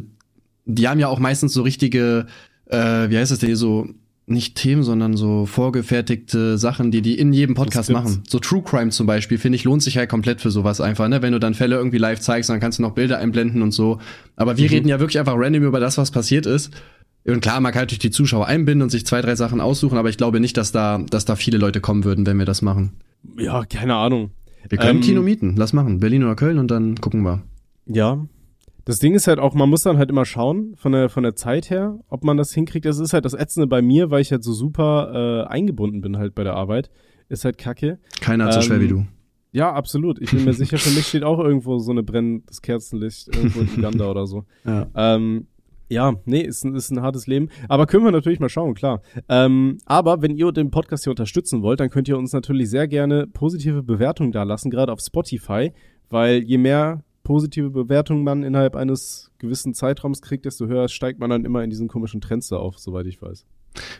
[0.66, 2.28] die haben ja auch meistens so richtige,
[2.68, 3.88] äh, wie heißt das denn hier, so
[4.32, 8.24] nicht Themen, sondern so vorgefertigte Sachen, die die in jedem Podcast machen.
[8.28, 11.22] So True Crime zum Beispiel, finde ich, lohnt sich halt komplett für sowas einfach, ne?
[11.22, 14.00] Wenn du dann Fälle irgendwie live zeigst, dann kannst du noch Bilder einblenden und so.
[14.36, 14.70] Aber wir Mhm.
[14.72, 16.72] reden ja wirklich einfach random über das, was passiert ist.
[17.26, 20.10] Und klar, man kann natürlich die Zuschauer einbinden und sich zwei, drei Sachen aussuchen, aber
[20.10, 22.94] ich glaube nicht, dass da, dass da viele Leute kommen würden, wenn wir das machen.
[23.38, 24.32] ja, keine Ahnung.
[24.68, 26.00] Wir können Ähm, Kino mieten, lass machen.
[26.00, 27.42] Berlin oder Köln und dann gucken wir.
[27.88, 28.26] Ja.
[28.86, 31.36] Das Ding ist halt auch, man muss dann halt immer schauen, von der, von der
[31.36, 32.86] Zeit her, ob man das hinkriegt.
[32.86, 36.18] Das ist halt das Ätzende bei mir, weil ich halt so super äh, eingebunden bin
[36.18, 36.90] halt bei der Arbeit.
[37.28, 38.00] Ist halt kacke.
[38.22, 39.06] Keiner hat so Ähm, schwer wie du.
[39.52, 40.20] Ja, absolut.
[40.22, 43.70] Ich bin mir sicher, für mich steht auch irgendwo so eine brennendes Kerzenlicht irgendwo in
[43.78, 44.46] Uganda oder so.
[44.66, 44.88] Ja.
[44.96, 45.48] Ähm,
[45.92, 47.50] ja, nee, ist ein, ist ein hartes Leben.
[47.68, 49.02] Aber können wir natürlich mal schauen, klar.
[49.28, 52.88] Ähm, aber wenn ihr den Podcast hier unterstützen wollt, dann könnt ihr uns natürlich sehr
[52.88, 55.72] gerne positive Bewertungen da lassen, gerade auf Spotify,
[56.10, 61.30] weil je mehr positive Bewertungen man innerhalb eines gewissen Zeitraums kriegt, desto höher steigt man
[61.30, 63.46] dann immer in diesen komischen Trends da auf, soweit ich weiß.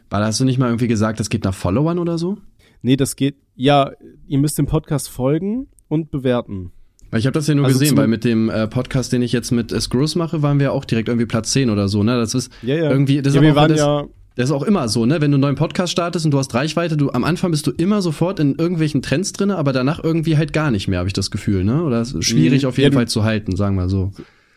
[0.10, 2.40] Weil hast du nicht mal irgendwie gesagt, das geht nach Followern oder so?
[2.82, 3.92] Nee, das geht, ja,
[4.26, 6.72] ihr müsst dem Podcast folgen und bewerten.
[7.12, 9.32] Weil ich habe das ja nur Also gesehen, weil mit dem äh, Podcast, den ich
[9.32, 12.18] jetzt mit Screws mache, waren wir auch direkt irgendwie Platz 10 oder so, ne?
[12.18, 12.90] Das ist Ja, ja.
[12.90, 15.20] irgendwie, das ist ja, aber wir waren das, ja, das ist auch immer so, ne?
[15.22, 17.72] Wenn du einen neuen Podcast startest und du hast Reichweite, du am Anfang bist du
[17.72, 21.14] immer sofort in irgendwelchen Trends drinne, aber danach irgendwie halt gar nicht mehr, habe ich
[21.14, 21.84] das Gefühl, ne?
[21.84, 22.70] Oder es ist schwierig Mhm.
[22.70, 24.12] auf jeden Ja, Fall zu halten, sagen wir so.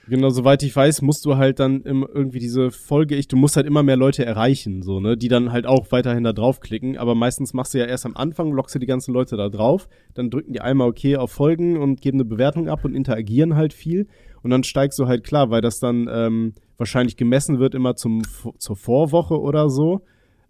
[0.08, 3.68] Genau, soweit ich weiß, musst du halt dann irgendwie diese Folge, ich, du musst halt
[3.68, 7.54] immer mehr Leute erreichen, so, ne, die dann halt auch weiterhin da draufklicken, aber meistens
[7.54, 10.52] machst du ja erst am Anfang, lockst du die ganzen Leute da drauf, dann drücken
[10.54, 14.08] die einmal okay auf Folgen und geben eine Bewertung ab und interagieren halt viel
[14.42, 18.22] und dann steigst du halt klar, weil das dann ähm, wahrscheinlich gemessen wird immer zum,
[18.58, 20.02] zur Vorwoche oder so,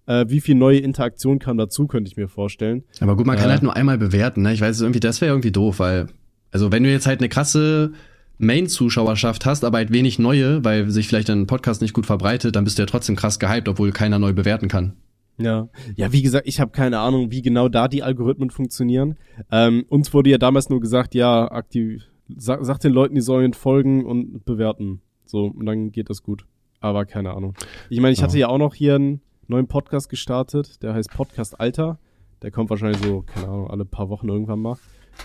[0.07, 2.85] äh, wie viel neue Interaktion kam dazu, könnte ich mir vorstellen.
[3.01, 3.53] Aber gut, man kann Ja.
[3.53, 4.53] halt nur einmal bewerten, ne?
[4.55, 6.07] Ich weiß irgendwie, das wäre irgendwie doof, weil,
[6.51, 7.93] also wenn du jetzt halt eine krasse
[8.39, 12.65] Main-Zuschauerschaft hast, aber halt wenig neue, weil sich vielleicht ein Podcast nicht gut verbreitet, dann
[12.65, 14.95] bist du ja trotzdem krass gehypt, obwohl keiner neu bewerten kann.
[15.39, 19.17] Ja, ja, wie gesagt, ich habe keine Ahnung, wie genau da die Algorithmen funktionieren.
[19.51, 22.03] Ähm, uns wurde ja damals nur gesagt, ja, aktiv,
[22.37, 25.01] sag, sag den Leuten, die sollen folgen und bewerten.
[25.25, 26.45] So, und dann geht das gut.
[26.81, 27.55] Aber keine Ahnung.
[27.91, 31.59] Ich meine, ich hatte ja auch noch hier einen neuen Podcast gestartet, der heißt Podcast
[31.61, 31.99] Alter.
[32.43, 34.77] Der kommt wahrscheinlich so, keine Ahnung, alle paar Wochen irgendwann mal.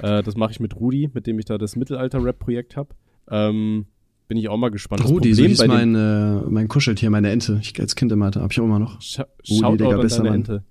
[0.01, 2.89] Äh, das mache ich mit Rudi, mit dem ich da das Mittelalter-Rap-Projekt habe.
[3.29, 3.87] Ähm,
[4.27, 5.01] bin ich auch mal gespannt.
[5.03, 7.59] Das Rudi, so Problem hieß bei dem- mein, äh, mein Kuscheltier, meine Ente.
[7.63, 9.01] Ich als Kind immer hatte, hab ich auch immer noch.
[9.01, 10.29] Scha Rudi, Shoutout Digga, an deine.
[10.35, 10.63] Ente.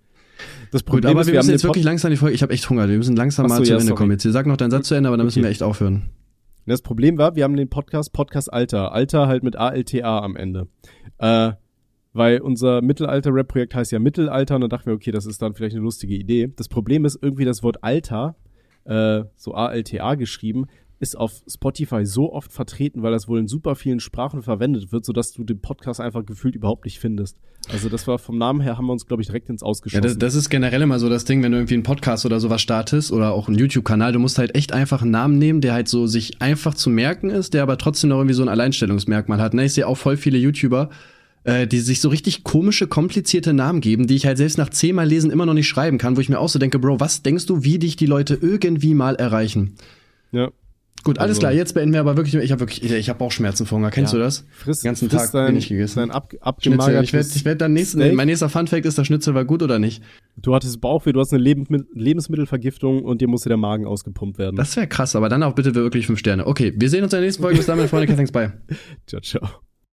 [0.71, 2.35] Das Gut, Problem aber ist, wir wir müssen jetzt wirklich langsam die Folge.
[2.35, 2.89] Ich habe echt Hunger.
[2.89, 3.97] Wir müssen langsam so, mal zu ja, Ende sorry.
[3.97, 4.11] kommen.
[4.13, 5.47] Jetzt sag noch deinen Satz zu Ende, aber dann müssen Okay.
[5.47, 6.11] wir echt aufhören.
[6.67, 8.93] Das Problem war, wir haben den Podcast Podcast Alter.
[8.93, 10.67] Alter halt mit ALTA am Ende.
[11.19, 11.53] Äh,
[12.13, 15.77] weil unser Mittelalter-Rap-Projekt heißt ja Mittelalter und dann dachten wir, okay, das ist dann vielleicht
[15.77, 16.53] eine lustige Idee.
[16.57, 18.35] Das Problem ist irgendwie das Wort Alter,
[18.85, 20.67] äh, so ALTA geschrieben,
[20.99, 25.05] ist auf Spotify so oft vertreten, weil das wohl in super vielen Sprachen verwendet wird,
[25.05, 27.37] sodass du den Podcast einfach gefühlt überhaupt nicht findest.
[27.71, 30.03] Also das war vom Namen her, haben wir uns, glaube ich, direkt ins Ja, Ausgeschossen.
[30.03, 32.63] das, das ist generell immer so das Ding, wenn du irgendwie einen Podcast oder sowas
[32.63, 35.89] startest oder auch einen YouTube-Kanal, du musst halt echt einfach einen Namen nehmen, der halt
[35.89, 39.53] so sich einfach zu merken ist, der aber trotzdem noch irgendwie so ein Alleinstellungsmerkmal hat.
[39.53, 39.65] Ne?
[39.65, 40.89] Ich sehe auch voll viele YouTuber,
[41.45, 45.07] äh, die sich so richtig komische, komplizierte Namen geben, die ich halt selbst nach zehnmal
[45.09, 47.47] lesen immer noch nicht schreiben kann, wo ich mir auch so denke, Bro, was denkst
[47.47, 49.75] du, wie dich die Leute irgendwie mal erreichen?
[50.33, 50.49] ja.
[51.07, 53.17] Gut, alles Also- klar, jetzt beenden wir aber wirklich, ich habe wirklich, ich, ich habe
[53.21, 54.19] Bauchschmerzen vor Hunger, kennst Ja.
[54.19, 54.45] du das?
[54.51, 56.01] Friss, Den ganzen friss Tag dein, wenig gegessen.
[56.01, 58.15] Dein ab, Schnitzel, ich werde ich werd dann nächsten, Steak.
[58.17, 60.03] mein nächster Funfact ist, das Schnitzel war gut oder nicht?
[60.37, 64.57] Du hattest Bauchweh, du hast eine Lebensmi- Lebensmittelvergiftung und dir musste der Magen ausgepumpt werden.
[64.57, 66.45] Das wäre krass, aber dann auch bitte wirklich fünf Sterne.
[66.45, 67.59] Okay, wir sehen uns in der nächsten Folge.
[67.59, 68.15] Bis dann, meine Freunde.
[68.15, 68.53] Thanks, bye.
[69.07, 69.66] ciao, ciao.